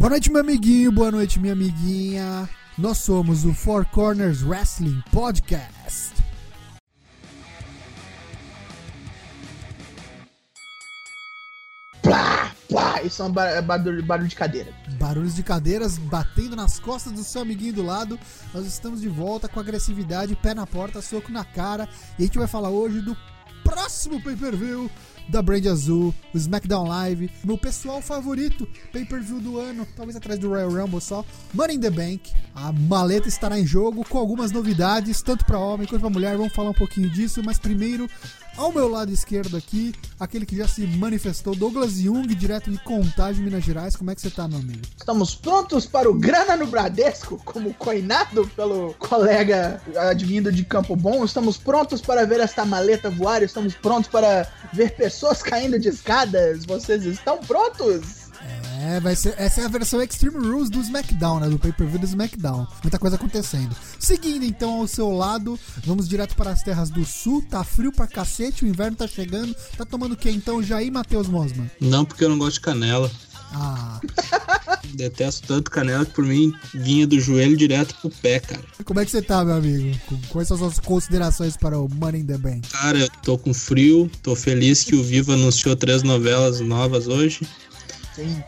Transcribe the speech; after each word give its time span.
Boa 0.00 0.08
noite, 0.08 0.32
meu 0.32 0.40
amiguinho, 0.40 0.90
boa 0.90 1.10
noite, 1.10 1.38
minha 1.38 1.52
amiguinha. 1.52 2.48
Nós 2.78 2.96
somos 2.98 3.44
o 3.44 3.52
Four 3.52 3.84
Corners 3.90 4.42
Wrestling 4.42 5.02
Podcast. 5.12 6.14
Plá, 12.02 12.50
plá. 12.68 13.02
Isso 13.02 13.22
é 13.22 13.24
um 13.26 13.30
ba- 13.32 13.60
barulho, 13.60 14.02
barulho 14.02 14.28
de 14.28 14.36
cadeira. 14.36 14.72
Barulhos 14.98 15.34
de 15.34 15.42
cadeiras 15.42 15.98
batendo 15.98 16.56
nas 16.56 16.78
costas 16.78 17.12
do 17.12 17.22
seu 17.22 17.42
amiguinho 17.42 17.74
do 17.74 17.82
lado. 17.82 18.18
Nós 18.54 18.66
estamos 18.66 19.00
de 19.00 19.08
volta 19.08 19.48
com 19.48 19.60
agressividade, 19.60 20.34
pé 20.36 20.54
na 20.54 20.66
porta, 20.66 21.02
soco 21.02 21.30
na 21.30 21.44
cara. 21.44 21.88
E 22.18 22.22
a 22.22 22.26
gente 22.26 22.38
vai 22.38 22.46
falar 22.48 22.70
hoje 22.70 23.00
do 23.02 23.16
próximo 23.62 24.20
pay-per-view 24.22 24.90
da 25.30 25.40
Brand 25.40 25.64
Azul, 25.66 26.14
o 26.34 26.36
SmackDown 26.36 26.88
Live, 26.88 27.30
meu 27.44 27.56
pessoal 27.56 28.02
favorito, 28.02 28.68
pay-per-view 28.92 29.40
do 29.40 29.58
ano, 29.58 29.86
talvez 29.96 30.16
atrás 30.16 30.38
do 30.38 30.48
Royal 30.48 30.70
Rumble 30.70 31.00
só, 31.00 31.24
Money 31.54 31.76
in 31.76 31.80
the 31.80 31.90
Bank. 31.90 32.32
A 32.54 32.72
maleta 32.72 33.28
estará 33.28 33.58
em 33.58 33.66
jogo 33.66 34.04
com 34.08 34.18
algumas 34.18 34.50
novidades, 34.50 35.22
tanto 35.22 35.44
para 35.44 35.58
homem 35.58 35.86
quanto 35.86 36.00
para 36.00 36.10
mulher. 36.10 36.36
Vamos 36.36 36.52
falar 36.52 36.70
um 36.70 36.74
pouquinho 36.74 37.08
disso, 37.08 37.40
mas 37.44 37.58
primeiro 37.58 38.08
ao 38.60 38.70
meu 38.70 38.88
lado 38.88 39.10
esquerdo 39.10 39.56
aqui, 39.56 39.94
aquele 40.18 40.44
que 40.44 40.54
já 40.54 40.68
se 40.68 40.86
manifestou, 40.86 41.56
Douglas 41.56 41.94
Jung, 41.94 42.26
direto 42.34 42.70
de 42.70 42.76
Contagem, 42.84 43.42
Minas 43.42 43.64
Gerais. 43.64 43.96
Como 43.96 44.10
é 44.10 44.14
que 44.14 44.20
você 44.20 44.28
tá, 44.28 44.46
meu 44.46 44.58
amigo? 44.58 44.82
Estamos 44.98 45.34
prontos 45.34 45.86
para 45.86 46.10
o 46.10 46.14
Grana 46.14 46.56
no 46.56 46.66
Bradesco, 46.66 47.40
como 47.42 47.72
coinado 47.72 48.46
pelo 48.54 48.94
colega 48.98 49.80
advindo 49.96 50.52
de 50.52 50.62
Campo 50.62 50.94
Bom. 50.94 51.24
Estamos 51.24 51.56
prontos 51.56 52.02
para 52.02 52.26
ver 52.26 52.40
esta 52.40 52.66
maleta 52.66 53.08
voar. 53.08 53.42
Estamos 53.42 53.74
prontos 53.74 54.10
para 54.10 54.46
ver 54.74 54.94
pessoas 54.94 55.42
caindo 55.42 55.78
de 55.78 55.88
escadas. 55.88 56.66
Vocês 56.66 57.04
estão 57.06 57.38
prontos? 57.38 58.19
É, 58.82 58.98
vai 59.00 59.14
ser, 59.14 59.34
essa 59.36 59.60
é 59.60 59.64
a 59.64 59.68
versão 59.68 60.00
Extreme 60.02 60.38
Rules 60.38 60.70
do 60.70 60.80
SmackDown, 60.80 61.40
né? 61.40 61.48
Do 61.48 61.58
pay-per-view 61.58 61.98
do 61.98 62.06
SmackDown. 62.06 62.66
Muita 62.82 62.98
coisa 62.98 63.16
acontecendo. 63.16 63.74
Seguindo 63.98 64.44
então 64.44 64.80
ao 64.80 64.86
seu 64.86 65.10
lado, 65.10 65.58
vamos 65.84 66.08
direto 66.08 66.34
para 66.34 66.50
as 66.50 66.62
terras 66.62 66.88
do 66.88 67.04
sul. 67.04 67.44
Tá 67.50 67.62
frio 67.62 67.92
pra 67.92 68.06
cacete, 68.06 68.64
o 68.64 68.68
inverno 68.68 68.96
tá 68.96 69.06
chegando. 69.06 69.54
Tá 69.76 69.84
tomando 69.84 70.12
o 70.12 70.16
que 70.16 70.30
então, 70.30 70.62
Jair 70.62 70.90
Matheus 70.90 71.28
Mosman? 71.28 71.70
Não, 71.80 72.04
porque 72.04 72.24
eu 72.24 72.28
não 72.30 72.38
gosto 72.38 72.54
de 72.54 72.60
canela. 72.60 73.10
Ah, 73.52 74.00
Detesto 74.94 75.46
tanto 75.46 75.70
canela 75.70 76.04
que 76.06 76.12
por 76.12 76.24
mim 76.24 76.52
vinha 76.72 77.06
do 77.06 77.18
joelho 77.20 77.56
direto 77.56 77.94
pro 78.00 78.08
pé, 78.10 78.38
cara. 78.40 78.62
como 78.84 79.00
é 79.00 79.04
que 79.04 79.10
você 79.10 79.20
tá, 79.20 79.44
meu 79.44 79.54
amigo? 79.56 79.98
Com- 80.06 80.20
Quais 80.28 80.48
são 80.48 80.54
as 80.56 80.60
suas 80.60 80.78
considerações 80.78 81.56
para 81.56 81.78
o 81.78 81.88
Money 81.88 82.20
in 82.22 82.26
the 82.26 82.38
Bank? 82.38 82.68
Cara, 82.70 82.98
eu 82.98 83.08
tô 83.24 83.36
com 83.36 83.52
frio, 83.52 84.10
tô 84.22 84.34
feliz 84.36 84.84
que 84.84 84.94
o 84.94 85.02
Viva 85.02 85.34
anunciou 85.34 85.74
três 85.76 86.02
novelas 86.02 86.60
novas 86.60 87.06
hoje. 87.08 87.40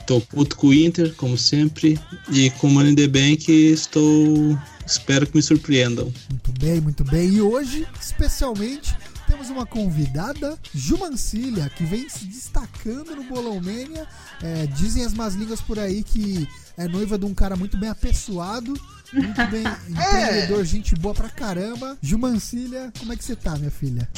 Tô 0.07 0.21
puto 0.21 0.57
com 0.57 0.69
o 0.69 0.75
Inter, 0.75 1.15
como 1.15 1.37
sempre. 1.37 1.99
E 2.31 2.51
com 2.51 2.69
o 2.69 2.71
Money 2.71 2.93
in 2.93 2.97
the 2.97 3.09
Bank 3.09 3.51
estou. 3.51 4.59
Espero 4.87 5.27
que 5.27 5.37
me 5.37 5.43
surpreendam. 5.43 6.13
Muito 6.31 6.53
bem, 6.61 6.81
muito 6.81 7.05
bem. 7.05 7.29
E 7.29 7.41
hoje, 7.41 7.87
especialmente, 8.01 8.95
temos 9.33 9.49
uma 9.49 9.65
convidada, 9.65 10.59
Jumancília, 10.75 11.71
que 11.71 11.85
vem 11.85 12.09
se 12.09 12.27
destacando 12.27 13.17
no 13.17 13.25
Bolão 13.25 13.55
Mania. 13.57 14.07
É, 14.43 14.67
dizem 14.67 15.05
as 15.05 15.15
más 15.15 15.35
línguas 15.35 15.61
por 15.61 15.79
aí 15.79 16.03
que 16.03 16.47
é 16.77 16.87
noiva 16.87 17.19
de 17.19 17.25
um 17.25 17.33
cara 17.33 17.57
muito 17.57 17.79
bem 17.79 17.89
apessoado, 17.89 18.75
muito 19.13 19.47
bem 19.51 19.65
empreendedor, 19.89 20.65
gente 20.65 20.95
boa 20.97 21.15
pra 21.15 21.29
caramba. 21.29 21.97
Jumancília, 22.03 22.93
como 22.99 23.13
é 23.13 23.17
que 23.17 23.25
você 23.25 23.37
tá, 23.37 23.57
minha 23.57 23.71
filha? 23.71 24.09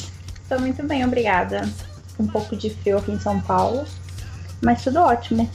Tô 0.49 0.59
muito 0.59 0.83
bem, 0.83 1.05
obrigada. 1.05 1.69
Um 2.19 2.27
pouco 2.27 2.55
de 2.55 2.69
frio 2.69 2.97
aqui 2.97 3.11
em 3.11 3.19
São 3.19 3.39
Paulo, 3.41 3.85
mas 4.61 4.83
tudo 4.83 4.99
ótimo. 4.99 5.49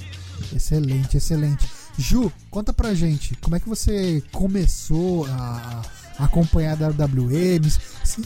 Excelente, 0.54 1.16
excelente. 1.16 1.68
Ju, 1.98 2.32
conta 2.50 2.72
pra 2.72 2.94
gente, 2.94 3.36
como 3.42 3.56
é 3.56 3.60
que 3.60 3.68
você 3.68 4.22
começou 4.32 5.26
a 5.26 5.82
acompanhar 6.18 6.72
a 6.72 6.76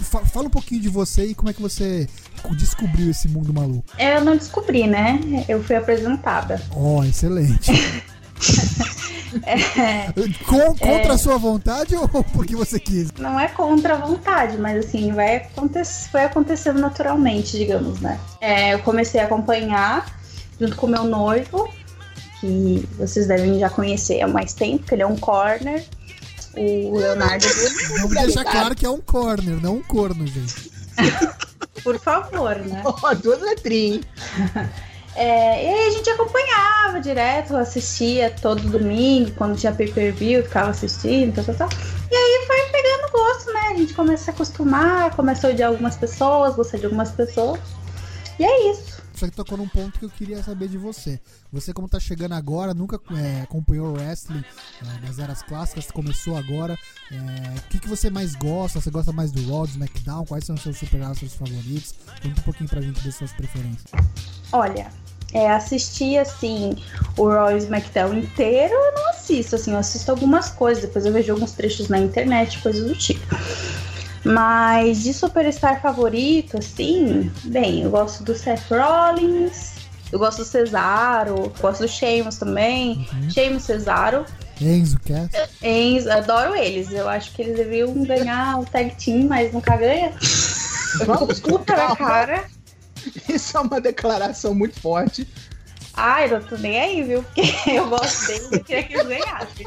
fa- 0.02 0.25
Fala 0.25 0.47
um 0.47 0.50
pouquinho 0.50 0.80
de 0.80 0.89
você 0.89 1.27
e 1.27 1.35
como 1.35 1.51
é 1.51 1.52
que 1.52 1.62
você 1.62 2.08
descobriu 2.57 3.11
esse 3.11 3.29
mundo 3.29 3.52
maluco. 3.52 3.85
Eu 3.98 4.24
não 4.24 4.36
descobri, 4.36 4.86
né? 4.86 5.18
Eu 5.48 5.62
fui 5.62 5.77
apresentada. 5.77 6.61
Ó, 6.73 7.02
excelente. 7.05 7.70
É, 9.46 10.12
Com- 10.46 10.77
contra 10.77 11.14
a 11.14 11.18
sua 11.18 11.36
vontade 11.39 11.95
ou 11.96 12.08
porque 12.33 12.55
você 12.55 12.79
quis? 12.79 13.11
não 13.18 13.39
é 13.39 13.48
contra 13.48 13.95
a 13.95 13.98
vontade, 13.98 14.56
mas 14.58 14.85
assim, 14.85 15.12
vai 15.12 15.36
acontecer, 15.36 16.08
foi 16.11 16.24
acontecendo 16.24 16.80
naturalmente, 16.80 17.56
digamos, 17.58 18.01
né? 18.01 18.18
É, 18.41 18.74
eu 18.74 18.79
comecei 18.80 19.20
a 19.20 19.24
acompanhar 19.24 20.06
junto 20.61 20.77
com 20.77 20.87
meu 20.87 21.05
noivo, 21.05 21.73
que 22.41 22.89
vocês 22.97 23.27
devem 23.27 23.59
já 23.59 23.70
conhecer 23.70 24.20
há 24.20 24.29
mais 24.29 24.53
tempo, 24.53 24.85
que 24.85 24.95
ele 24.95 25.03
é 25.03 25.07
um 25.07 25.17
corner. 25.17 25.85
O 26.57 26.97
Leonardo, 26.97 27.47
Vamos 27.98 28.15
deixar 28.15 28.45
claro 28.45 28.75
que 28.75 28.87
é 28.87 28.91
um 28.91 29.01
corner, 29.01 29.61
não 29.61 29.77
um 29.77 29.83
corno, 29.83 30.27
gente. 30.27 30.70
por 31.83 31.98
favor, 31.98 32.57
né? 32.57 32.83
Ó, 32.87 33.15
duas 33.15 33.41
letrinhas, 33.41 33.97
hein? 33.97 34.70
É, 35.17 35.65
e 35.65 35.69
aí 35.69 35.89
a 35.89 35.91
gente 35.91 36.11
acompanhava 36.11 37.01
direto, 37.01 37.57
assistia 37.57 38.35
todo 38.42 38.69
domingo, 38.69 39.31
quando 39.36 39.57
tinha 39.57 39.73
pay-per-view, 39.73 40.42
ficava 40.42 40.71
assistindo, 40.71 41.35
tal, 41.35 41.45
tal, 41.45 41.55
tal. 41.55 41.69
E 42.11 42.17
aí 42.17 42.47
foi 42.47 42.61
pegando 42.73 43.13
gosto, 43.13 43.53
né? 43.53 43.61
A 43.71 43.77
gente 43.77 43.95
começa 43.95 44.23
a 44.23 44.25
se 44.25 44.31
acostumar, 44.31 45.15
começou 45.15 45.51
a 45.51 45.53
odiar 45.53 45.71
algumas 45.71 45.97
pessoas, 45.97 46.57
gostar 46.57 46.79
de 46.79 46.86
algumas 46.86 47.13
pessoas. 47.13 47.61
E 48.41 48.45
é 48.45 48.71
isso. 48.73 48.93
Você 49.14 49.30
tocou 49.30 49.57
num 49.57 49.69
ponto 49.69 49.98
que 49.98 50.05
eu 50.05 50.11
queria 50.11 50.42
saber 50.42 50.69
de 50.69 50.77
você. 50.77 51.20
Você, 51.52 51.73
como 51.73 51.89
tá 51.89 52.01
chegando 52.01 52.33
agora, 52.33 52.75
nunca 52.75 53.01
é, 53.17 53.42
acompanhou 53.42 53.89
o 53.89 53.92
wrestling 53.92 54.42
é, 54.83 55.07
das 55.07 55.19
eras 55.19 55.42
clássicas, 55.42 55.91
começou 55.91 56.36
agora. 56.36 56.77
É, 57.13 57.58
O 57.58 57.69
que, 57.69 57.79
que 57.79 57.89
você 57.89 58.11
mais 58.11 58.35
gosta? 58.35 58.80
Você 58.80 58.91
gosta 58.91 59.13
mais 59.13 59.30
do 59.30 59.48
Raw, 59.48 59.67
do 59.67 59.70
SmackDown? 59.70 60.24
Quais 60.27 60.45
são 60.45 60.57
os 60.57 60.63
seus 60.63 60.79
super 60.79 61.01
astros 61.03 61.35
favoritos? 61.35 61.95
Conta 62.23 62.41
um 62.41 62.45
pouquinho 62.45 62.69
pra 62.69 62.80
gente 62.80 63.03
das 63.05 63.14
suas 63.14 63.33
preferências. 63.33 63.86
Olha, 64.53 64.91
é, 65.33 65.51
assistir 65.51 66.19
assim 66.19 66.77
o 67.17 67.29
Raw 67.29 67.51
e 67.51 67.55
o 67.55 67.58
SmackDown 67.58 68.19
inteiro, 68.19 68.73
eu 68.73 68.95
não 68.95 69.11
assisto, 69.11 69.57
assim, 69.57 69.73
eu 69.73 69.79
assisto 69.79 70.11
algumas 70.11 70.51
coisas, 70.51 70.85
depois 70.85 71.07
eu 71.07 71.13
vejo 71.13 71.33
alguns 71.33 71.53
trechos 71.53 71.89
na 71.89 71.98
internet, 71.98 72.61
coisas 72.61 72.86
do 72.86 72.95
tipo. 72.95 73.35
Mas 74.24 75.02
de 75.02 75.12
superstar 75.12 75.80
favorito, 75.83 76.58
assim, 76.58 77.30
bem, 77.45 77.83
eu 77.83 77.90
gosto 77.90 78.24
do 78.24 78.35
Seth 78.35 78.62
Rollins, 78.70 79.74
eu 80.11 80.18
gosto 80.18 80.39
do 80.39 80.45
Cesaro, 80.45 81.52
gosto 81.61 81.80
do 81.83 81.89
Sheamus 81.89 82.39
também, 82.39 83.07
Uhum. 83.12 83.30
Sheamus, 83.30 83.64
Cesaro, 83.64 84.24
Enzo, 84.61 84.98
Cass? 85.01 85.30
Enzo, 85.62 86.11
adoro 86.11 86.55
eles, 86.55 86.92
eu 86.92 87.08
acho 87.08 87.33
que 87.33 87.42
eles 87.42 87.57
deveriam 87.57 87.92
ganhar 88.05 88.58
o 88.61 88.64
tag 88.64 88.95
team, 88.95 89.27
mas 89.29 89.52
nunca 89.52 89.77
ganha. 89.77 90.12
Vamos 91.05 91.41
com 91.41 91.51
Puta 91.58 91.74
na 91.77 91.96
cara. 91.96 92.45
Isso 93.29 93.56
é 93.56 93.61
uma 93.61 93.80
declaração 93.80 94.55
muito 94.55 94.80
forte. 94.80 95.29
Ai, 95.92 96.33
eu 96.33 96.42
tô 96.45 96.56
nem 96.56 96.79
aí, 96.80 97.02
viu? 97.02 97.23
Porque 97.23 97.42
eu 97.70 97.89
gosto 97.89 98.27
deles 98.27 98.52
e 98.52 98.61
queria 98.64 98.83
que 98.85 98.95
eles 98.95 99.06
ganhassem. 99.08 99.67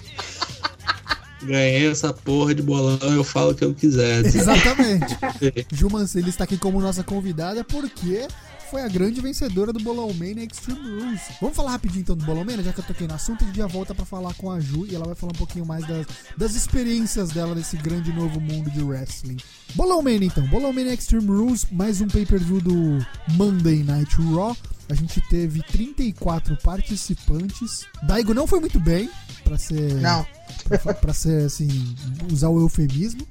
Ganhei 1.41 1.89
essa 1.89 2.11
porra 2.11 2.55
de 2.55 2.61
bolão, 2.61 2.97
eu 3.01 3.23
falo 3.23 3.51
o 3.51 3.55
que 3.55 3.63
eu 3.63 3.73
quiser. 3.73 4.25
Exatamente. 4.25 5.17
Ju 5.71 5.89
Mancini 5.89 6.29
está 6.29 6.43
aqui 6.45 6.57
como 6.57 6.81
nossa 6.81 7.03
convidada 7.03 7.63
porque 7.63 8.27
foi 8.69 8.81
a 8.81 8.87
grande 8.87 9.21
vencedora 9.21 9.71
do 9.71 9.79
Bolão 9.79 10.13
Mania 10.13 10.43
Extreme 10.43 10.81
Rules. 10.81 11.21
Vamos 11.41 11.55
falar 11.55 11.71
rapidinho 11.71 12.01
então 12.01 12.15
do 12.15 12.25
Bolão 12.25 12.43
Mania, 12.43 12.63
já 12.63 12.73
que 12.73 12.79
eu 12.79 12.85
toquei 12.85 13.07
no 13.07 13.13
assunto, 13.13 13.43
a 13.43 13.47
gente 13.47 13.57
já 13.57 13.67
volta 13.67 13.95
pra 13.95 14.05
falar 14.05 14.33
com 14.33 14.51
a 14.51 14.59
Ju 14.59 14.85
e 14.85 14.95
ela 14.95 15.05
vai 15.05 15.15
falar 15.15 15.31
um 15.31 15.37
pouquinho 15.37 15.65
mais 15.65 15.85
das, 15.87 16.05
das 16.37 16.55
experiências 16.55 17.29
dela 17.29 17.55
nesse 17.55 17.77
grande 17.77 18.11
novo 18.11 18.39
mundo 18.39 18.69
de 18.69 18.81
wrestling. 18.83 19.37
Bolão 19.75 20.01
Mania 20.01 20.27
então, 20.27 20.45
Bolão 20.47 20.73
Mania 20.73 20.93
Extreme 20.93 21.27
Rules, 21.27 21.65
mais 21.71 22.01
um 22.01 22.07
pay-per-view 22.07 22.61
do 22.61 23.05
Monday 23.33 23.83
Night 23.83 24.15
Raw. 24.33 24.55
A 24.89 24.93
gente 24.93 25.19
teve 25.29 25.61
34 25.63 26.57
participantes. 26.57 27.85
Daigo 28.03 28.33
não 28.33 28.47
foi 28.47 28.59
muito 28.59 28.79
bem, 28.79 29.09
pra 29.43 29.57
ser. 29.57 29.95
Não. 29.95 30.25
Pra, 30.63 30.93
pra 30.93 31.13
ser 31.13 31.45
assim, 31.45 31.95
usar 32.31 32.49
o 32.49 32.59
eufemismo. 32.59 33.27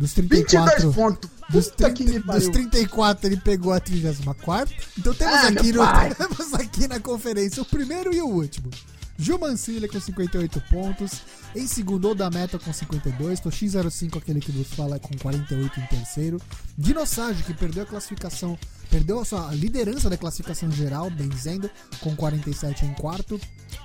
Dos 0.00 0.14
22 0.14 0.46
34. 0.46 0.92
pontos. 0.94 1.30
Dos, 1.50 1.68
Puta 1.68 1.90
que 1.90 2.04
30, 2.04 2.12
me 2.12 2.18
dos 2.20 2.26
pariu. 2.26 2.52
34 2.52 3.26
ele 3.26 3.36
pegou 3.36 3.70
a 3.70 3.78
34. 3.78 4.74
Então 4.98 5.12
temos, 5.12 5.34
Ah, 5.34 5.48
aqui 5.48 5.72
no, 5.72 5.82
temos 6.16 6.54
aqui 6.54 6.88
na 6.88 6.98
conferência 6.98 7.60
o 7.60 7.66
primeiro 7.66 8.14
e 8.14 8.22
o 8.22 8.26
último. 8.26 8.70
Gil 9.18 9.38
Mancilha 9.38 9.86
com 9.86 10.00
58 10.00 10.58
pontos. 10.70 11.20
Em 11.54 11.66
segundo, 11.66 12.08
Oda 12.08 12.30
Meta 12.30 12.58
com 12.58 12.72
52. 12.72 13.40
Toshi05, 13.40 14.16
aquele 14.16 14.40
que 14.40 14.50
vos 14.50 14.68
fala, 14.68 14.98
com 14.98 15.14
48 15.18 15.80
em 15.80 15.86
terceiro. 15.88 16.40
Dinossauro, 16.78 17.34
que 17.34 17.52
perdeu 17.52 17.82
a 17.82 17.86
classificação, 17.86 18.58
perdeu 18.90 19.20
a 19.20 19.24
sua 19.24 19.54
liderança 19.54 20.10
da 20.10 20.16
classificação 20.16 20.70
geral, 20.70 21.08
benzendo, 21.10 21.70
com 22.00 22.14
47 22.14 22.84
em 22.84 22.94
quarto. 22.94 23.40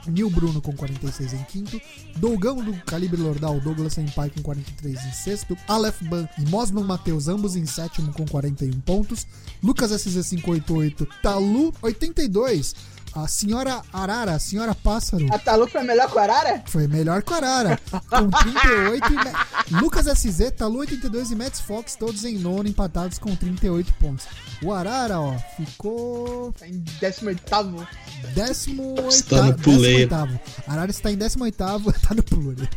Nil 0.07 0.30
Bruno 0.30 0.62
com 0.62 0.75
46 0.75 1.34
em 1.34 1.44
quinto. 1.44 1.81
Dougão 2.18 2.63
do 2.63 2.74
Calibre 2.86 3.22
Lordal, 3.22 3.60
Douglas 3.60 3.94
Senpai 3.94 4.30
com 4.30 4.42
43 4.42 5.06
em 5.06 5.12
sexto. 5.12 5.57
Aleph 5.68 6.02
Ban 6.04 6.28
e 6.38 6.50
Mosman 6.50 6.84
Matheus, 6.84 7.28
ambos 7.28 7.56
em 7.56 7.66
sétimo 7.66 8.12
com 8.13 8.25
41 8.25 8.80
pontos. 8.81 9.28
Lucas 9.63 9.92
SZ588, 9.92 11.07
Talu 11.22 11.74
82. 11.81 12.75
A 13.15 13.27
senhora 13.29 13.81
Arara, 13.94 14.33
a 14.33 14.39
senhora 14.39 14.75
Pássaro, 14.75 15.25
A 15.33 15.39
Talu 15.39 15.67
foi 15.69 15.81
melhor 15.83 16.09
que 16.09 16.15
o 16.17 16.19
Arara? 16.19 16.62
foi 16.67 16.85
melhor 16.85 17.23
que 17.23 17.31
o 17.31 17.35
Arara. 17.35 17.79
Com 18.09 18.29
38 18.29 19.13
e 19.13 19.15
Me- 19.73 19.79
Lucas 19.81 20.06
SZ, 20.06 20.51
Talu 20.57 20.79
82 20.79 21.31
e 21.31 21.35
Mets 21.35 21.62
Fox, 21.62 21.95
todos 21.95 22.25
em 22.25 22.38
nono, 22.38 22.67
empatados 22.67 23.17
com 23.17 23.33
38 23.33 23.94
pontos. 23.94 24.25
O 24.62 24.73
Arara, 24.73 25.19
ó, 25.21 25.33
ficou 25.56 26.51
Tá 26.59 26.67
em 26.67 26.83
18º. 27.01 27.88
18 28.35 29.07
Está 29.09 29.44
no 29.44 29.53
puleiro. 29.59 30.13
Arara 30.68 30.91
está 30.91 31.09
em 31.09 31.15
18 31.18 31.56
tá 31.56 32.13
no 32.13 32.21
pluri. 32.23 32.68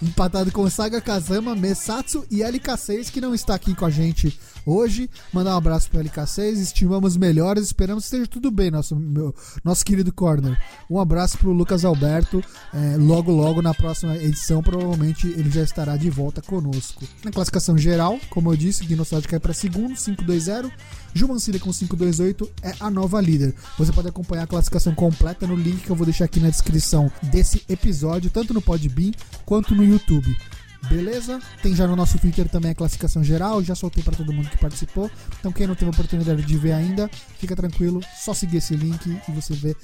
Empatado 0.00 0.52
com 0.52 0.68
Saga 0.70 1.00
Kazama, 1.00 1.54
Mesatsu 1.56 2.24
e 2.30 2.38
LK6, 2.38 3.10
que 3.10 3.20
não 3.20 3.34
está 3.34 3.54
aqui 3.56 3.74
com 3.74 3.84
a 3.84 3.90
gente 3.90 4.38
hoje. 4.66 5.08
Mandar 5.32 5.54
um 5.54 5.58
abraço 5.58 5.90
pro 5.90 6.00
LK6, 6.00 6.52
estimamos 6.60 7.16
melhores, 7.16 7.64
esperamos 7.64 8.04
que 8.04 8.06
esteja 8.08 8.26
tudo 8.26 8.50
bem, 8.50 8.70
nosso, 8.70 8.94
meu- 8.96 9.34
nosso 9.62 9.84
querido 9.84 10.12
corner. 10.12 10.58
Um 10.90 10.98
abraço 10.98 11.38
pro 11.38 11.52
Lucas 11.52 11.84
Alberto. 11.84 12.42
é, 12.72 12.96
logo, 12.96 13.30
logo 13.32 13.62
na 13.62 13.72
próxima 13.74 14.16
edição, 14.16 14.62
provavelmente 14.62 15.26
ele 15.28 15.50
já 15.50 15.62
estará 15.62 15.96
de 15.96 16.10
volta 16.10 16.42
conosco. 16.42 17.04
Na 17.24 17.30
classificação 17.30 17.76
geral, 17.78 18.18
como 18.30 18.52
eu 18.52 18.56
disse, 18.56 18.84
Guinossauro 18.84 19.26
cai 19.28 19.38
para 19.40 19.52
segundo, 19.52 19.94
5-2-0. 19.96 20.70
Jumancilha 21.14 21.60
com 21.60 21.72
528 21.72 22.50
é 22.62 22.74
a 22.80 22.90
nova 22.90 23.20
líder. 23.20 23.54
Você 23.78 23.92
pode 23.92 24.08
acompanhar 24.08 24.42
a 24.42 24.46
classificação 24.46 24.94
completa 24.94 25.46
no 25.46 25.54
link 25.54 25.82
que 25.82 25.90
eu 25.90 25.94
vou 25.96 26.04
deixar 26.04 26.24
aqui 26.24 26.40
na 26.40 26.50
descrição 26.50 27.10
desse 27.22 27.62
episódio, 27.68 28.30
tanto 28.30 28.52
no 28.52 28.60
Podbean 28.60 29.12
quanto 29.44 29.74
no 29.74 29.84
YouTube. 29.84 30.36
Beleza? 30.88 31.40
Tem 31.62 31.74
já 31.74 31.86
no 31.86 31.96
nosso 31.96 32.18
Twitter 32.18 32.48
também 32.48 32.70
a 32.70 32.74
classificação 32.74 33.22
geral, 33.22 33.62
já 33.62 33.74
soltei 33.74 34.02
para 34.02 34.16
todo 34.16 34.32
mundo 34.32 34.48
que 34.50 34.58
participou. 34.58 35.10
Então 35.38 35.52
quem 35.52 35.66
não 35.66 35.74
teve 35.74 35.86
a 35.86 35.90
oportunidade 35.90 36.42
de 36.42 36.56
ver 36.56 36.72
ainda, 36.72 37.08
fica 37.38 37.56
tranquilo, 37.56 38.00
só 38.16 38.34
seguir 38.34 38.58
esse 38.58 38.74
link 38.76 39.06
e 39.28 39.32
você 39.32 39.54
vê 39.54 39.76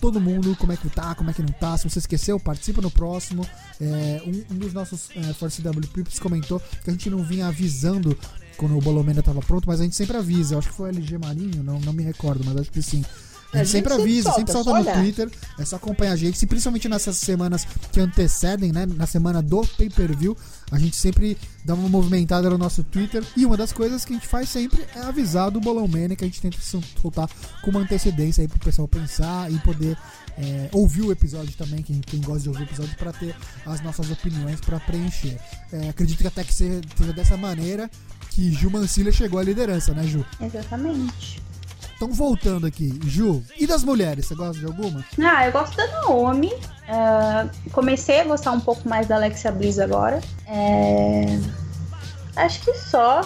todo 0.00 0.20
mundo 0.20 0.54
como 0.56 0.72
é 0.72 0.76
que 0.76 0.88
tá, 0.90 1.14
como 1.14 1.30
é 1.30 1.32
que 1.32 1.42
não 1.42 1.52
tá. 1.52 1.76
Se 1.78 1.88
você 1.88 1.98
esqueceu, 1.98 2.38
participa 2.38 2.82
no 2.82 2.90
próximo. 2.90 3.46
É, 3.80 4.22
um, 4.26 4.54
um 4.54 4.58
dos 4.58 4.72
nossos 4.72 5.08
é, 5.16 5.32
Force 5.32 5.62
W 5.62 5.88
Pips 5.88 6.18
comentou 6.18 6.60
que 6.82 6.90
a 6.90 6.92
gente 6.92 7.08
não 7.08 7.22
vinha 7.22 7.46
avisando 7.46 8.16
quando 8.56 8.76
o 8.76 8.80
Bolomena 8.80 9.22
tava 9.22 9.40
pronto, 9.40 9.66
mas 9.66 9.80
a 9.80 9.84
gente 9.84 9.96
sempre 9.96 10.16
avisa. 10.16 10.54
Eu 10.54 10.58
acho 10.58 10.68
que 10.68 10.74
foi 10.74 10.90
o 10.90 10.92
LG 10.92 11.18
Marinho, 11.18 11.62
não, 11.62 11.80
não 11.80 11.92
me 11.92 12.02
recordo, 12.02 12.44
mas 12.44 12.56
acho 12.56 12.70
que 12.70 12.82
sim. 12.82 13.04
A 13.54 13.58
gente, 13.58 13.60
A 13.60 13.64
gente 13.64 13.70
sempre 13.70 13.90
sempre 13.90 14.02
avisa, 14.02 14.22
solta, 14.24 14.38
sempre 14.38 14.52
solta 14.52 14.94
no. 14.94 15.00
Twitter. 15.00 15.30
É 15.58 15.64
só 15.64 15.76
acompanhar 15.76 16.12
a 16.12 16.16
gente. 16.16 16.38
Se, 16.38 16.46
principalmente 16.46 16.88
nessas 16.88 17.16
semanas 17.16 17.66
que 17.92 18.00
antecedem, 18.00 18.72
né? 18.72 18.86
Na 18.86 19.06
semana 19.06 19.40
do 19.40 19.66
pay-per-view, 19.66 20.36
a 20.70 20.78
gente 20.78 20.96
sempre 20.96 21.38
dá 21.64 21.74
uma 21.74 21.88
movimentada 21.88 22.50
no 22.50 22.58
nosso 22.58 22.82
Twitter. 22.82 23.22
E 23.36 23.46
uma 23.46 23.56
das 23.56 23.72
coisas 23.72 24.04
que 24.04 24.12
a 24.12 24.16
gente 24.16 24.26
faz 24.26 24.48
sempre 24.48 24.84
é 24.94 25.00
avisar 25.00 25.50
do 25.50 25.60
Bolão 25.60 25.86
Mania, 25.86 26.16
que 26.16 26.24
a 26.24 26.26
gente 26.26 26.40
tenta 26.40 26.58
soltar 27.00 27.28
com 27.62 27.70
uma 27.70 27.80
antecedência 27.80 28.42
aí 28.42 28.48
pro 28.48 28.58
pessoal 28.58 28.88
pensar 28.88 29.50
e 29.50 29.58
poder 29.60 29.96
é, 30.36 30.68
ouvir 30.72 31.02
o 31.02 31.12
episódio 31.12 31.54
também, 31.56 31.82
quem, 31.82 32.00
quem 32.00 32.20
gosta 32.20 32.42
de 32.42 32.48
ouvir 32.48 32.62
o 32.62 32.64
episódio, 32.64 32.96
para 32.96 33.12
ter 33.12 33.34
as 33.64 33.80
nossas 33.82 34.10
opiniões 34.10 34.60
para 34.60 34.80
preencher. 34.80 35.38
É, 35.72 35.88
acredito 35.88 36.18
que 36.18 36.26
até 36.26 36.42
que 36.42 36.52
seja, 36.52 36.80
seja 36.96 37.12
dessa 37.12 37.36
maneira 37.36 37.90
que 38.30 38.52
Ju 38.52 38.68
Mancilha 38.70 39.12
chegou 39.12 39.38
à 39.38 39.44
liderança, 39.44 39.92
né, 39.94 40.04
Ju? 40.06 40.24
Exatamente. 40.40 41.40
Então, 41.96 42.12
voltando 42.12 42.66
aqui, 42.66 42.98
Ju, 43.06 43.42
e 43.58 43.66
das 43.66 43.84
mulheres? 43.84 44.26
Você 44.26 44.34
gosta 44.34 44.58
de 44.58 44.66
alguma? 44.66 45.04
Ah, 45.22 45.46
eu 45.46 45.52
gosto 45.52 45.76
da 45.76 45.86
Naomi. 45.86 46.52
Ah, 46.88 47.46
comecei 47.72 48.20
a 48.20 48.24
gostar 48.24 48.52
um 48.52 48.60
pouco 48.60 48.88
mais 48.88 49.06
da 49.06 49.16
Alexia 49.16 49.52
Bliss 49.52 49.78
agora. 49.78 50.20
É, 50.46 51.38
Acho 52.36 52.60
que 52.62 52.74
só. 52.74 53.20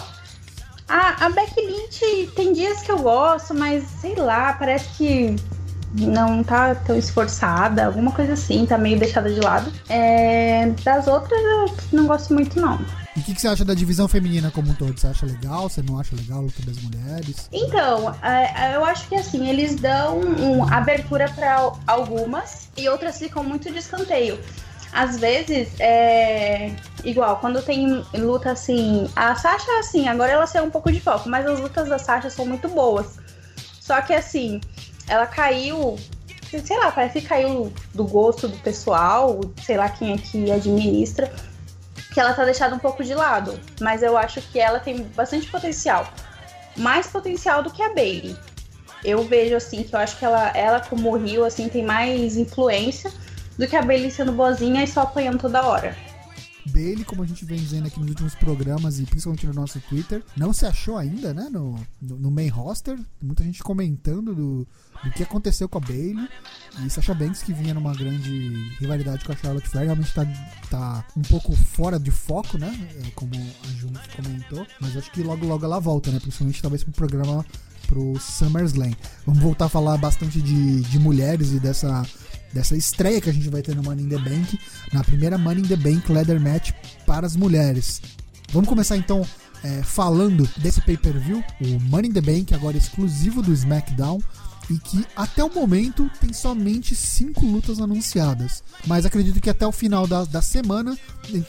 A, 0.87 1.25
a 1.25 1.29
Becky 1.29 1.61
Lynch 1.61 2.31
tem 2.35 2.53
dias 2.53 2.81
que 2.81 2.91
eu 2.91 2.99
gosto, 2.99 3.53
mas 3.53 3.83
sei 4.01 4.15
lá, 4.15 4.53
parece 4.53 4.87
que 4.97 5.35
não 5.93 6.43
tá 6.43 6.75
tão 6.75 6.95
esforçada, 6.95 7.85
alguma 7.87 8.11
coisa 8.11 8.33
assim, 8.33 8.65
tá 8.65 8.77
meio 8.77 8.97
deixada 8.99 9.31
de 9.31 9.39
lado. 9.39 9.71
É, 9.87 10.67
Das 10.83 11.07
outras 11.07 11.39
eu 11.39 11.71
não 11.91 12.07
gosto 12.07 12.33
muito, 12.33 12.59
não. 12.59 12.79
E 13.19 13.21
o 13.21 13.25
que, 13.25 13.35
que 13.35 13.41
você 13.41 13.49
acha 13.49 13.65
da 13.65 13.73
divisão 13.73 14.07
feminina 14.07 14.49
como 14.49 14.71
um 14.71 14.73
todo? 14.73 14.97
Você 14.97 15.07
acha 15.07 15.25
legal? 15.25 15.67
Você 15.67 15.81
não 15.81 15.99
acha 15.99 16.15
legal 16.15 16.37
a 16.37 16.41
luta 16.43 16.61
das 16.65 16.77
mulheres? 16.77 17.49
Então, 17.51 18.15
é, 18.23 18.71
é, 18.71 18.75
eu 18.77 18.85
acho 18.85 19.09
que 19.09 19.15
assim, 19.15 19.49
eles 19.49 19.75
dão 19.75 20.21
abertura 20.71 21.27
para 21.27 21.69
algumas 21.85 22.69
e 22.77 22.87
outras 22.87 23.19
ficam 23.19 23.43
muito 23.43 23.69
de 23.69 23.77
escanteio. 23.77 24.39
Às 24.93 25.17
vezes, 25.19 25.67
é 25.81 26.73
igual, 27.03 27.35
quando 27.41 27.61
tem 27.61 28.05
luta 28.13 28.51
assim, 28.51 29.09
a 29.17 29.35
Sasha, 29.35 29.79
assim, 29.79 30.07
agora 30.07 30.31
ela 30.31 30.47
saiu 30.47 30.63
um 30.63 30.71
pouco 30.71 30.89
de 30.89 31.01
foco, 31.01 31.27
mas 31.27 31.45
as 31.45 31.59
lutas 31.59 31.89
da 31.89 31.99
Sasha 31.99 32.29
são 32.29 32.45
muito 32.45 32.69
boas. 32.69 33.19
Só 33.81 33.99
que 34.01 34.13
assim, 34.13 34.61
ela 35.09 35.27
caiu, 35.27 35.99
sei 36.49 36.77
lá, 36.77 36.89
parece 36.89 37.19
que 37.19 37.27
caiu 37.27 37.73
do 37.93 38.05
gosto 38.05 38.47
do 38.47 38.57
pessoal, 38.59 39.41
sei 39.61 39.75
lá 39.75 39.89
quem 39.89 40.13
é 40.13 40.17
que 40.17 40.49
administra, 40.49 41.29
que 42.19 42.21
ela 42.21 42.33
tá 42.33 42.43
deixada 42.43 42.75
um 42.75 42.79
pouco 42.79 43.01
de 43.01 43.15
lado. 43.15 43.57
Mas 43.79 44.03
eu 44.03 44.17
acho 44.17 44.41
que 44.41 44.59
ela 44.59 44.77
tem 44.77 45.03
bastante 45.15 45.47
potencial 45.47 46.05
mais 46.79 47.07
potencial 47.07 47.63
do 47.63 47.71
que 47.71 47.81
a 47.81 47.93
Bailey. 47.93 48.35
Eu 49.03 49.23
vejo 49.23 49.55
assim 49.55 49.83
que 49.83 49.93
eu 49.93 49.99
acho 49.99 50.17
que 50.17 50.25
ela, 50.25 50.49
ela 50.49 50.79
como 50.81 51.15
Rio 51.15 51.45
assim 51.45 51.69
tem 51.69 51.85
mais 51.85 52.35
influência 52.35 53.11
do 53.57 53.67
que 53.67 53.75
a 53.75 53.81
Bailey 53.81 54.11
sendo 54.11 54.31
boazinha 54.31 54.83
e 54.83 54.87
só 54.87 55.01
apanhando 55.01 55.39
toda 55.39 55.65
hora. 55.65 55.95
Bailey, 56.65 57.03
como 57.03 57.23
a 57.23 57.25
gente 57.25 57.45
vem 57.45 57.57
dizendo 57.57 57.87
aqui 57.87 57.99
nos 57.99 58.09
últimos 58.09 58.35
programas 58.35 58.99
e 58.99 59.05
principalmente 59.05 59.47
no 59.47 59.53
nosso 59.53 59.79
Twitter, 59.81 60.21
não 60.35 60.53
se 60.53 60.65
achou 60.65 60.97
ainda, 60.97 61.33
né? 61.33 61.47
No, 61.49 61.75
no, 62.01 62.17
no 62.17 62.31
main 62.31 62.49
roster. 62.49 62.97
Muita 63.21 63.43
gente 63.43 63.63
comentando 63.63 64.35
do, 64.35 64.67
do 65.03 65.11
que 65.11 65.23
aconteceu 65.23 65.67
com 65.67 65.77
a 65.77 65.81
Bailey. 65.81 66.27
E 66.85 66.89
Sasha 66.89 67.13
Banks, 67.13 67.43
que 67.43 67.53
vinha 67.53 67.73
numa 67.73 67.93
grande 67.93 68.53
rivalidade 68.79 69.25
com 69.25 69.31
a 69.31 69.35
Charlotte 69.35 69.67
Flair, 69.67 69.87
realmente 69.87 70.13
tá, 70.13 70.25
tá 70.69 71.05
um 71.15 71.21
pouco 71.23 71.55
fora 71.55 71.99
de 71.99 72.11
foco, 72.11 72.57
né? 72.57 72.73
É, 73.03 73.11
como 73.11 73.31
a 73.35 73.67
Ju 73.73 73.89
comentou. 74.15 74.65
Mas 74.79 74.95
acho 74.95 75.11
que 75.11 75.21
logo 75.21 75.45
logo 75.45 75.65
ela 75.65 75.79
volta, 75.79 76.11
né? 76.11 76.19
Principalmente 76.19 76.61
talvez 76.61 76.83
pro 76.83 76.93
programa 76.93 77.45
pro 77.87 78.17
SummerSlam. 78.19 78.93
Vamos 79.25 79.41
voltar 79.41 79.65
a 79.65 79.69
falar 79.69 79.97
bastante 79.97 80.41
de, 80.41 80.81
de 80.81 80.99
mulheres 80.99 81.51
e 81.51 81.59
dessa, 81.59 82.05
dessa 82.53 82.77
estreia 82.77 83.19
que 83.19 83.29
a 83.29 83.33
gente 83.33 83.49
vai 83.49 83.61
ter 83.61 83.75
no 83.75 83.83
Money 83.83 84.05
in 84.05 84.09
the 84.09 84.17
Bank, 84.17 84.59
na 84.93 85.03
primeira 85.03 85.37
Money 85.37 85.63
in 85.63 85.67
the 85.67 85.75
Bank 85.75 86.11
Leather 86.11 86.39
Match 86.39 86.71
para 87.05 87.25
as 87.25 87.35
mulheres. 87.35 88.01
Vamos 88.51 88.69
começar 88.69 88.95
então 88.95 89.25
é, 89.63 89.81
falando 89.83 90.47
desse 90.57 90.81
pay-per-view, 90.81 91.43
o 91.61 91.79
Money 91.89 92.09
in 92.09 92.13
the 92.13 92.21
Bank, 92.21 92.53
agora 92.53 92.77
exclusivo 92.77 93.41
do 93.41 93.51
SmackDown, 93.51 94.21
e 94.69 94.77
que 94.77 95.05
até 95.15 95.43
o 95.43 95.53
momento 95.53 96.09
tem 96.19 96.31
somente 96.31 96.95
cinco 96.95 97.45
lutas 97.45 97.79
anunciadas. 97.79 98.63
Mas 98.85 99.05
acredito 99.05 99.41
que 99.41 99.49
até 99.49 99.65
o 99.65 99.71
final 99.71 100.05
da, 100.05 100.23
da 100.25 100.41
semana 100.41 100.97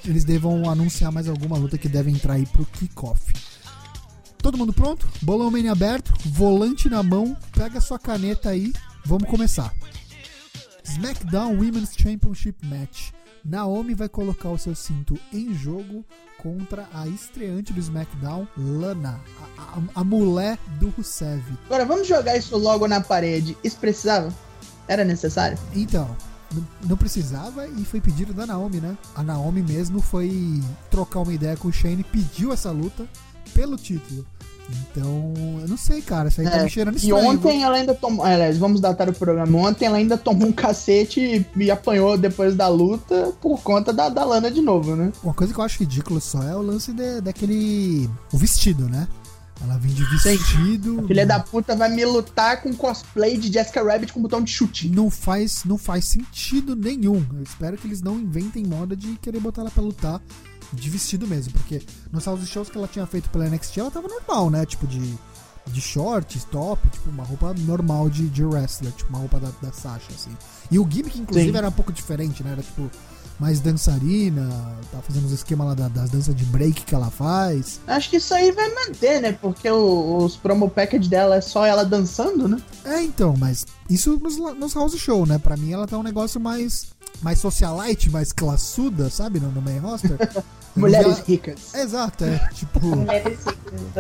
eles 0.05 0.25
devam 0.25 0.69
anunciar 0.71 1.13
mais 1.13 1.29
alguma 1.29 1.57
luta 1.57 1.79
que 1.79 1.89
deve 1.89 2.11
entrar 2.11 2.35
aí 2.35 2.47
pro 2.47 2.65
kickoff. 2.65 3.33
Todo 4.39 4.57
mundo 4.57 4.73
pronto? 4.73 5.07
Bolão 5.21 5.51
mania 5.51 5.73
aberto, 5.73 6.15
volante 6.25 6.89
na 6.89 7.03
mão, 7.03 7.37
pega 7.53 7.81
sua 7.81 7.99
caneta 7.99 8.49
aí, 8.49 8.73
vamos 9.05 9.29
começar. 9.29 9.73
SmackDown 10.83 11.59
Women's 11.59 11.93
Championship 11.95 12.67
Match. 12.67 13.11
Naomi 13.45 13.95
vai 13.95 14.09
colocar 14.09 14.51
o 14.51 14.59
seu 14.59 14.75
cinto 14.75 15.19
em 15.33 15.55
jogo 15.55 16.05
contra 16.39 16.89
a 16.93 17.07
estreante 17.07 17.73
do 17.73 17.81
SmackDown, 17.81 18.47
Lana, 18.57 19.21
a, 19.59 19.63
a, 19.63 20.01
a 20.01 20.05
mulher 20.05 20.59
do 20.79 20.89
Rusev. 20.91 21.43
Agora 21.67 21.85
vamos 21.85 22.07
jogar 22.07 22.37
isso 22.37 22.57
logo 22.57 22.87
na 22.89 23.01
parede. 23.01 23.57
Isso 23.63 23.77
precisava? 23.79 24.33
Era 24.89 25.05
necessário? 25.05 25.59
Então, 25.75 26.17
não- 26.87 26.97
precisava 26.97 27.67
e 27.67 27.85
foi 27.85 28.01
pedido 28.01 28.33
da 28.33 28.47
Naomi, 28.47 28.81
né? 28.81 28.97
A 29.15 29.23
Naomi 29.23 29.63
mesmo 29.63 30.01
foi 30.01 30.63
trocar 30.91 31.21
uma 31.21 31.33
ideia 31.33 31.57
com 31.57 31.69
o 31.69 31.73
Shane, 31.73 32.03
pediu 32.05 32.53
essa 32.53 32.71
luta 32.71 33.07
pelo 33.55 33.77
título. 33.77 34.27
Então, 34.91 35.33
eu 35.61 35.69
não 35.69 35.77
sei, 35.77 36.01
cara, 36.03 36.29
isso 36.29 36.41
aí 36.41 36.49
tá 36.49 36.57
É, 36.59 36.65
me 36.65 36.71
cheirando 36.71 36.95
E 36.95 36.99
estranho. 36.99 37.29
ontem 37.29 37.63
ela 37.63 37.77
ainda 37.77 37.95
tomou. 37.95 38.25
Aliás, 38.25 38.57
vamos 38.59 38.81
datar 38.81 39.09
o 39.09 39.13
programa. 39.13 39.59
Ontem 39.59 39.87
ela 39.87 39.97
ainda 39.97 40.17
tomou 40.19 40.49
um 40.49 40.53
cacete 40.53 41.21
e, 41.57 41.63
e 41.65 41.71
apanhou 41.71 42.17
depois 42.19 42.55
da 42.55 42.69
luta 42.69 43.33
por 43.41 43.61
conta 43.63 43.93
da, 43.93 44.09
da 44.09 44.25
Lana 44.25 44.51
de 44.51 44.61
novo, 44.61 44.95
né? 44.97 45.13
Uma 45.23 45.35
coisa 45.35 45.53
que 45.53 45.59
eu 45.61 45.65
acho 45.65 45.81
ridículo 45.81 46.21
só 46.21 46.43
é 46.43 46.55
o 46.57 46.63
lance 46.63 46.93
de- 46.93 47.21
daquele. 47.21 48.09
O 48.33 48.39
vestido, 48.39 48.89
né? 48.89 49.07
Ela 49.63 49.77
vem 49.77 49.93
de 49.93 50.03
vestido. 50.05 51.05
Filha 51.07 51.27
da 51.27 51.39
puta 51.39 51.77
vai 51.77 51.91
me 51.91 52.03
lutar 52.07 52.63
com 52.63 52.73
cosplay 52.75 53.37
de 53.37 53.53
Jessica 53.53 53.83
Rabbit 53.85 54.11
com 54.13 54.23
botão 54.23 54.43
de 54.43 54.51
chute. 54.51 54.89
Não 54.89 55.11
faz, 55.11 55.65
não 55.67 55.77
faz 55.77 56.07
sentido 56.07 56.75
nenhum. 56.75 57.23
Eu 57.37 57.43
espero 57.43 57.77
que 57.77 57.87
eles 57.87 58.01
não 58.01 58.19
inventem 58.19 58.65
moda 58.65 58.97
de 58.97 59.17
querer 59.21 59.39
botar 59.39 59.61
ela 59.61 59.71
pra 59.71 59.83
lutar 59.83 60.19
de 60.73 60.91
vestido 60.91 61.27
mesmo. 61.27 61.53
Porque 61.53 61.83
nos 62.13 62.25
house 62.25 62.47
shows 62.49 62.69
que 62.69 62.77
ela 62.77 62.89
tinha 62.89 63.07
feito 63.07 63.29
pela 63.31 63.49
NXT, 63.49 63.79
ela 63.79 63.91
tava 63.91 64.09
normal, 64.09 64.51
né? 64.51 64.65
Tipo, 64.67 64.87
de, 64.87 65.15
de 65.67 65.81
shorts, 65.81 66.45
top, 66.45 66.89
tipo, 66.89 67.11
uma 67.11 67.25
roupa 67.25 67.55
normal 67.55 68.09
de, 68.09 68.29
de 68.29 68.45
wrestler, 68.45 68.93
tipo, 68.93 69.11
uma 69.11 69.19
roupa 69.19 69.39
da, 69.39 69.51
da 69.63 69.73
Sasha, 69.73 70.13
assim. 70.13 70.37
E 70.71 70.79
o 70.79 70.89
gimmick, 70.89 71.19
inclusive, 71.19 71.51
Sim. 71.51 71.59
era 71.59 71.69
um 71.69 71.73
pouco 71.73 71.93
diferente, 71.93 72.43
né? 72.43 72.53
Era 72.53 72.63
tipo 72.63 72.91
mais 73.41 73.59
dançarina, 73.61 74.49
tá 74.93 74.99
fazendo 75.01 75.25
os 75.25 75.33
esquemas 75.33 75.67
lá 75.69 75.75
da- 75.75 75.89
das 75.89 76.11
danças 76.11 76.35
de 76.35 76.45
break 76.45 76.83
que 76.85 76.95
ela 76.95 77.11
faz. 77.11 77.81
Acho 77.87 78.11
que 78.11 78.17
isso 78.19 78.35
aí 78.35 78.53
vai 78.53 78.69
manter, 78.75 79.21
né? 79.21 79.33
Porque 79.33 79.71
o- 79.71 80.19
os 80.19 80.37
promo 80.37 80.69
package 80.69 81.09
dela 81.09 81.37
é 81.37 81.41
só 81.41 81.65
ela 81.65 81.85
dançando, 81.85 82.47
né? 82.47 82.59
É, 82.85 83.03
então, 83.03 83.35
mas 83.39 83.67
isso 83.89 84.19
nos, 84.23 84.37
nos 84.37 84.75
house 84.75 84.95
show, 84.99 85.25
né? 85.27 85.39
Pra 85.39 85.57
mim 85.57 85.73
ela 85.73 85.87
tá 85.87 85.97
um 85.99 86.03
negócio 86.03 86.39
mais 86.41 86.87
mais 87.23 87.39
socialite, 87.39 88.09
mais 88.11 88.33
classuda, 88.33 89.11
sabe? 89.11 89.41
No, 89.41 89.51
no 89.51 89.61
main 89.61 89.79
roster. 89.79 90.17
Mulheres 90.77 91.07
ela- 91.17 91.25
ricas. 91.27 91.75
Exato, 91.75 92.25
é. 92.25 92.39
Tipo, 92.55 92.81
Mulheres 92.87 93.41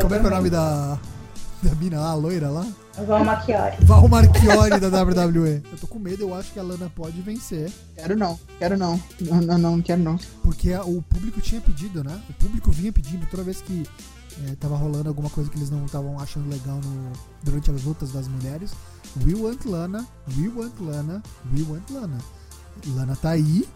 como 0.00 0.14
é 0.14 0.18
que 0.18 0.24
é 0.24 0.28
o 0.28 0.30
nome 0.30 0.48
da, 0.50 0.98
da 1.68 1.74
mina 1.76 2.00
lá, 2.00 2.10
a 2.10 2.14
loira 2.14 2.48
lá? 2.50 2.66
Val 3.06 3.24
Machiori. 3.24 3.76
Val 3.84 4.08
Marchiori 4.08 4.80
da 4.80 5.02
WWE. 5.02 5.62
Eu 5.72 5.78
tô 5.80 5.86
com 5.86 5.98
medo, 5.98 6.22
eu 6.22 6.34
acho 6.34 6.52
que 6.52 6.58
a 6.58 6.62
Lana 6.62 6.90
pode 6.94 7.20
vencer. 7.22 7.70
Quero 7.94 8.16
não, 8.16 8.38
quero 8.58 8.76
não. 8.76 9.00
Não, 9.20 9.40
não, 9.40 9.58
não, 9.58 9.70
não 9.76 9.82
quero 9.82 10.02
não. 10.02 10.18
Porque 10.42 10.74
o 10.74 11.02
público 11.02 11.40
tinha 11.40 11.60
pedido, 11.60 12.02
né? 12.04 12.20
O 12.28 12.32
público 12.34 12.70
vinha 12.70 12.92
pedindo 12.92 13.26
toda 13.26 13.42
vez 13.42 13.60
que 13.62 13.86
é, 14.48 14.54
tava 14.56 14.76
rolando 14.76 15.08
alguma 15.08 15.28
coisa 15.30 15.50
que 15.50 15.56
eles 15.58 15.70
não 15.70 15.84
estavam 15.86 16.18
achando 16.18 16.48
legal 16.50 16.76
no- 16.82 17.12
durante 17.42 17.70
as 17.70 17.82
lutas 17.84 18.12
das 18.12 18.26
mulheres. 18.28 18.72
We 19.26 19.34
want 19.34 19.64
Lana, 19.64 20.06
we 20.36 20.48
want 20.48 20.74
Lana, 20.80 21.22
we 21.54 21.62
want 21.62 21.88
Lana. 21.90 22.18
Lana 22.94 23.16
tá 23.16 23.30
aí 23.30 23.66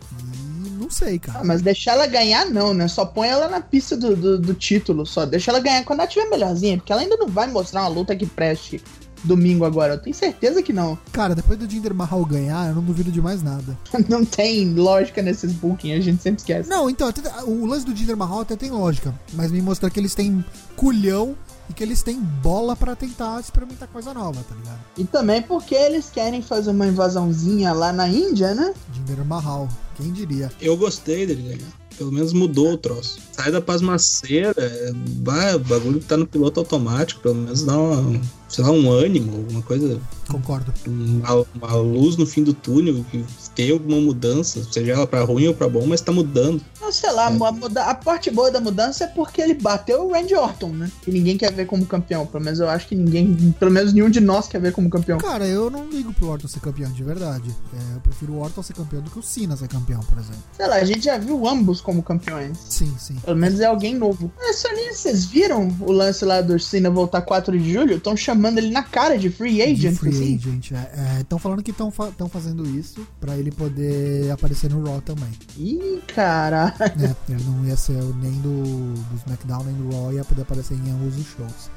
e 0.65 0.69
não 0.71 0.91
sei, 0.91 1.19
cara. 1.19 1.41
Ah, 1.41 1.45
mas 1.45 1.63
deixar 1.63 1.93
ela 1.93 2.07
ganhar, 2.07 2.47
não, 2.47 2.75
né? 2.75 2.89
Só 2.89 3.05
põe 3.05 3.29
ela 3.29 3.49
na 3.49 3.61
pista 3.61 3.97
do, 3.97 4.15
do, 4.17 4.39
do 4.39 4.55
título, 4.55 5.07
só. 5.07 5.25
Deixa 5.25 5.51
ela 5.51 5.61
ganhar 5.61 5.85
quando 5.85 6.01
ela 6.01 6.09
tiver 6.09 6.29
melhorzinha, 6.29 6.77
porque 6.77 6.93
ela 6.93 7.03
ainda 7.03 7.17
não 7.17 7.29
vai 7.29 7.47
mostrar 7.47 7.83
uma 7.83 7.89
luta 7.89 8.17
que 8.17 8.27
preste 8.27 8.83
domingo 9.25 9.65
agora. 9.65 9.95
Eu 9.95 9.99
tenho 9.99 10.15
certeza 10.15 10.63
que 10.63 10.73
não. 10.73 10.99
Cara, 11.11 11.35
depois 11.35 11.59
do 11.59 11.69
Jinder 11.69 11.95
Mahal 11.95 12.25
ganhar, 12.25 12.69
eu 12.69 12.75
não 12.75 12.83
duvido 12.83 13.11
de 13.11 13.21
mais 13.21 13.43
nada. 13.43 13.77
Não 14.09 14.25
tem 14.25 14.75
lógica 14.75 15.23
nesses 15.23 15.53
booking, 15.53 15.93
a 15.93 16.01
gente 16.01 16.23
sempre 16.23 16.41
esquece. 16.41 16.69
Não, 16.69 16.91
então, 16.91 17.11
o 17.47 17.65
lance 17.65 17.87
do 17.87 17.97
Jinder 17.97 18.17
Mahal 18.17 18.41
até 18.41 18.55
tem 18.55 18.71
lógica, 18.71 19.15
mas 19.33 19.51
me 19.51 19.63
mostra 19.63 19.89
que 19.89 19.99
eles 19.99 20.15
têm 20.15 20.45
culhão 20.77 21.35
e 21.69 21.73
que 21.73 21.83
eles 21.83 22.03
têm 22.03 22.21
bola 22.21 22.77
pra 22.77 22.95
tentar 22.95 23.41
experimentar 23.41 23.89
coisa 23.89 24.13
nova, 24.13 24.45
tá 24.49 24.55
ligado? 24.55 24.81
E 24.97 25.05
também 25.05 25.43
porque 25.43 25.75
eles 25.75 26.11
querem 26.11 26.43
fazer 26.43 26.71
uma 26.71 26.87
invasãozinha 26.87 27.73
lá 27.73 27.93
na 27.93 28.09
Índia, 28.09 28.55
né? 28.55 28.75
Jinder 28.93 29.25
Mahal, 29.25 29.69
quem 29.97 30.13
diria? 30.13 30.51
Eu 30.61 30.77
gostei 30.77 31.27
dele 31.27 31.43
ganhar. 31.43 31.73
Pelo 31.97 32.11
menos 32.11 32.33
mudou 32.33 32.73
o 32.73 32.77
troço. 32.77 33.21
Sai 33.33 33.53
da 33.53 33.61
pasmaceira, 33.61 34.53
é, 34.59 34.93
vai, 35.23 35.55
o 35.55 35.61
bagulho 35.61 36.01
que 36.01 36.07
tá 36.07 36.17
no 36.17 36.27
piloto 36.27 36.59
automático, 36.59 37.21
pelo 37.21 37.37
menos 37.37 37.63
dá 37.63 37.77
uma, 37.79 38.21
sei 38.49 38.65
lá, 38.65 38.71
um 38.71 38.91
ânimo, 38.91 39.37
alguma 39.37 39.63
coisa, 39.63 40.01
Concordo. 40.29 40.73
uma, 40.87 41.45
uma 41.55 41.75
luz 41.77 42.17
no 42.17 42.27
fim 42.27 42.43
do 42.43 42.55
túnel, 42.55 43.05
que 43.11 43.25
tem 43.55 43.71
alguma 43.71 44.01
mudança, 44.01 44.63
seja 44.71 44.93
ela 44.93 45.07
pra 45.07 45.23
ruim 45.25 45.47
ou 45.49 45.55
pra 45.55 45.69
bom, 45.69 45.87
mas 45.87 46.01
tá 46.01 46.11
mudando. 46.13 46.61
Não, 46.81 46.91
sei 46.93 47.11
lá, 47.13 47.27
a, 47.27 47.31
muda- 47.31 47.85
a 47.85 47.95
parte 47.95 48.31
boa 48.31 48.51
da 48.51 48.61
mudança 48.61 49.05
é 49.05 49.07
porque 49.07 49.41
ele 49.41 49.55
bateu 49.55 50.07
o 50.07 50.13
Randy 50.13 50.35
Orton, 50.35 50.69
né? 50.71 50.91
E 51.07 51.11
ninguém 51.11 51.37
quer 51.39 51.53
ver 51.53 51.67
como 51.67 51.87
campeão. 51.87 52.27
Pelo 52.27 52.45
menos 52.45 52.61
eu 52.61 52.69
acho 52.69 52.87
que 52.89 52.95
ninguém, 52.95 53.55
pelo 53.59 53.71
menos 53.71 53.93
nenhum 53.93 54.11
de 54.11 54.21
nós 54.21 54.49
quer 54.49 54.61
ver 54.61 54.73
como 54.73 54.91
campeão. 54.91 55.19
Cara, 55.19 55.47
eu 55.47 55.71
não 55.71 55.89
ligo 55.89 56.13
pro 56.13 56.29
Orton 56.29 56.47
ser 56.49 56.61
campeão 56.61 56.91
de 56.93 57.03
verdade. 57.03 57.55
É, 57.73 57.97
eu 57.97 58.01
prefiro 58.01 58.33
o 58.35 58.41
Orton 58.43 58.63
ser 58.63 58.75
campeão 58.75 59.01
do 59.03 59.11
que 59.11 59.19
o 59.19 59.23
Cena 59.23 59.57
ser 59.57 59.69
campeão, 59.69 60.01
por 60.01 60.19
exemplo. 60.19 60.43
Sei 60.57 60.67
lá, 60.67 60.77
a 60.77 60.85
gente 60.85 61.05
já 61.05 61.17
viu 61.17 61.47
ambos 61.49 61.81
como 61.81 62.03
campeões. 62.03 62.59
Sim, 62.69 62.93
sim. 62.99 63.17
Pelo 63.25 63.37
menos 63.37 63.61
é 63.61 63.67
alguém 63.67 63.95
novo. 63.95 64.31
Mas, 64.39 64.57
Soninha, 64.57 64.93
vocês 64.93 65.25
viram 65.25 65.75
o 65.81 65.91
lance 65.93 66.25
lá 66.25 66.41
do 66.43 66.59
Cena 66.59 66.91
voltar 66.91 67.23
4 67.23 67.59
de 67.59 67.73
julho? 67.73 67.97
Estão 67.97 68.15
chamando 68.17 68.34
ele 68.35 68.71
na 68.71 68.83
cara 68.83 69.19
de 69.19 69.31
free 69.31 69.63
agent, 69.63 69.93
de 69.93 69.99
free 69.99 70.11
assim. 70.11 70.35
agent. 70.37 70.73
Estão 71.21 71.39
falando 71.39 71.63
que 71.63 71.71
estão 71.71 71.91
fazendo 72.31 72.67
isso 72.67 73.07
pra 73.21 73.37
ele 73.37 73.51
poder 73.51 74.31
aparecer 74.31 74.71
no 74.71 74.85
Raw 74.85 75.01
também. 75.01 75.31
Ih, 75.57 76.01
caralho. 76.15 76.75
né? 76.97 77.15
Ele 77.29 77.45
não 77.45 77.65
ia 77.67 77.77
ser 77.77 78.03
nem 78.21 78.33
do, 78.41 78.95
do 78.95 79.17
SmackDown 79.17 79.65
nem 79.65 79.75
do 79.75 79.97
Raw, 79.97 80.13
ia 80.13 80.25
poder 80.25 80.43
aparecer 80.43 80.75
em 80.75 80.91
ambos 80.91 81.17
os 81.17 81.27
shows. 81.27 81.71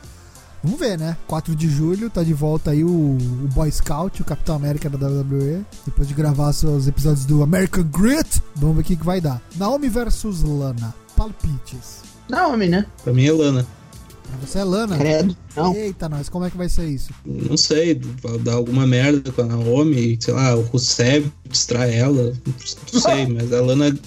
Vamos 0.64 0.80
ver, 0.80 0.98
né? 0.98 1.16
4 1.28 1.56
de 1.56 1.70
julho, 1.70 2.10
tá 2.10 2.24
de 2.24 2.34
volta 2.34 2.72
aí 2.72 2.84
o, 2.84 2.90
o 2.90 3.48
Boy 3.54 3.72
Scout, 3.72 4.22
o 4.22 4.26
Capitão 4.26 4.56
América 4.56 4.90
da 4.90 5.08
WWE. 5.08 5.64
Depois 5.86 6.08
de 6.08 6.14
gravar 6.14 6.52
seus 6.52 6.88
episódios 6.88 7.26
do 7.26 7.44
American 7.44 7.84
Grit, 7.84 8.42
vamos 8.56 8.76
ver 8.76 8.82
o 8.82 8.86
que, 8.86 8.96
que 8.96 9.06
vai 9.06 9.22
dar. 9.22 9.42
Naomi 9.56 9.88
versus 9.88 10.42
Lana. 10.44 10.94
Palpites. 11.16 12.02
Homem, 12.32 12.70
né? 12.70 12.86
Pra 13.04 13.14
mim 13.14 13.26
é 13.26 13.32
Lana. 13.32 13.66
Você 14.42 14.60
é 14.60 14.64
Lana? 14.64 14.98
Credo. 14.98 15.36
Não. 15.56 15.76
Eita, 15.76 16.10
nós, 16.10 16.30
como 16.30 16.46
é 16.46 16.50
que 16.50 16.58
vai 16.58 16.70
ser 16.70 16.88
isso? 16.88 17.12
Não 17.26 17.58
sei, 17.58 18.00
vai 18.22 18.38
dar 18.40 18.54
alguma 18.54 18.86
merda 18.86 19.32
com 19.32 19.42
a 19.42 19.46
Naomi, 19.46 20.18
sei 20.20 20.34
lá, 20.34 20.56
o 20.56 20.62
Rusev 20.62 21.32
distrai 21.50 21.96
ela, 21.96 22.34
não 22.94 23.02
sei, 23.02 23.26
mas 23.28 23.54
a 23.54 23.62
Lana, 23.62 23.98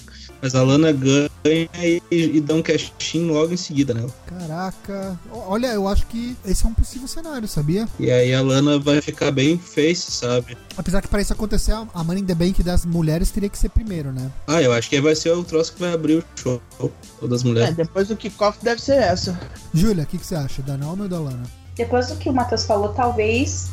mas 0.41 0.55
a 0.55 0.63
Lana 0.63 0.91
ganha 0.91 1.30
e, 1.43 2.01
e 2.11 2.41
dá 2.41 2.53
um 2.55 2.61
cashin 2.61 3.29
logo 3.31 3.53
em 3.53 3.57
seguida 3.57 3.93
nela. 3.93 4.09
Caraca. 4.27 5.19
Olha, 5.31 5.67
eu 5.67 5.87
acho 5.87 6.05
que 6.07 6.35
esse 6.45 6.65
é 6.65 6.69
um 6.69 6.73
possível 6.73 7.07
cenário, 7.07 7.47
sabia? 7.47 7.87
E 7.99 8.11
aí 8.11 8.33
a 8.33 8.41
Lana 8.41 8.77
vai 8.79 9.01
ficar 9.01 9.31
bem 9.31 9.57
face, 9.57 10.11
sabe? 10.11 10.57
Apesar 10.77 11.01
que 11.01 11.07
para 11.07 11.21
isso 11.21 11.33
acontecer, 11.33 11.71
a- 11.73 12.03
Money 12.03 12.21
in 12.23 12.25
the 12.25 12.35
Bank 12.35 12.61
das 12.63 12.85
mulheres 12.85 13.31
teria 13.31 13.49
que 13.49 13.57
ser 13.57 13.69
primeiro, 13.69 14.11
né? 14.11 14.29
Ah, 14.47 14.61
eu 14.61 14.71
acho 14.73 14.89
que 14.89 14.99
vai 15.01 15.15
ser 15.15 15.31
o 15.31 15.43
troço 15.43 15.73
que 15.73 15.79
vai 15.79 15.93
abrir 15.93 16.17
o 16.17 16.23
show 16.35 16.61
das 17.21 17.41
É, 17.43 17.47
mulheres. 17.47 17.75
depois 17.75 18.07
do 18.07 18.15
kickoff 18.15 18.57
deve 18.63 18.81
ser 18.81 18.97
essa. 18.97 19.39
Júlia, 19.73 20.03
o 20.03 20.07
que, 20.07 20.17
que 20.17 20.25
você 20.25 20.35
acha? 20.35 20.61
Da 20.61 20.77
Naomi 20.77 21.03
ou 21.03 21.07
da 21.09 21.19
Lana? 21.19 21.43
Depois 21.75 22.07
do 22.07 22.15
que 22.17 22.29
o 22.29 22.33
Matheus 22.33 22.65
falou, 22.65 22.89
talvez 22.89 23.69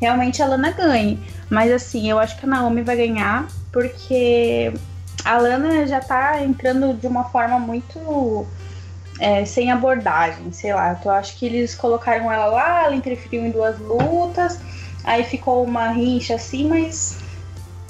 realmente 0.00 0.42
a 0.42 0.46
Lana 0.46 0.70
ganhe. 0.72 1.20
Mas 1.50 1.70
assim, 1.70 2.10
eu 2.10 2.18
acho 2.18 2.38
que 2.38 2.46
a 2.46 2.48
Naomi 2.48 2.82
vai 2.82 2.96
ganhar 2.96 3.46
porque 3.70 4.72
a 5.24 5.38
Lana 5.38 5.86
já 5.86 6.00
tá 6.00 6.42
entrando 6.42 6.94
de 6.94 7.06
uma 7.06 7.24
forma 7.24 7.58
muito 7.58 8.46
é, 9.18 9.44
sem 9.44 9.72
abordagem, 9.72 10.52
sei 10.52 10.74
lá. 10.74 11.00
Eu 11.02 11.10
acho 11.12 11.36
que 11.36 11.46
eles 11.46 11.74
colocaram 11.74 12.30
ela 12.30 12.46
lá, 12.46 12.84
ela 12.84 12.94
interferiu 12.94 13.44
em 13.46 13.50
duas 13.50 13.78
lutas, 13.78 14.58
aí 15.02 15.24
ficou 15.24 15.64
uma 15.64 15.88
rincha 15.88 16.34
assim, 16.34 16.68
mas 16.68 17.16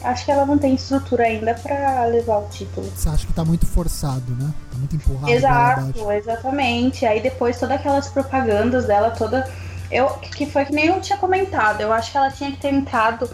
acho 0.02 0.24
que 0.24 0.30
ela 0.30 0.46
não 0.46 0.58
tem 0.58 0.74
estrutura 0.74 1.24
ainda 1.24 1.54
pra 1.54 2.04
levar 2.04 2.38
o 2.38 2.48
título. 2.48 2.88
Você 2.94 3.08
acha 3.08 3.26
que 3.26 3.32
tá 3.32 3.44
muito 3.44 3.66
forçado, 3.66 4.30
né? 4.38 4.52
Tá 4.70 4.78
muito 4.78 4.94
empurrado. 4.94 5.30
Exato, 5.30 6.12
exatamente. 6.12 7.04
Aí 7.06 7.20
depois 7.20 7.58
todas 7.58 7.76
aquelas 7.76 8.08
propagandas 8.08 8.86
dela 8.86 9.10
toda. 9.10 9.50
Eu, 9.90 10.08
que 10.08 10.46
foi 10.46 10.64
que 10.64 10.72
nem 10.72 10.86
eu 10.86 11.00
tinha 11.00 11.18
comentado. 11.18 11.80
Eu 11.80 11.92
acho 11.92 12.10
que 12.10 12.16
ela 12.16 12.30
tinha 12.30 12.50
que 12.50 12.58
ter 12.58 12.72
entrado 12.72 13.28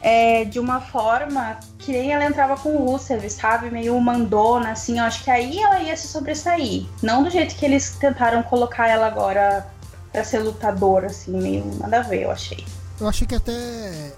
é, 0.00 0.44
de 0.44 0.58
uma 0.60 0.80
forma 0.80 1.58
que 1.78 1.92
nem 1.92 2.12
ela 2.12 2.24
entrava 2.24 2.56
com 2.56 2.76
o 2.76 2.90
Rusev, 2.90 3.28
sabe? 3.30 3.70
Meio 3.70 3.98
mandona, 4.00 4.70
assim. 4.72 4.98
Eu 4.98 5.04
acho 5.04 5.24
que 5.24 5.30
aí 5.30 5.58
ela 5.58 5.80
ia 5.80 5.96
se 5.96 6.08
sobressair. 6.08 6.86
Não 7.02 7.22
do 7.22 7.30
jeito 7.30 7.54
que 7.56 7.64
eles 7.64 7.90
tentaram 7.98 8.42
colocar 8.42 8.86
ela 8.88 9.06
agora 9.06 9.66
pra 10.12 10.24
ser 10.24 10.38
lutadora, 10.40 11.06
assim, 11.08 11.32
meio 11.32 11.64
nada 11.78 11.98
a 11.98 12.02
ver, 12.02 12.22
eu 12.22 12.30
achei. 12.30 12.64
Eu 13.00 13.06
achei 13.08 13.26
que 13.28 13.34
até 13.34 13.52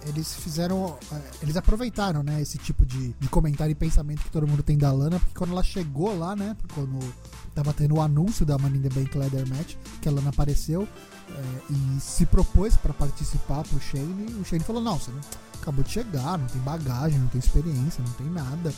eles 0.07 0.35
fizeram. 0.37 0.97
eh, 1.13 1.17
Eles 1.43 1.55
aproveitaram, 1.57 2.23
né? 2.23 2.41
Esse 2.41 2.57
tipo 2.57 2.87
de, 2.87 3.13
de 3.21 3.29
comentário 3.29 3.73
e 3.73 3.75
pensamento 3.75 4.23
que 4.23 4.31
todo 4.31 4.47
mundo 4.49 4.63
tem 4.63 4.79
da 4.79 4.91
Lana, 4.91 5.19
porque 5.21 5.35
quando 5.37 5.53
ela 5.53 5.63
chegou 5.63 6.19
lá, 6.19 6.35
né? 6.35 6.57
Quando 6.75 6.99
tava 7.55 7.75
tendo 7.75 7.97
o 7.97 8.01
anúncio 8.01 8.47
da 8.47 8.57
Money 8.57 8.79
in 8.79 8.83
the 8.83 8.89
Bank 8.89 9.19
Leather 9.19 9.47
Match, 9.49 9.75
que 10.01 10.09
a 10.09 10.13
Lana 10.13 10.31
apareceu 10.31 10.89
eh, 11.29 11.43
e 11.69 12.01
se 12.01 12.25
propôs 12.25 12.75
pra 12.79 12.95
participar 12.95 13.65
pro 13.65 13.79
Shane, 13.81 14.35
o 14.41 14.45
Shane 14.47 14.65
falou: 14.65 14.81
Não, 14.81 14.99
você 14.99 15.11
não, 15.11 15.21
acabou 15.61 15.85
de 15.85 15.91
chegar, 15.91 16.39
não 16.39 16.47
tem 16.47 16.61
bagagem, 16.63 17.19
não 17.19 17.29
tem 17.29 17.39
experiência, 17.39 18.03
não 18.05 18.13
tem 18.13 18.27
nada. 18.31 18.73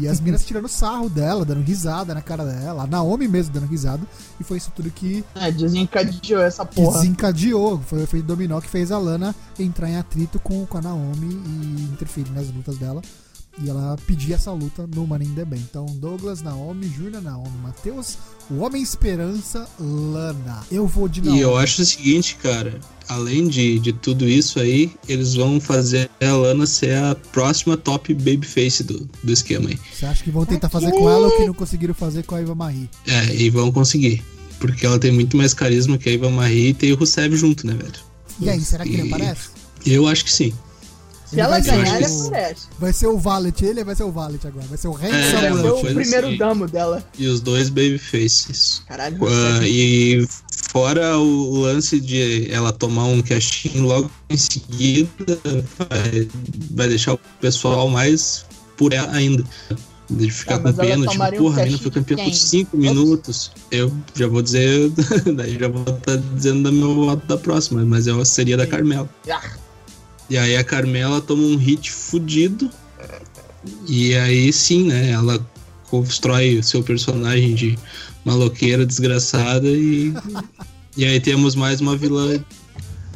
E 0.00 0.06
as 0.06 0.20
minas 0.20 0.44
tirando 0.46 0.68
sarro 0.68 1.08
dela, 1.08 1.44
dando 1.44 1.62
risada 1.62 2.12
na 2.14 2.20
cara 2.20 2.44
dela, 2.44 2.82
a 2.82 2.86
Naomi 2.86 3.26
mesmo 3.26 3.52
dando 3.54 3.66
risada, 3.66 4.02
e 4.38 4.44
foi 4.44 4.58
isso 4.58 4.70
tudo 4.76 4.90
que 4.90 5.24
É, 5.34 5.50
desencadeou 5.50 6.42
essa 6.42 6.64
porra. 6.66 6.98
desencadeou. 7.00 7.80
Foi 7.80 8.00
o 8.00 8.02
efeito 8.02 8.26
dominó 8.26 8.60
que 8.60 8.68
fez 8.68 8.92
a 8.92 8.98
Lana 8.98 9.34
entrar 9.58 9.88
em 9.88 9.96
atrito 9.96 10.38
com, 10.38 10.66
com 10.66 10.78
a 10.78 10.82
Naomi 10.82 11.34
e 11.46 11.90
interferir 11.92 12.30
nas 12.30 12.48
lutas 12.50 12.76
dela. 12.76 13.00
E 13.62 13.70
ela 13.70 13.96
pedia 14.06 14.34
essa 14.34 14.50
luta 14.50 14.84
no 14.94 15.06
Money 15.06 15.28
in 15.28 15.34
the 15.34 15.44
Bank. 15.44 15.62
Então, 15.70 15.86
Douglas, 15.86 16.42
Naomi, 16.42 16.88
Júlia, 16.88 17.20
Naomi, 17.20 17.56
Matheus, 17.62 18.18
o 18.50 18.56
Homem 18.58 18.82
Esperança, 18.82 19.68
Lana. 19.78 20.62
Eu 20.72 20.86
vou 20.88 21.08
de 21.08 21.20
Naomi. 21.22 21.38
E 21.38 21.42
eu 21.42 21.56
acho 21.56 21.80
o 21.82 21.84
seguinte, 21.84 22.36
cara, 22.42 22.80
além 23.08 23.46
de, 23.46 23.78
de 23.78 23.92
tudo 23.92 24.28
isso 24.28 24.58
aí, 24.58 24.90
eles 25.08 25.34
vão 25.34 25.60
fazer 25.60 26.10
a 26.20 26.32
Lana 26.32 26.66
ser 26.66 26.96
a 26.96 27.14
próxima 27.14 27.76
top 27.76 28.12
babyface 28.12 28.82
do, 28.82 29.08
do 29.22 29.32
esquema 29.32 29.68
aí. 29.68 29.78
Você 29.92 30.04
acha 30.06 30.24
que 30.24 30.30
vão 30.32 30.44
tentar 30.44 30.68
fazer 30.68 30.90
com 30.90 31.08
ela 31.08 31.28
o 31.28 31.36
que 31.36 31.46
não 31.46 31.54
conseguiram 31.54 31.94
fazer 31.94 32.24
com 32.24 32.34
a 32.34 32.40
Eva 32.40 32.54
Marie? 32.56 32.90
É, 33.06 33.34
e 33.36 33.50
vão 33.50 33.70
conseguir. 33.70 34.22
Porque 34.58 34.84
ela 34.84 34.98
tem 34.98 35.12
muito 35.12 35.36
mais 35.36 35.54
carisma 35.54 35.96
que 35.96 36.08
a 36.08 36.12
Eva 36.12 36.28
Marie 36.28 36.70
e 36.70 36.74
tem 36.74 36.92
o 36.92 36.96
Rusev 36.96 37.36
junto, 37.36 37.66
né, 37.66 37.74
velho? 37.74 37.94
E 38.40 38.50
aí, 38.50 38.60
será 38.60 38.82
que 38.82 38.90
ele 38.94 39.04
E- 39.04 39.12
aparece? 39.12 39.48
Eu 39.86 40.08
acho 40.08 40.24
que 40.24 40.32
sim. 40.32 40.52
Se 41.34 41.40
ela 41.40 41.50
vai 41.50 41.62
ser 41.62 41.70
ganhar, 41.72 41.96
ele 42.00 42.06
o- 42.10 42.26
aparece. 42.26 42.66
Vai 42.78 42.92
ser 42.92 43.06
o 43.08 43.18
Valet, 43.18 43.64
ele 43.64 43.84
vai 43.84 43.94
ser 43.94 44.02
o 44.04 44.10
Valet 44.12 44.46
agora. 44.46 44.66
Vai 44.66 44.78
ser 44.78 44.88
o 44.88 44.92
Rei 44.92 45.10
É, 45.10 45.14
Ele 45.14 45.48
não, 45.50 45.54
vai 45.56 45.62
ser 45.62 45.70
o 45.90 45.94
primeiro 45.94 46.26
assim. 46.28 46.36
damo 46.36 46.66
dela. 46.68 47.04
E 47.18 47.26
os 47.26 47.40
dois 47.40 47.68
babyfaces. 47.68 48.82
Caralho, 48.88 49.18
você- 49.18 49.64
e 49.66 50.28
fora 50.68 51.18
o 51.18 51.60
lance 51.60 52.00
de 52.00 52.50
ela 52.50 52.72
tomar 52.72 53.04
um 53.04 53.20
cashinho 53.22 53.84
logo 53.84 54.10
em 54.30 54.36
seguida, 54.36 55.38
vai, 55.78 56.28
vai 56.70 56.88
deixar 56.88 57.14
o 57.14 57.20
pessoal 57.40 57.88
mais 57.88 58.44
por 58.76 58.92
ela 58.92 59.12
ainda. 59.12 59.44
De 60.10 60.30
ficar 60.30 60.56
Ah, 60.56 60.58
com 60.58 60.68
ela 60.68 60.76
pena, 60.76 61.06
tipo, 61.06 61.24
um 61.24 61.30
porra, 61.30 61.62
a 61.62 61.64
mina 61.64 61.78
foi 61.78 61.90
campeã 61.90 62.16
por 62.18 62.24
quem? 62.24 62.32
5 62.34 62.76
minutos. 62.76 63.50
Eu 63.70 63.90
já 64.14 64.26
vou 64.26 64.42
dizer, 64.42 64.90
daí 65.34 65.58
já 65.58 65.66
vou 65.66 65.82
estar 65.82 66.16
dizendo 66.36 66.64
da 66.64 66.70
meu 66.70 66.94
voto 66.94 67.26
da 67.26 67.38
próxima, 67.38 67.82
mas 67.86 68.06
eu 68.06 68.22
seria 68.24 68.54
da. 68.56 68.66
Carmela. 68.66 69.08
Ah. 69.30 69.40
E 70.34 70.36
aí 70.36 70.56
a 70.56 70.64
Carmela 70.64 71.20
toma 71.20 71.44
um 71.44 71.54
hit 71.56 71.92
fudido. 71.92 72.68
E 73.86 74.16
aí 74.16 74.52
sim, 74.52 74.88
né? 74.88 75.10
Ela 75.12 75.38
constrói 75.88 76.58
o 76.58 76.62
seu 76.64 76.82
personagem 76.82 77.54
de 77.54 77.78
maloqueira 78.24 78.84
desgraçada 78.84 79.68
e. 79.68 80.12
e 80.96 81.04
aí 81.04 81.20
temos 81.20 81.54
mais 81.54 81.80
uma 81.80 81.96
vilã 81.96 82.44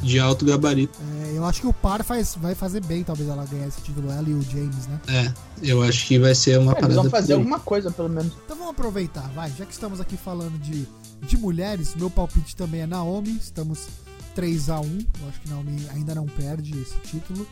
de 0.01 0.17
alto 0.17 0.45
gabarito. 0.45 0.97
É, 1.25 1.37
eu 1.37 1.43
acho 1.43 1.59
que 1.59 1.67
o 1.67 1.73
par 1.73 2.05
faz, 2.05 2.37
vai 2.39 2.55
fazer 2.55 2.81
bem, 2.85 3.03
talvez 3.03 3.27
ela 3.27 3.43
ganhar 3.43 3.67
esse 3.67 3.81
título, 3.81 4.09
ela 4.09 4.29
e 4.29 4.33
o 4.33 4.41
James, 4.41 4.87
né? 4.87 5.01
É, 5.09 5.33
eu 5.61 5.83
acho 5.83 6.07
que 6.07 6.17
vai 6.17 6.33
ser 6.33 6.57
uma 6.57 6.71
É, 6.71 6.75
eles 6.75 6.79
parada. 6.79 7.01
vão 7.01 7.09
fazer 7.11 7.33
alguma 7.33 7.59
coisa, 7.59 7.91
pelo 7.91 8.07
menos. 8.07 8.31
Então 8.45 8.55
vamos 8.55 8.71
aproveitar, 8.71 9.29
vai. 9.35 9.51
Já 9.57 9.65
que 9.65 9.73
estamos 9.73 9.99
aqui 9.99 10.15
falando 10.15 10.57
de, 10.57 10.87
de 11.27 11.35
mulheres, 11.35 11.95
meu 11.97 12.09
palpite 12.09 12.55
também 12.55 12.79
é 12.79 12.87
Naomi. 12.87 13.37
Estamos 13.41 13.87
3 14.35 14.69
a 14.69 14.79
1 14.79 14.85
Eu 15.21 15.29
acho 15.29 15.41
que 15.41 15.49
Naomi 15.49 15.87
ainda 15.89 16.15
não 16.15 16.25
perde 16.25 16.79
esse 16.79 16.95
título. 17.01 17.47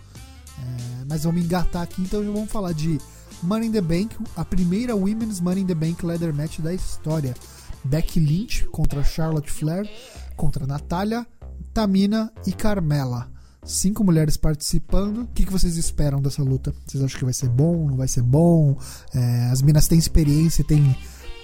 É, 0.60 1.06
mas 1.08 1.24
vamos 1.24 1.44
engatar 1.44 1.84
aqui, 1.84 2.02
então 2.02 2.24
já 2.24 2.32
vamos 2.32 2.52
falar 2.52 2.74
de 2.74 3.00
Money 3.44 3.70
in 3.70 3.72
the 3.72 3.82
Bank, 3.82 4.16
a 4.36 4.44
primeira 4.44 4.96
Women's 4.96 5.40
Money 5.40 5.64
in 5.64 5.68
the 5.68 5.76
Bank 5.76 6.06
Leather 6.06 6.34
Match 6.34 6.60
da 6.60 6.74
história. 6.74 7.36
Becky 7.84 8.20
Lynch 8.20 8.66
contra 8.66 9.04
Charlotte 9.04 9.52
Flair, 9.52 9.90
contra 10.36 10.66
Natália, 10.66 11.26
Tamina 11.74 12.32
e 12.46 12.52
Carmela. 12.52 13.32
Cinco 13.64 14.04
mulheres 14.04 14.38
participando. 14.38 15.24
O 15.24 15.28
que, 15.28 15.46
que 15.46 15.52
vocês 15.52 15.78
esperam 15.78 16.22
dessa 16.22 16.42
luta? 16.42 16.74
Vocês 16.86 17.04
acham 17.04 17.20
que 17.20 17.26
vai 17.26 17.34
ser 17.34 17.50
bom? 17.50 17.90
Não 17.90 17.98
vai 17.98 18.08
ser 18.08 18.24
bom? 18.24 18.78
É, 19.14 19.50
as 19.52 19.62
minas 19.62 19.88
têm 19.88 20.00
experiência, 20.00 20.64
têm, 20.64 20.96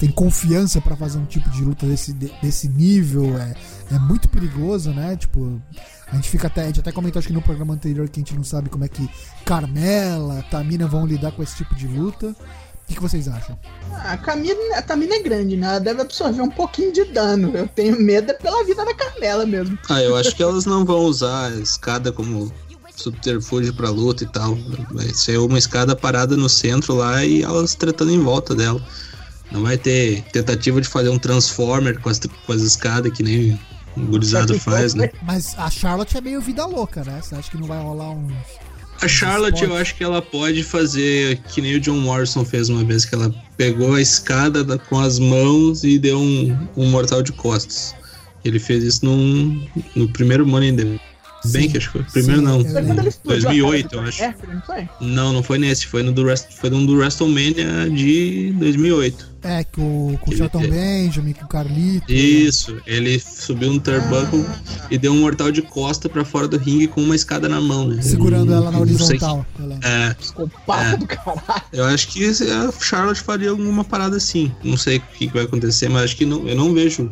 têm 0.06 0.12
confiança 0.12 0.82
pra 0.82 0.96
fazer 0.98 1.18
um 1.18 1.26
tipo 1.26 1.50
de 1.50 1.64
luta 1.64 1.86
desse, 1.86 2.12
de- 2.14 2.32
desse 2.42 2.68
nível. 2.68 3.38
É, 3.38 3.54
é 3.96 4.00
muito 4.00 4.28
perigoso, 4.28 4.90
né? 4.92 5.16
Tipo, 5.16 5.62
a 6.12 6.16
gente 6.16 6.30
fica 6.30 6.48
até. 6.48 6.64
A 6.64 6.66
gente 6.68 6.80
até 6.82 6.92
comentou 6.92 7.20
acho 7.20 7.28
que 7.30 7.34
no 7.34 7.42
programa 7.42 7.74
anterior 7.74 8.08
que 8.10 8.20
a 8.20 8.22
gente 8.22 8.36
não 8.36 8.44
sabe 8.44 8.70
como 8.70 8.84
é 8.84 8.88
que 8.88 9.10
Carmela, 9.46 10.44
Tamina 10.50 10.88
vão 10.88 11.06
lidar 11.06 11.32
com 11.32 11.42
esse 11.44 11.56
tipo 11.56 11.74
de 11.76 11.88
luta. 11.88 12.28
O 12.28 12.86
que, 12.86 12.96
que 12.96 13.02
vocês 13.02 13.30
acham? 13.30 13.58
Ah, 13.94 14.12
a 14.12 14.18
Camila, 14.18 14.60
a 14.78 14.82
Tamina 14.82 15.16
é 15.16 15.22
grande, 15.24 15.56
né? 15.56 15.68
Ela 15.68 15.80
deve 15.80 16.02
absorver 16.02 16.42
um 16.42 16.50
pouquinho 16.50 16.92
de 16.92 17.06
dano. 17.06 17.56
Eu 17.56 17.66
tenho 17.66 17.98
medo 18.02 18.30
é 18.32 18.34
pela 18.34 18.62
vida 18.66 18.84
da 18.84 18.94
Carmela 18.94 19.46
mesmo. 19.46 19.80
Ah, 19.90 20.02
eu 20.02 20.18
acho 20.18 20.36
que 20.36 20.44
elas 20.44 20.66
não 20.66 20.84
vão 20.84 21.00
usar 21.00 21.46
a 21.48 21.56
escada 21.56 22.12
como 22.12 22.52
subterfúgio 22.94 23.74
pra 23.74 23.90
luta 23.90 24.26
e 24.26 24.28
tal. 24.28 24.56
Vai 24.92 25.08
ser 25.14 25.38
uma 25.38 25.58
escada 25.58 25.96
parada 25.96 26.36
no 26.36 26.50
centro 26.50 26.94
lá 26.96 27.24
e 27.24 27.42
elas 27.42 27.74
tretando 27.74 28.12
em 28.12 28.20
volta 28.20 28.54
dela. 28.54 28.82
Não 29.54 29.62
vai 29.62 29.78
ter 29.78 30.22
tentativa 30.32 30.82
de 30.82 30.88
fazer 30.88 31.10
um 31.10 31.20
transformer 31.20 32.00
com 32.00 32.10
as, 32.10 32.20
com 32.20 32.52
as 32.52 32.62
escadas 32.62 33.12
que 33.14 33.22
nem 33.24 33.58
o 33.96 34.02
gurizado 34.08 34.58
faz, 34.60 34.94
né? 34.96 35.12
Mas 35.22 35.54
a 35.58 35.70
Charlotte 35.70 36.18
é 36.18 36.22
meio 36.22 36.42
vida 36.42 36.66
louca, 36.66 37.04
né? 37.04 37.22
Você 37.22 37.36
acha 37.36 37.52
que 37.52 37.58
não 37.58 37.68
vai 37.68 37.80
rolar 37.80 38.10
um. 38.12 38.28
A 39.02 39.08
Charlotte, 39.08 39.64
eu 39.64 39.76
acho 39.76 39.96
que 39.96 40.04
ela 40.04 40.22
pode 40.22 40.64
fazer 40.64 41.38
que 41.50 41.62
nem 41.62 41.76
o 41.76 41.80
John 41.80 41.98
Morrison 41.98 42.46
fez 42.46 42.70
uma 42.70 42.84
vez, 42.84 43.04
que 43.06 43.14
ela 43.14 43.34
pegou 43.58 43.96
a 43.96 44.02
escada 44.02 44.64
da- 44.64 44.78
com 44.78 45.00
as 45.00 45.20
mãos 45.20 45.84
e 45.84 46.00
deu 46.00 46.20
um, 46.20 46.58
um 46.78 46.90
mortal 46.90 47.22
de 47.22 47.32
costas. 47.34 47.94
Ele 48.46 48.60
fez 48.60 48.84
isso 48.84 49.06
num, 49.06 49.68
no 49.96 50.08
primeiro 50.10 50.46
Money 50.48 50.70
in 50.70 50.76
the 50.76 51.00
Bank, 51.46 51.72
Sim, 51.72 51.78
acho 51.78 51.92
que 51.92 51.98
foi. 52.00 52.04
Primeiro 52.04 52.40
sim, 52.42 52.46
não. 52.46 52.60
eu 52.60 52.66
Foi 52.66 52.84
quando 52.84 53.00
ele 53.00 53.10
explodiu 53.10 53.48
a 53.48 53.52
2008, 53.52 53.90
cara 53.90 54.02
do 54.02 54.06
eu 54.06 54.10
acho. 54.10 54.22
Mercury, 54.22 54.54
não 54.54 54.62
foi? 54.62 54.90
Não, 55.02 55.34
não 55.34 55.44
foi 55.44 55.58
nesse, 55.58 55.88
foi 55.88 56.04
no 56.04 56.12
do, 56.12 56.26
Rest, 56.26 56.48
foi 56.54 56.70
no 56.70 56.86
do 56.86 56.96
WrestleMania 56.98 57.90
de 57.90 58.54
2008. 58.58 59.34
É, 59.46 59.62
com, 59.66 60.18
com 60.22 60.32
o 60.32 60.38
Shelton 60.38 60.62
Benjamin, 60.70 61.34
com 61.34 61.44
o 61.44 61.48
Carlito. 61.50 62.10
Isso, 62.10 62.78
ele 62.88 63.20
subiu 63.20 63.74
no 63.74 63.80
turnbuckle 63.82 64.46
e 64.90 64.98
deu 64.98 65.12
um 65.12 65.20
mortal 65.20 65.52
de 65.52 65.62
costa 65.62 66.08
pra 66.08 66.24
fora 66.24 66.48
do 66.48 66.58
ringue 66.58 66.88
com 66.88 67.02
uma 67.02 67.14
escada 67.16 67.50
na 67.50 67.60
mão, 67.60 67.88
né? 67.90 68.02
Segurando 68.02 68.52
Eu 68.54 68.58
ela 68.60 68.72
na 68.72 68.80
horizontal. 68.80 69.46
que- 69.58 69.86
É, 69.86 70.14
Psicopata 70.14 70.94
É. 70.94 70.98
do 70.98 71.06
caralho. 71.08 71.62
Eu 71.74 71.84
acho 71.84 72.08
que 72.08 72.24
a 72.26 72.72
Charlotte 72.80 73.20
faria 73.20 73.50
alguma 73.50 73.84
parada 73.84 74.16
assim. 74.16 74.50
Não 74.64 74.78
sei 74.78 74.98
o 74.98 75.02
que, 75.02 75.28
que 75.28 75.34
vai 75.34 75.44
acontecer, 75.44 75.90
mas 75.90 76.04
acho 76.04 76.16
que 76.16 76.26
não, 76.26 76.48
eu 76.48 76.56
não 76.56 76.74
vejo 76.74 77.12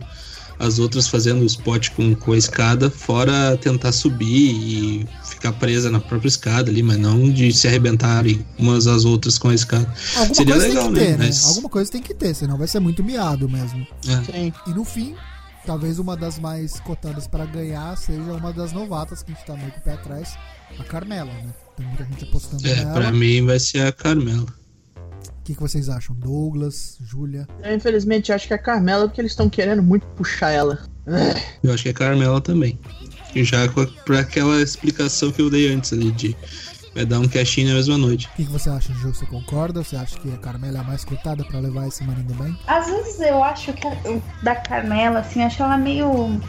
as 0.62 0.80
outras 0.80 1.08
fazendo 1.08 1.42
o 1.42 1.46
spot 1.46 1.90
com, 1.92 2.14
com 2.16 2.34
a 2.34 2.38
escada, 2.38 2.90
fora 2.90 3.58
tentar 3.58 3.92
subir 3.92 4.52
e 4.52 5.08
ficar 5.24 5.52
presa 5.54 5.90
na 5.90 6.00
própria 6.00 6.28
escada 6.28 6.70
ali, 6.70 6.84
mas 6.84 6.98
não 6.98 7.30
de 7.30 7.52
se 7.52 7.68
arrebentarem 7.68 8.46
umas 8.60 8.86
às 8.88 9.04
outras 9.06 9.38
com 9.38 9.50
a 9.50 9.56
escada. 9.56 9.92
Alguma 10.16 10.36
Seria 10.36 10.54
coisa 10.54 10.68
legal, 10.68 10.84
tem 10.86 10.94
que 10.94 11.00
né? 11.00 11.06
ter, 11.06 11.18
né? 11.18 11.26
Mas- 11.28 11.48
Alguma 11.48 11.70
coisa 11.70 11.92
tem 11.92 12.02
que 12.02 12.14
ter, 12.14 12.34
senão 12.36 12.58
vai 12.58 12.68
ser 12.68 12.80
muito 12.80 13.04
miado 13.04 13.50
mesmo. 13.50 13.86
É. 14.08 14.24
Sim. 14.32 14.54
E 14.68 14.70
no 14.70 14.86
fim, 14.86 15.16
talvez 15.66 15.98
uma 16.00 16.16
das 16.16 16.38
mais 16.40 16.80
cotadas 16.80 17.28
pra 17.28 17.46
ganhar 17.46 17.98
seja 17.98 18.22
uma 18.22 18.54
das 18.54 18.72
novatas 18.72 19.24
que 19.24 19.32
a 19.32 19.36
gente 19.36 19.46
tá 19.46 19.56
meio 19.56 19.72
com 19.72 19.80
o 19.80 19.82
pé 19.82 19.94
atrás, 19.94 20.38
a 20.80 20.84
Carmela, 20.84 21.32
né? 21.34 21.50
Tem 21.76 21.86
muita 21.88 22.04
gente 22.04 22.24
apostando 22.26 22.68
É, 22.68 22.76
nela. 22.76 22.94
pra 22.94 23.12
mim 23.12 23.46
vai 23.46 23.60
ser 23.60 23.82
a 23.82 23.92
Carmela. 23.92 24.46
O 25.42 25.44
que, 25.44 25.56
que 25.56 25.60
vocês 25.62 25.90
acham? 25.90 26.16
Douglas, 26.16 26.98
Júlia? 27.02 27.48
Eu, 27.64 27.74
infelizmente, 27.76 28.32
acho 28.32 28.46
que 28.48 28.54
é 28.54 28.56
a 28.56 28.60
Carmela, 28.60 29.08
porque 29.08 29.20
eles 29.20 29.32
estão 29.32 29.50
querendo 29.50 29.82
muito 29.82 30.06
puxar 30.16 30.52
ela. 30.52 30.78
Eu 31.64 31.74
acho 31.74 31.82
que 31.82 31.90
é 31.90 31.92
a 31.92 31.96
Carmela 31.96 32.40
também. 32.40 32.80
E 33.34 33.44
já 33.44 33.68
com 33.68 33.82
a- 33.82 33.88
por 34.06 34.16
aquela 34.16 34.62
explicação 34.62 35.32
que 35.32 35.42
eu 35.42 35.50
dei 35.50 35.74
antes 35.74 35.92
ali 35.94 36.12
de 36.12 36.38
vai 36.94 37.06
dar 37.08 37.20
um 37.20 37.28
cashinho 37.28 37.70
na 37.70 37.74
mesma 37.74 37.98
noite. 37.98 38.28
O 38.28 38.36
que, 38.36 38.46
que 38.46 38.52
você 38.52 38.70
acha, 38.70 38.94
Ju? 38.94 39.14
Você 39.16 39.26
concorda? 39.26 39.84
Você 39.84 39.96
acha 39.96 40.20
que 40.20 40.32
a 40.32 40.38
Carmela 40.38 40.78
é 40.78 40.82
a 40.82 40.84
mais 40.84 41.04
cotada 41.04 41.44
pra 41.44 41.60
levar 41.60 41.88
esse 41.88 42.04
the 42.06 42.34
Bank? 42.36 42.56
Às 42.68 42.86
vezes 42.86 43.20
eu 43.22 43.44
acho 43.44 43.74
que 43.74 43.88
a, 43.88 43.98
da 44.44 44.56
Carmela, 44.56 45.20
assim, 45.22 45.42
acho 45.42 45.64
ela 45.64 45.78
meio 45.78 46.40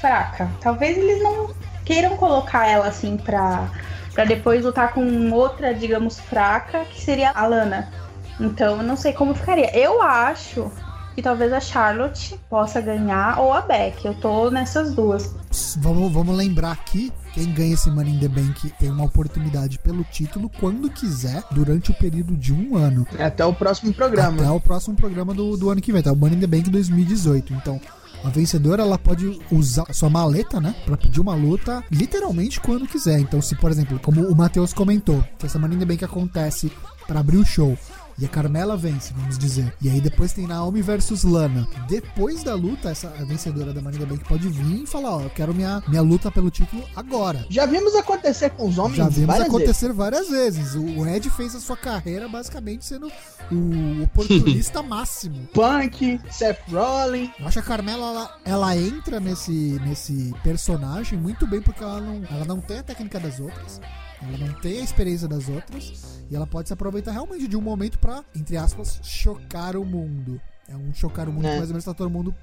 fraca. 0.00 0.48
Talvez 0.60 0.96
eles 0.96 1.20
não 1.22 1.50
queiram 1.84 2.16
colocar 2.16 2.68
ela 2.68 2.86
assim 2.86 3.16
pra, 3.16 3.68
pra 4.16 4.24
depois 4.24 4.64
lutar 4.64 4.94
com 4.94 5.30
outra, 5.30 5.74
digamos, 5.74 6.18
fraca, 6.18 6.86
que 6.86 7.00
seria 7.00 7.30
a 7.32 7.46
Lana. 7.46 7.92
Então 8.40 8.78
eu 8.78 8.82
não 8.82 8.96
sei 8.96 9.12
como 9.12 9.34
ficaria. 9.34 9.70
Eu 9.76 10.00
acho 10.00 10.72
que 11.14 11.20
talvez 11.20 11.52
a 11.52 11.60
Charlotte 11.60 12.40
possa 12.48 12.80
ganhar 12.80 13.38
ou 13.38 13.52
a 13.52 13.60
Beck. 13.60 14.06
Eu 14.06 14.14
tô 14.14 14.50
nessas 14.50 14.94
duas. 14.94 15.34
Vamos, 15.78 16.10
vamos 16.10 16.34
lembrar 16.34 16.72
aqui, 16.72 17.12
quem 17.34 17.52
ganha 17.52 17.74
esse 17.74 17.90
Money 17.90 18.14
in 18.14 18.18
the 18.18 18.28
Bank 18.28 18.70
tem 18.78 18.90
uma 18.90 19.04
oportunidade 19.04 19.78
pelo 19.78 20.02
título 20.04 20.50
quando 20.60 20.90
quiser, 20.90 21.42
durante 21.50 21.90
o 21.90 21.94
período 21.94 22.34
de 22.36 22.54
um 22.54 22.74
ano. 22.74 23.06
Até 23.18 23.44
o 23.44 23.52
próximo 23.52 23.92
programa. 23.92 24.42
Até 24.42 24.50
o 24.50 24.60
próximo 24.60 24.96
programa 24.96 25.34
do, 25.34 25.58
do 25.58 25.68
ano 25.68 25.82
que 25.82 25.92
vem, 25.92 26.02
tá? 26.02 26.12
O 26.12 26.16
Money 26.16 26.38
in 26.38 26.40
the 26.40 26.46
Bank 26.46 26.70
2018. 26.70 27.52
Então, 27.52 27.78
a 28.26 28.28
vencedora 28.28 28.82
ela 28.82 28.98
pode 28.98 29.40
usar 29.52 29.84
a 29.88 29.92
sua 29.92 30.10
maleta, 30.10 30.60
né? 30.60 30.74
Pra 30.84 30.96
pedir 30.96 31.20
uma 31.20 31.36
luta 31.36 31.84
literalmente 31.92 32.60
quando 32.60 32.88
quiser. 32.88 33.20
Então, 33.20 33.40
se, 33.40 33.54
por 33.54 33.70
exemplo, 33.70 34.00
como 34.00 34.20
o 34.26 34.34
Matheus 34.34 34.72
comentou, 34.72 35.24
que 35.38 35.46
essa 35.46 35.58
in 35.58 35.78
the 35.78 35.84
Bank 35.84 36.04
acontece 36.04 36.72
pra 37.06 37.20
abrir 37.20 37.36
o 37.36 37.44
show. 37.44 37.78
E 38.18 38.24
a 38.24 38.28
Carmela 38.28 38.76
vence, 38.76 39.12
vamos 39.14 39.36
dizer. 39.36 39.72
E 39.80 39.90
aí 39.90 40.00
depois 40.00 40.32
tem 40.32 40.46
Naomi 40.46 40.80
versus 40.80 41.22
Lana. 41.22 41.68
Depois 41.86 42.42
da 42.42 42.54
luta, 42.54 42.88
essa 42.90 43.08
vencedora 43.26 43.72
da 43.74 43.82
Money 43.82 43.96
in 43.98 44.00
the 44.00 44.06
Bank 44.06 44.24
pode 44.24 44.48
vir 44.48 44.84
e 44.84 44.86
falar, 44.86 45.16
ó, 45.16 45.20
eu 45.20 45.30
quero 45.30 45.54
minha, 45.54 45.82
minha 45.86 46.00
luta 46.00 46.30
pelo 46.30 46.50
título 46.50 46.82
agora. 46.96 47.44
Já 47.50 47.66
vimos 47.66 47.94
acontecer 47.94 48.50
com 48.50 48.68
os 48.68 48.78
homens 48.78 48.96
Já 48.96 49.08
vimos 49.08 49.26
várias 49.26 49.46
vezes. 49.48 49.54
acontecer 49.54 49.92
várias 49.92 50.28
vezes. 50.30 50.74
O 50.74 51.06
Ed 51.06 51.28
fez 51.30 51.54
a 51.54 51.60
sua 51.60 51.76
carreira 51.76 52.26
basicamente 52.28 52.86
sendo 52.86 53.10
o 53.52 54.02
oportunista 54.04 54.80
máximo. 54.82 55.46
Punk, 55.52 56.18
Seth 56.30 56.60
Rollins. 56.70 57.30
Eu 57.38 57.46
acho 57.46 57.54
que 57.54 57.58
a 57.58 57.62
Carmela 57.62 58.06
ela, 58.06 58.36
ela 58.44 58.76
entra 58.76 59.20
nesse, 59.20 59.78
nesse 59.84 60.34
personagem 60.42 61.18
muito 61.18 61.46
bem 61.46 61.60
porque 61.60 61.82
ela 61.82 62.00
não, 62.00 62.22
ela 62.30 62.44
não 62.46 62.60
tem 62.60 62.78
a 62.78 62.82
técnica 62.82 63.20
das 63.20 63.40
outras. 63.40 63.80
Ela 64.22 64.38
não 64.38 64.52
tem 64.60 64.80
a 64.80 64.84
experiência 64.84 65.28
das 65.28 65.48
outras 65.48 66.20
e 66.30 66.34
ela 66.34 66.46
pode 66.46 66.68
se 66.68 66.72
aproveitar 66.72 67.12
realmente 67.12 67.46
de 67.46 67.56
um 67.56 67.60
momento 67.60 67.98
pra, 67.98 68.24
entre 68.34 68.56
aspas, 68.56 68.98
chocar 69.02 69.76
o 69.76 69.84
mundo. 69.84 70.40
É 70.68 70.74
um 70.74 70.92
chocar 70.94 71.28
o 71.28 71.32
mundo 71.32 71.46
É. 71.46 71.50
que 71.50 71.56
mais 71.56 71.68
ou 71.68 71.74
menos 71.74 71.84
tá 71.84 71.94
todo 71.94 72.10
mundo 72.10 72.34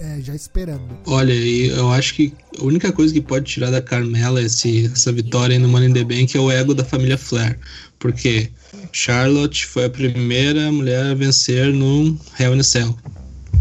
é, 0.00 0.20
já 0.20 0.34
esperando. 0.34 0.98
Olha, 1.06 1.32
e 1.32 1.68
eu 1.68 1.90
acho 1.92 2.14
que 2.14 2.34
a 2.58 2.64
única 2.64 2.92
coisa 2.92 3.12
que 3.12 3.20
pode 3.20 3.44
tirar 3.46 3.70
da 3.70 3.80
Carmela 3.80 4.42
esse, 4.42 4.86
essa 4.86 5.12
vitória 5.12 5.54
aí 5.54 5.62
no 5.62 5.68
Money 5.68 5.88
in 5.90 5.92
the 5.92 6.04
Bank 6.04 6.36
é 6.36 6.40
o 6.40 6.50
ego 6.50 6.74
da 6.74 6.84
família 6.84 7.16
Flair. 7.16 7.58
Porque 7.98 8.50
Charlotte 8.92 9.66
foi 9.66 9.84
a 9.84 9.90
primeira 9.90 10.70
mulher 10.72 11.06
a 11.06 11.14
vencer 11.14 11.72
no 11.72 12.18
Hell 12.38 12.54
in 12.54 12.60
a 12.60 12.64
Cell. 12.64 12.96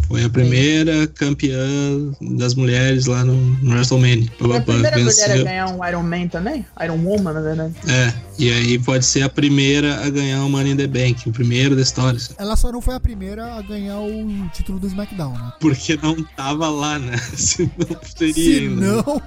Foi 0.08 0.24
a 0.24 0.30
primeira 0.30 1.06
campeã 1.08 1.60
das 2.22 2.56
mulheres 2.56 3.06
lá 3.08 3.26
no, 3.26 3.34
no 3.36 3.72
WrestleMania. 3.74 4.30
Foi 4.40 4.56
a 4.58 4.62
primeira 4.62 4.98
mulher 4.98 5.04
a 5.04 5.06
venceu- 5.06 5.44
ganhar 5.44 5.68
um 5.68 5.86
Iron 5.86 6.04
Man 6.04 6.28
também? 6.28 6.66
Iron 6.82 6.98
Woman, 7.04 7.34
na 7.34 7.42
verdade. 7.42 7.74
É, 7.88 8.14
e 8.40 8.50
aí 8.52 8.80
pode 8.80 9.06
ser 9.06 9.24
a 9.24 9.30
primeira 9.30 10.06
a 10.06 10.10
ganhar 10.10 10.44
o 10.46 10.50
Money 10.50 10.72
in 10.74 10.78
the 10.78 10.88
Bank, 10.88 11.28
o 11.28 11.34
primeiro 11.34 11.76
da 11.76 11.82
história. 11.82 12.18
assim. 12.18 12.34
Ela 12.38 12.56
só 12.56 12.72
não 12.72 12.82
foi 12.82 12.96
a 12.96 13.00
primeira 13.00 13.56
a 13.56 13.62
ganhar 13.62 14.00
o 14.00 14.50
título 14.54 14.80
do 14.80 14.88
SmackDown, 14.88 15.34
né? 15.34 15.52
Porque 15.60 16.00
não 16.02 16.24
tava 16.36 16.70
lá, 16.70 16.98
né? 16.98 17.18
Senão 17.36 17.70
teria 18.18 18.34
Se 18.34 18.58
ainda. 18.60 18.82
não, 18.82 19.22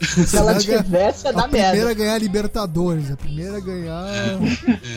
Se 0.26 0.36
ela 0.36 0.54
tivesse, 0.58 1.24
ia 1.26 1.30
a 1.30 1.32
dar 1.32 1.42
primeira 1.48 1.72
merda. 1.72 1.90
a 1.90 1.94
ganhar 1.94 2.14
a 2.14 2.18
Libertadores, 2.18 3.10
a 3.10 3.16
primeira 3.16 3.56
a 3.56 3.60
ganhar. 3.60 4.06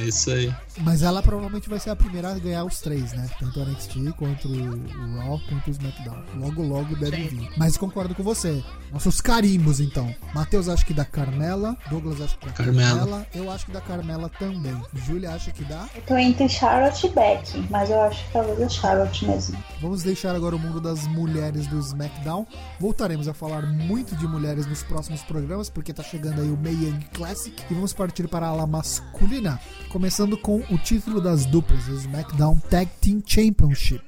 É 0.02 0.04
isso 0.06 0.32
aí. 0.32 0.54
Mas 0.80 1.02
ela 1.02 1.24
provavelmente 1.24 1.68
vai 1.70 1.80
ser 1.80 1.90
a 1.90 1.96
primeira 1.96 2.30
a 2.30 2.38
ganhar 2.38 2.64
os 2.64 2.80
três, 2.80 3.12
né? 3.14 3.28
Tanto 3.40 3.60
o 3.60 3.66
NXT 3.66 3.96
quanto 4.16 4.48
o 4.48 5.18
Raw 5.18 5.40
quanto 5.50 5.68
o 5.68 5.72
SmackDown. 5.72 6.24
Logo, 6.36 6.62
logo 6.62 6.96
deve 6.96 7.18
Sim. 7.18 7.28
vir. 7.30 7.50
Mas 7.58 7.78
concordo 7.78 8.14
com 8.14 8.22
você. 8.24 8.64
Nossos 8.92 9.20
carimbos, 9.20 9.80
então. 9.80 10.14
Matheus 10.34 10.70
acha 10.70 10.86
que 10.86 10.94
da 10.94 11.04
Carmela. 11.04 11.76
Douglas 11.90 12.22
acha 12.22 12.38
que 12.38 12.46
da 12.46 12.52
Carmela. 12.52 13.00
Carmela. 13.00 13.28
Eu 13.34 13.52
acho 13.52 13.66
que 13.66 13.72
da 13.72 13.82
Carmela 13.82 14.30
também. 14.38 14.80
Júlia 14.94 15.32
acha 15.32 15.52
que 15.52 15.64
dá. 15.64 15.88
Eu 15.96 16.02
tô 16.04 16.16
entre 16.16 16.48
Charlotte 16.48 17.08
e 17.08 17.10
Becky, 17.10 17.68
mas 17.70 17.90
eu 17.90 18.00
acho 18.02 18.24
que 18.26 18.34
talvez 18.34 18.62
a 18.62 18.70
Charlotte 18.70 19.26
mesmo. 19.26 19.58
Vamos 19.82 20.04
deixar 20.04 20.36
agora 20.36 20.56
o 20.56 20.60
mundo 20.60 20.80
das 20.80 21.08
mulheres 21.08 21.66
do 21.68 21.80
SmackDown. 21.80 22.46
Voltaremos 22.80 23.28
a 23.28 23.34
falar 23.34 23.64
muito 23.64 24.16
de 24.16 24.28
mulheres 24.28 24.68
nos 24.68 24.84
próximos 24.88 25.22
programas, 25.22 25.70
porque 25.70 25.94
tá 25.94 26.02
chegando 26.02 26.42
aí 26.42 26.50
o 26.50 26.58
Mae 26.58 26.74
Young 26.74 27.06
Classic. 27.14 27.56
E 27.70 27.74
vamos 27.74 27.94
partir 27.94 28.28
para 28.28 28.48
a 28.48 28.50
ala 28.50 28.66
masculina, 28.66 29.60
começando 29.90 30.38
com 30.38 30.60
o 30.70 30.78
título 30.78 31.22
das 31.22 31.46
duplas, 31.46 31.88
o 31.88 31.94
SmackDown 31.94 32.58
Tag 32.70 32.90
Team 33.02 33.22
Championship. 33.26 34.04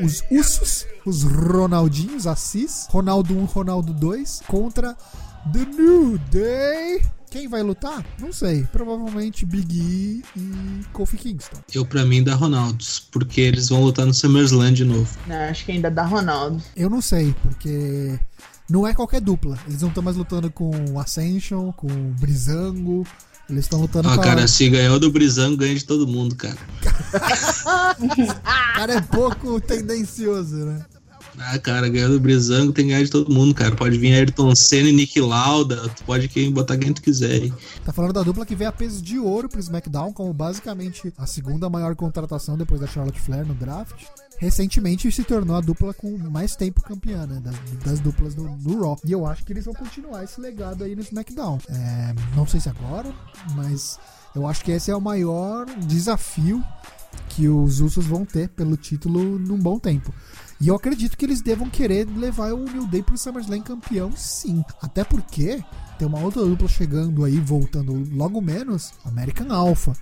Os 0.00 0.22
Usos, 0.30 0.86
os 1.04 1.24
Ronaldinhos, 1.24 2.26
Assis, 2.26 2.86
Ronaldo 2.90 3.36
1, 3.36 3.44
Ronaldo 3.46 3.92
2, 3.92 4.42
contra 4.46 4.94
The 5.52 5.64
New 5.64 6.18
Day. 6.30 7.02
Quem 7.30 7.46
vai 7.46 7.62
lutar? 7.62 8.04
Não 8.18 8.32
sei. 8.32 8.64
Provavelmente 8.72 9.44
Big 9.44 9.78
E 9.78 10.24
e 10.36 10.84
Kofi 10.92 11.16
Kingston. 11.16 11.58
Eu, 11.74 11.84
pra 11.84 12.04
mim, 12.04 12.22
da 12.22 12.34
Ronaldos, 12.34 13.00
porque 13.10 13.40
eles 13.40 13.68
vão 13.68 13.84
lutar 13.84 14.06
no 14.06 14.14
SummerSlam 14.14 14.72
de 14.72 14.84
novo. 14.84 15.08
Não, 15.26 15.36
acho 15.36 15.64
que 15.64 15.72
ainda 15.72 15.90
dá 15.90 16.04
Ronaldo. 16.04 16.62
Eu 16.74 16.88
não 16.88 17.02
sei, 17.02 17.34
porque 17.42 18.18
não 18.68 18.86
é 18.86 18.94
qualquer 18.94 19.20
dupla. 19.20 19.58
Eles 19.66 19.82
não 19.82 19.88
estão 19.88 20.02
mais 20.02 20.16
lutando 20.16 20.50
com 20.50 20.98
Ascension, 20.98 21.72
com 21.72 21.88
Brizango. 22.20 23.06
Eles 23.48 23.64
estão 23.64 23.80
lutando 23.80 24.08
Ah, 24.08 24.14
com 24.14 24.20
a... 24.20 24.24
cara, 24.24 24.46
se 24.46 24.68
ganhou 24.68 24.98
do 25.00 25.10
Brizango, 25.10 25.56
ganha 25.56 25.74
de 25.74 25.84
todo 25.84 26.06
mundo, 26.06 26.34
cara. 26.36 26.58
cara 28.74 28.92
é 28.94 29.00
pouco 29.00 29.60
tendencioso, 29.60 30.56
né? 30.56 30.84
Ah, 31.40 31.58
cara, 31.58 31.88
ganhou 31.88 32.10
do 32.10 32.20
Brizango, 32.20 32.72
tem 32.72 32.86
que 32.86 32.90
ganhar 32.90 33.04
de 33.04 33.10
todo 33.10 33.32
mundo, 33.32 33.54
cara. 33.54 33.74
Pode 33.74 33.96
vir 33.96 34.12
Ayrton 34.12 34.54
Senna 34.56 34.88
e 34.88 34.92
Nick 34.92 35.20
Lauda, 35.20 35.88
tu 35.90 36.02
pode 36.02 36.26
quem 36.28 36.50
botar 36.50 36.76
quem 36.76 36.92
tu 36.92 37.00
quiser 37.00 37.30
aí. 37.30 37.52
Tá 37.84 37.92
falando 37.92 38.12
da 38.12 38.22
dupla 38.22 38.44
que 38.44 38.56
veio 38.56 38.68
a 38.70 38.72
peso 38.72 39.00
de 39.00 39.18
ouro 39.20 39.48
pro 39.48 39.60
SmackDown, 39.60 40.12
como 40.12 40.32
basicamente 40.32 41.12
a 41.16 41.26
segunda 41.26 41.70
maior 41.70 41.94
contratação 41.94 42.56
depois 42.58 42.80
da 42.80 42.88
Charlotte 42.88 43.20
Flair 43.20 43.46
no 43.46 43.54
draft. 43.54 43.94
Recentemente 44.38 45.10
se 45.10 45.24
tornou 45.24 45.56
a 45.56 45.60
dupla 45.60 45.92
com 45.92 46.16
mais 46.16 46.54
tempo 46.54 46.80
campeã, 46.80 47.26
né? 47.26 47.40
Das, 47.40 47.56
das 47.84 48.00
duplas 48.00 48.34
do, 48.34 48.48
do 48.58 48.80
Raw. 48.80 48.98
E 49.04 49.12
eu 49.12 49.26
acho 49.26 49.44
que 49.44 49.52
eles 49.52 49.64
vão 49.64 49.74
continuar 49.74 50.22
esse 50.24 50.40
legado 50.40 50.84
aí 50.84 50.94
no 50.94 51.02
SmackDown. 51.02 51.58
É, 51.68 52.14
não 52.36 52.46
sei 52.46 52.60
se 52.60 52.68
agora, 52.68 53.12
mas 53.54 53.98
eu 54.34 54.46
acho 54.46 54.64
que 54.64 54.70
esse 54.70 54.90
é 54.90 54.96
o 54.96 55.00
maior 55.00 55.66
desafio 55.66 56.62
que 57.30 57.48
os 57.48 57.80
Usos 57.80 58.06
vão 58.06 58.24
ter 58.24 58.48
pelo 58.48 58.76
título 58.76 59.38
num 59.38 59.58
bom 59.58 59.78
tempo. 59.78 60.14
E 60.60 60.68
eu 60.68 60.74
acredito 60.74 61.16
que 61.16 61.24
eles 61.24 61.40
devam 61.40 61.70
querer 61.70 62.06
levar 62.16 62.52
o 62.52 62.64
New 62.64 62.86
Day 62.86 63.02
pro 63.02 63.16
SummerSlam 63.16 63.62
campeão, 63.62 64.10
sim. 64.16 64.64
Até 64.82 65.04
porque 65.04 65.62
tem 65.98 66.08
uma 66.08 66.18
outra 66.20 66.44
dupla 66.44 66.66
chegando 66.66 67.24
aí, 67.24 67.38
voltando 67.38 67.92
logo 68.12 68.40
menos, 68.40 68.92
American 69.04 69.52
Alpha. 69.52 69.92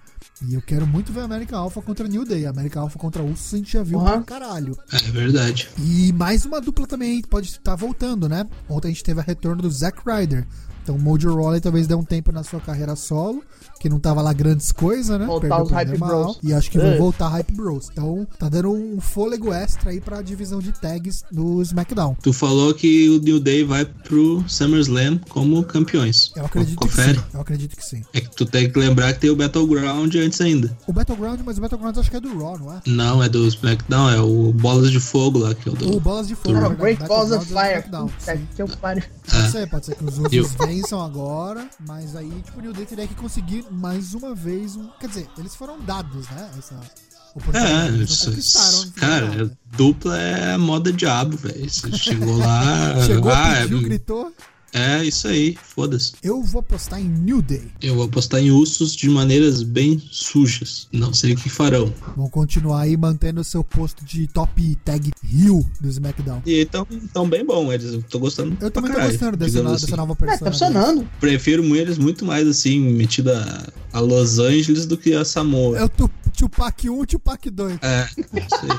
E 0.49 0.55
eu 0.55 0.63
quero 0.63 0.87
muito 0.87 1.13
ver 1.13 1.21
American 1.21 1.59
Alpha 1.59 1.81
contra 1.83 2.09
New 2.09 2.25
Day. 2.25 2.47
American 2.47 2.83
Alpha 2.83 2.99
contra 2.99 3.23
Usos 3.23 3.53
a 3.55 3.57
gente 3.59 3.73
já 3.73 3.83
viu 3.83 3.99
Uhum. 3.99 4.05
pra 4.05 4.23
caralho. 4.23 4.77
É 4.93 5.11
verdade. 5.11 5.69
E 5.79 6.13
mais 6.15 6.45
uma 6.47 6.61
dupla 6.61 6.87
também 6.87 7.21
pode 7.23 7.49
estar 7.49 7.75
voltando, 7.75 8.29
né? 8.29 8.47
Ontem 8.69 8.89
a 8.89 8.91
gente 8.91 9.05
teve 9.05 9.21
a 9.21 9.23
retorno 9.23 9.63
do 9.63 9.71
Zack 9.71 10.01
Ryder. 10.07 10.47
Então 10.87 10.95
o 10.95 11.01
Mojo 11.01 11.35
Rawley 11.35 11.61
talvez 11.61 11.89
dê 11.89 11.97
um 11.97 12.05
tempo 12.05 12.31
na 12.31 12.45
sua 12.45 12.61
carreira 12.61 12.95
solo, 12.95 13.43
que 13.81 13.89
não 13.89 13.99
tava 13.99 14.23
lá 14.23 14.33
grandes 14.33 14.71
coisas, 14.71 15.19
né? 15.19 15.27
Voltar 15.27 15.49
Perdeu 15.49 15.65
os 15.65 15.71
Hype 15.73 15.99
Mahal, 15.99 16.23
Bros. 16.25 16.39
E 16.45 16.53
acho 16.55 16.71
que 16.71 16.79
vão 16.79 16.87
É. 16.93 16.97
voltar 16.97 17.29
Hype 17.29 17.53
Bros. 17.53 17.89
Então 17.93 18.25
tá 18.39 18.49
dando 18.49 18.71
um 18.73 19.01
fôlego 19.01 19.53
extra 19.53 19.91
aí 19.91 20.01
pra 20.01 20.23
divisão 20.23 20.61
de 20.61 20.71
tags 20.71 21.25
do 21.33 21.61
SmackDown. 21.61 22.17
Tu 22.23 22.33
falou 22.33 22.73
que 22.73 23.09
o 23.09 23.21
New 23.21 23.41
Day 23.41 23.65
vai 23.65 23.85
pro 23.85 24.45
SummerSlam 24.47 25.19
como 25.29 25.65
campeões. 25.65 26.31
Eu 26.37 26.47
acredito 26.47 26.79
que 26.79 26.87
Confere. 26.87 27.19
sim. 27.19 27.25
Eu 27.35 27.41
acredito 27.41 27.77
que 27.77 27.85
sim. 27.85 28.03
É 28.15 28.21
que 28.21 28.31
tu 28.31 28.47
tem 28.47 28.71
que 28.71 28.79
lembrar 28.79 29.13
que 29.15 29.21
tem 29.23 29.31
o 29.31 29.35
Battleground 29.37 30.15
antes 30.15 30.41
ainda. 30.41 30.77
O 30.87 30.93
Battleground, 30.93 31.41
mas 31.45 31.59
o 31.59 31.61
Battleground 31.61 31.99
acho 31.99 32.09
que 32.11 32.17
é 32.17 32.21
do 32.21 32.39
Raw, 32.39 32.57
não 32.59 32.73
é? 32.73 32.81
Não, 32.87 33.21
é 33.23 33.29
do 33.29 33.45
SmackDown, 33.49 34.09
é 34.11 34.21
o 34.21 34.53
Bolas 34.53 34.93
de 34.93 35.01
Fogo 35.01 35.41
lá, 35.41 35.53
que 35.53 35.69
é 35.69 35.73
o 35.73 35.75
do. 35.75 35.99
Bolas 36.01 36.29
de 36.29 36.37
Fogo. 36.37 36.53
Não, 36.53 36.61
verdade. 36.69 36.81
Great 36.81 37.09
Balls 37.09 37.33
of 37.33 37.53
é 37.53 37.81
Fire. 37.83 37.85
Sim. 38.21 38.47
que 38.55 38.63
eu 38.63 38.69
pariu. 38.69 39.03
Pode 39.29 39.51
ser, 39.51 39.69
pode 39.69 39.87
ser 39.87 39.97
que 39.97 40.05
os 40.05 40.33
Eu- 40.33 40.43
Usos 40.45 40.55
vençam 40.77 41.03
agora, 41.03 41.69
mas 41.87 42.15
aí, 42.15 42.31
tipo, 42.43 42.59
o 42.59 42.63
New 42.63 42.73
Day 42.73 42.87
teria 42.87 43.07
que 43.07 43.15
conseguir 43.15 43.65
mais 43.71 44.15
uma 44.15 44.35
vez 44.35 44.77
um. 44.77 44.89
Quer 45.01 45.09
dizer, 45.09 45.29
eles 45.39 45.55
foram 45.55 45.81
dados, 45.81 46.29
né? 46.29 46.51
Essa 46.59 46.81
oportunidade. 47.35 47.95
É, 47.95 47.95
eles 47.95 48.11
isso, 48.11 48.93
cara, 48.93 49.51
dupla 49.77 50.19
é 50.19 50.57
moda 50.57 50.93
diabo, 50.93 51.37
velho. 51.37 51.69
Você 51.69 51.93
chegou 51.97 52.37
lá. 52.37 52.95
Chegou, 53.07 53.33
ah, 53.33 53.55
pediu, 53.63 53.79
é, 53.79 53.83
gritou. 53.83 54.33
É 54.77 55.05
isso 55.05 55.27
aí, 55.29 55.57
foda-se. 55.63 56.13
Eu 56.23 56.43
vou 56.43 56.61
apostar 56.61 57.01
em 57.01 57.05
New 57.09 57.41
Day. 57.41 57.71
Eu 57.81 57.95
vou 57.97 58.05
apostar 58.05 58.41
em 58.41 58.51
ursos 58.51 58.95
de 58.95 59.09
maneiras 59.09 59.63
bem 59.63 60.01
sujas. 60.11 60.87
Não 60.93 61.13
sei 61.15 61.33
o 61.33 61.37
que 61.37 61.49
farão. 61.49 61.93
Vão 62.17 62.29
continuar 62.29 62.83
aí 62.83 62.97
mantendo 62.97 63.41
o 63.41 63.45
seu 63.45 63.65
posto 63.65 64.05
de 64.05 64.27
top 64.29 64.77
tag 64.85 65.11
heel 65.33 65.65
do 65.81 65.89
SmackDown. 65.89 66.43
E 66.45 66.61
então, 66.61 66.87
tão 67.13 67.29
bem 67.29 67.45
bom, 67.45 67.73
eles. 67.73 67.93
Eu 67.93 68.03
tô 68.03 68.19
gostando. 68.19 68.57
Eu 68.61 68.71
também 68.71 68.91
tô 68.91 68.97
caralho, 68.97 69.13
gostando 69.13 69.37
dessa, 69.37 69.63
no- 69.63 69.71
assim. 69.73 69.85
dessa 69.87 69.97
nova 69.97 70.13
É, 70.13 70.17
persona. 70.17 70.39
tá 70.39 70.51
funcionando. 70.51 71.09
Prefiro 71.21 71.65
eles 71.77 71.99
muito 71.99 72.25
mais 72.25 72.47
assim, 72.47 72.79
metido 72.81 73.31
a, 73.93 73.99
Los 74.01 74.39
Angeles 74.39 74.87
do 74.87 74.97
que 74.99 75.15
a 75.15 75.25
Samoa. 75.25 75.79
É 75.79 75.85
o 75.85 75.89
Tu- 75.89 76.11
Tupac 76.37 76.89
1 76.91 77.03
e 77.03 77.07
Tupac 77.07 77.51
2. 77.51 77.79
É, 77.83 78.07
isso 78.35 78.57
aí. 78.63 78.79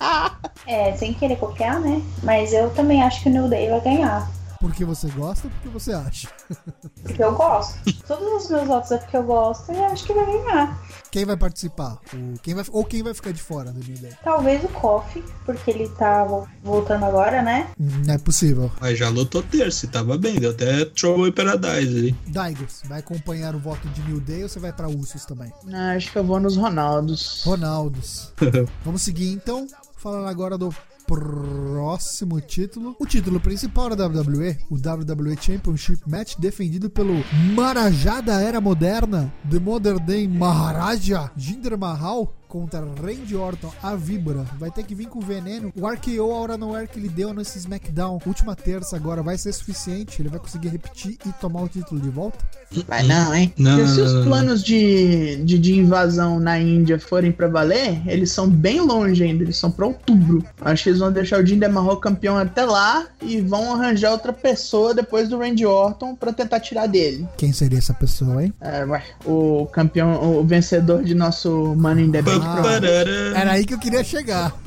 É, 0.66 0.96
sem 0.96 1.12
querer 1.14 1.36
copiar, 1.36 1.80
né? 1.80 2.00
Mas 2.22 2.52
eu 2.52 2.70
também 2.70 3.02
acho 3.02 3.22
que 3.22 3.28
o 3.28 3.32
New 3.32 3.48
Day 3.48 3.68
vai 3.68 3.80
ganhar. 3.82 4.30
Porque 4.60 4.84
você 4.84 5.08
gosta 5.08 5.46
ou 5.46 5.50
porque 5.54 5.68
você 5.70 5.92
acha? 5.92 6.28
Porque 7.02 7.24
eu 7.24 7.34
gosto. 7.34 7.78
Todos 8.06 8.44
os 8.44 8.50
meus 8.50 8.66
votos 8.66 8.90
é 8.92 8.98
porque 8.98 9.16
eu 9.16 9.22
gosto 9.22 9.72
e 9.72 9.76
acho 9.78 10.04
que 10.04 10.12
vai 10.12 10.26
ganhar. 10.26 10.78
Quem 11.10 11.24
vai 11.24 11.36
participar? 11.36 11.98
O- 12.12 12.38
quem 12.42 12.54
vai, 12.54 12.64
ou 12.70 12.84
quem 12.84 13.02
vai 13.02 13.14
ficar 13.14 13.32
de 13.32 13.40
fora 13.42 13.72
do 13.72 13.80
New 13.80 13.98
Day? 13.98 14.12
Talvez 14.22 14.62
o 14.62 14.68
Kofi, 14.68 15.24
porque 15.46 15.70
ele 15.70 15.88
tá 15.88 16.24
vo- 16.24 16.46
voltando 16.62 17.04
agora, 17.06 17.42
né? 17.42 17.70
Hum, 17.80 18.02
Não 18.06 18.14
é 18.14 18.18
possível. 18.18 18.70
Mas 18.80 18.98
já 18.98 19.08
lutou 19.08 19.42
terça, 19.42 19.86
e 19.86 19.88
tava 19.88 20.18
bem, 20.18 20.38
deu 20.38 20.50
até 20.50 20.84
Trouble 20.84 21.28
in 21.30 21.32
Paradise 21.32 21.96
ali. 21.98 22.16
Daigos, 22.28 22.82
vai 22.84 23.00
acompanhar 23.00 23.54
o 23.54 23.58
voto 23.58 23.88
de 23.88 24.02
New 24.02 24.20
Day 24.20 24.42
ou 24.42 24.48
você 24.48 24.60
vai 24.60 24.72
pra 24.72 24.88
Usos 24.88 25.24
também? 25.24 25.50
Não, 25.64 25.96
acho 25.96 26.12
que 26.12 26.18
eu 26.18 26.24
vou 26.24 26.38
nos 26.38 26.56
Ronaldos. 26.56 27.42
Ronaldos. 27.44 28.32
Vamos 28.84 29.00
seguir 29.02 29.32
então, 29.32 29.66
falando 29.96 30.28
agora 30.28 30.58
do 30.58 30.72
próximo 31.10 32.40
título. 32.40 32.94
O 33.00 33.04
título 33.04 33.40
principal 33.40 33.96
da 33.96 34.06
WWE, 34.06 34.58
o 34.70 34.76
WWE 34.76 35.36
Championship 35.36 36.02
Match, 36.06 36.36
defendido 36.38 36.88
pelo 36.88 37.14
Marajá 37.52 38.20
da 38.20 38.40
Era 38.40 38.60
Moderna, 38.60 39.32
The 39.50 39.58
Modern 39.58 40.04
Day 40.06 40.28
Maharaja, 40.28 41.32
Jinder 41.36 41.76
Mahal. 41.76 42.39
Contra 42.50 42.80
Randy 42.80 43.36
Orton, 43.36 43.72
a 43.80 43.94
Víbora. 43.94 44.44
Vai 44.58 44.72
ter 44.72 44.82
que 44.82 44.92
vir 44.92 45.06
com 45.06 45.20
veneno. 45.20 45.72
O 45.80 45.86
RKO, 45.86 46.32
a 46.32 46.36
hora 46.36 46.56
no 46.58 46.74
air 46.74 46.88
que 46.88 46.98
ele 46.98 47.08
deu 47.08 47.32
nesse 47.32 47.58
SmackDown, 47.58 48.18
última 48.26 48.56
terça 48.56 48.96
agora, 48.96 49.22
vai 49.22 49.38
ser 49.38 49.52
suficiente. 49.52 50.20
Ele 50.20 50.28
vai 50.28 50.40
conseguir 50.40 50.68
repetir 50.68 51.16
e 51.24 51.32
tomar 51.40 51.62
o 51.62 51.68
título 51.68 52.00
de 52.00 52.08
volta? 52.10 52.38
Vai 52.88 53.04
não, 53.04 53.32
hein? 53.32 53.54
Não, 53.56 53.76
Porque 53.76 53.88
se 53.88 53.98
não, 53.98 54.04
os 54.04 54.12
não, 54.12 54.20
não. 54.20 54.26
planos 54.26 54.64
de, 54.64 55.36
de, 55.44 55.58
de 55.60 55.78
invasão 55.78 56.40
na 56.40 56.58
Índia 56.58 56.98
forem 56.98 57.30
pra 57.30 57.46
valer, 57.46 58.02
eles 58.06 58.32
são 58.32 58.48
bem 58.50 58.80
longe 58.80 59.22
ainda, 59.22 59.44
eles 59.44 59.56
são 59.56 59.70
pra 59.70 59.86
outubro. 59.86 60.44
Acho 60.60 60.82
que 60.82 60.88
eles 60.90 60.98
vão 60.98 61.12
deixar 61.12 61.40
o 61.40 61.46
Jinder 61.46 61.72
Mahal 61.72 61.98
campeão 61.98 62.36
até 62.36 62.64
lá 62.64 63.06
e 63.22 63.40
vão 63.40 63.74
arranjar 63.74 64.10
outra 64.10 64.32
pessoa 64.32 64.92
depois 64.92 65.28
do 65.28 65.38
Randy 65.38 65.64
Orton 65.64 66.16
pra 66.16 66.32
tentar 66.32 66.58
tirar 66.58 66.86
dele. 66.88 67.28
Quem 67.36 67.52
seria 67.52 67.78
essa 67.78 67.94
pessoa, 67.94 68.42
hein? 68.44 68.52
É, 68.60 68.84
ué, 68.84 69.02
o 69.24 69.66
campeão, 69.72 70.38
o 70.38 70.44
vencedor 70.44 71.04
de 71.04 71.14
nosso 71.14 71.74
Money 71.76 72.06
in 72.06 72.10
the 72.10 72.22
Bank. 72.22 72.39
Ah. 72.42 73.38
Era 73.40 73.52
aí 73.52 73.64
que 73.64 73.74
eu 73.74 73.78
queria 73.78 74.04
chegar. 74.04 74.54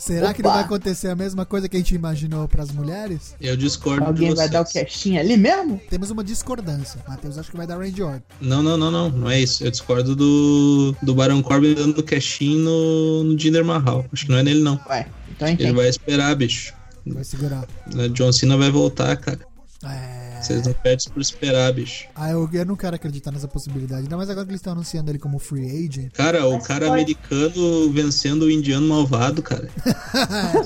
Será 0.00 0.32
que 0.32 0.42
não 0.42 0.48
Opa. 0.48 0.56
vai 0.56 0.64
acontecer 0.64 1.08
a 1.08 1.14
mesma 1.14 1.44
coisa 1.44 1.68
que 1.68 1.76
a 1.76 1.78
gente 1.78 1.94
imaginou 1.94 2.48
pras 2.48 2.70
mulheres? 2.70 3.34
Eu 3.38 3.54
discordo 3.54 4.06
Alguém 4.06 4.34
vai 4.34 4.48
dar 4.48 4.62
o 4.62 4.64
castinho 4.64 5.20
ali 5.20 5.36
mesmo? 5.36 5.78
Temos 5.90 6.10
uma 6.10 6.24
discordância. 6.24 7.04
Matheus 7.06 7.36
acho 7.36 7.50
que 7.50 7.56
vai 7.56 7.66
dar 7.66 7.76
Randy 7.76 8.02
Orton. 8.02 8.22
Não, 8.40 8.62
não, 8.62 8.78
não, 8.78 8.90
não. 8.90 9.10
Não 9.10 9.30
é 9.30 9.38
isso. 9.38 9.62
Eu 9.62 9.70
discordo 9.70 10.16
do, 10.16 10.96
do 11.02 11.14
Baron 11.14 11.42
Corbin 11.42 11.74
dando 11.74 12.02
cashin 12.02 12.56
no, 12.60 13.24
no 13.24 13.38
Jinder 13.38 13.62
Mahal. 13.62 14.06
Acho 14.10 14.24
que 14.24 14.32
não 14.32 14.38
é 14.38 14.42
nele, 14.42 14.62
não. 14.62 14.80
Ué, 14.88 15.06
Então 15.32 15.48
Ele 15.48 15.72
vai 15.74 15.88
esperar, 15.88 16.34
bicho. 16.34 16.72
Vai 17.06 17.22
segurar. 17.24 17.66
A 17.94 18.08
John 18.08 18.32
Cena 18.32 18.56
vai 18.56 18.70
voltar, 18.70 19.14
cara. 19.18 19.40
É. 19.84 20.19
Vocês 20.40 20.66
não 20.66 20.72
perdem 20.72 20.96
isso 20.98 21.10
por 21.12 21.20
esperar, 21.20 21.72
bicho. 21.72 22.06
Ah, 22.14 22.30
eu, 22.30 22.48
eu 22.52 22.64
não 22.66 22.76
quero 22.76 22.96
acreditar 22.96 23.30
nessa 23.30 23.46
possibilidade. 23.48 24.02
Ainda 24.02 24.16
mais 24.16 24.28
agora 24.30 24.44
que 24.46 24.50
eles 24.52 24.60
estão 24.60 24.72
anunciando 24.72 25.10
ele 25.10 25.18
como 25.18 25.38
free 25.38 25.86
agent. 25.86 26.12
Cara, 26.12 26.46
o 26.46 26.54
Mas 26.54 26.66
cara 26.66 26.86
pode- 26.88 26.92
americano 27.02 27.92
vencendo 27.92 28.42
o 28.42 28.50
indiano 28.50 28.86
malvado, 28.88 29.42
cara. 29.42 29.68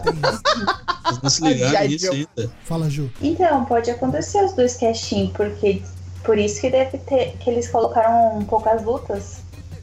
Tem 0.03 0.15
isso. 0.15 0.43
Vocês 1.05 1.23
não 1.23 1.31
se 1.31 1.43
ligaram 1.45 1.89
nisso 1.89 2.11
ainda. 2.13 2.53
Fala, 2.65 2.89
Ju. 2.91 3.11
Então, 3.21 3.65
pode 3.65 3.91
acontecer 3.91 4.43
os 4.45 4.53
dois 4.55 4.77
casting, 4.77 5.31
porque 5.35 5.83
por 6.25 6.39
isso 6.39 6.61
que 6.61 6.71
deve 6.71 6.99
ter. 6.99 7.37
que 7.39 7.51
eles 7.51 7.69
colocaram 7.69 8.43
poucas 8.45 8.83
lutas. 8.85 9.37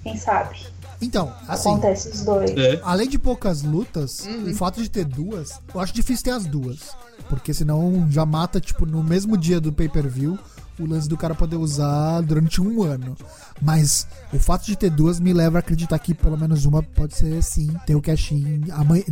Quem 0.04 0.18
sabe? 0.18 0.58
Então, 1.04 1.34
assim, 1.48 1.70
Acontece 1.70 2.10
os 2.10 2.22
dois. 2.24 2.52
É. 2.52 2.80
além 2.84 3.10
de 3.10 3.18
poucas 3.18 3.64
lutas, 3.64 4.20
Uhum. 4.26 4.52
o 4.52 4.56
fato 4.56 4.82
de 4.84 4.90
ter 4.90 5.04
duas, 5.06 5.60
eu 5.74 5.80
acho 5.80 5.94
difícil 5.94 6.26
ter 6.26 6.32
as 6.32 6.46
duas. 6.46 6.96
Porque 7.32 7.54
senão 7.54 8.08
já 8.12 8.26
mata, 8.26 8.60
tipo, 8.60 8.86
no 8.86 9.02
mesmo 9.02 9.38
dia 9.38 9.62
do 9.62 9.72
pay-per-view, 9.72 10.38
o 10.78 10.86
lance 10.86 11.08
do 11.08 11.15
cara 11.15 11.34
poder 11.34 11.56
usar 11.56 12.20
durante 12.20 12.60
um 12.62 12.84
ano. 12.84 13.15
Mas 13.62 14.06
o 14.34 14.38
fato 14.38 14.65
de 14.65 14.76
ter 14.76 14.89
duas 14.89 15.17
me 15.17 15.32
leva 15.32 15.58
a 15.58 15.60
acreditar 15.60 15.98
que 15.98 16.13
pelo 16.13 16.38
menos 16.38 16.65
uma 16.65 16.84
pode 16.84 17.15
ser 17.15 17.41
sim, 17.41 17.74
ter 17.86 17.96
o 17.96 18.02
cash-in 18.02 18.63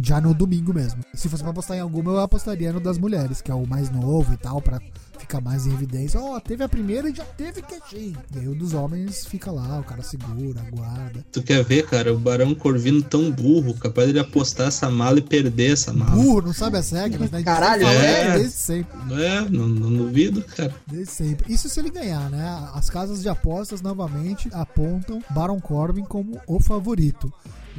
já 0.02 0.20
no 0.20 0.34
domingo 0.34 0.74
mesmo. 0.74 1.02
Se 1.14 1.30
fosse 1.30 1.42
pra 1.42 1.52
apostar 1.52 1.78
em 1.78 1.80
alguma, 1.80 2.12
eu 2.12 2.20
apostaria 2.20 2.74
no 2.74 2.82
das 2.82 2.98
mulheres, 2.98 3.42
que 3.42 3.52
é 3.52 3.56
o 3.56 3.66
mais 3.66 3.90
novo 3.90 4.34
e 4.34 4.38
tal, 4.38 4.62
pra 4.62 4.82
ficar 5.20 5.42
mais 5.42 5.66
em 5.66 5.74
evidência. 5.74 6.20
Ó, 6.20 6.40
teve 6.40 6.64
a 6.64 6.70
primeira 6.70 7.10
e 7.10 7.16
já 7.16 7.26
teve 7.26 7.62
cash-in. 7.62 8.16
E 8.36 8.40
aí 8.40 8.48
o 8.48 8.56
dos 8.56 8.74
homens 8.74 9.26
fica 9.26 9.52
lá, 9.52 9.80
o 9.80 9.84
cara 9.84 10.02
segura, 10.02 10.62
aguarda. 10.62 11.26
Tu 11.32 11.44
quer 11.44 11.64
ver, 11.64 11.86
cara, 11.86 12.14
o 12.14 12.18
Barão 12.18 12.56
Corvino 12.56 13.02
tão 13.02 13.32
burro, 13.32 13.74
capaz 13.74 14.08
de 14.08 14.14
ele 14.14 14.20
apostar 14.20 14.68
essa 14.68 14.90
mala 14.90 15.20
e 15.20 15.22
perder 15.22 15.74
essa 15.74 15.94
mala. 15.94 16.12
Burro, 16.12 16.42
não 16.42 16.54
sabe 16.54 16.78
as 16.78 16.90
regras, 16.92 17.30
né? 17.32 17.44
Caralho, 17.44 17.86
é. 17.88 18.38
Desde 18.38 18.58
sempre. 18.58 18.98
Não 19.06 19.20
é? 19.20 19.42
Não, 19.50 19.68
não 19.68 19.94
duvido, 20.06 20.42
cara. 20.44 20.74
Desde 20.88 21.12
sempre. 21.12 21.54
Isso 21.54 21.70
se 21.70 21.80
ele 21.80 21.90
ganhar, 21.90 22.30
né? 22.30 22.70
As 22.74 22.90
casas 22.90 23.22
de 23.22 23.30
apostas 23.30 23.82
novamente 23.82 24.50
apontam 24.54 25.22
Baron 25.30 25.60
Corbin 25.60 26.04
como 26.04 26.40
o 26.48 26.60
favorito. 26.60 27.32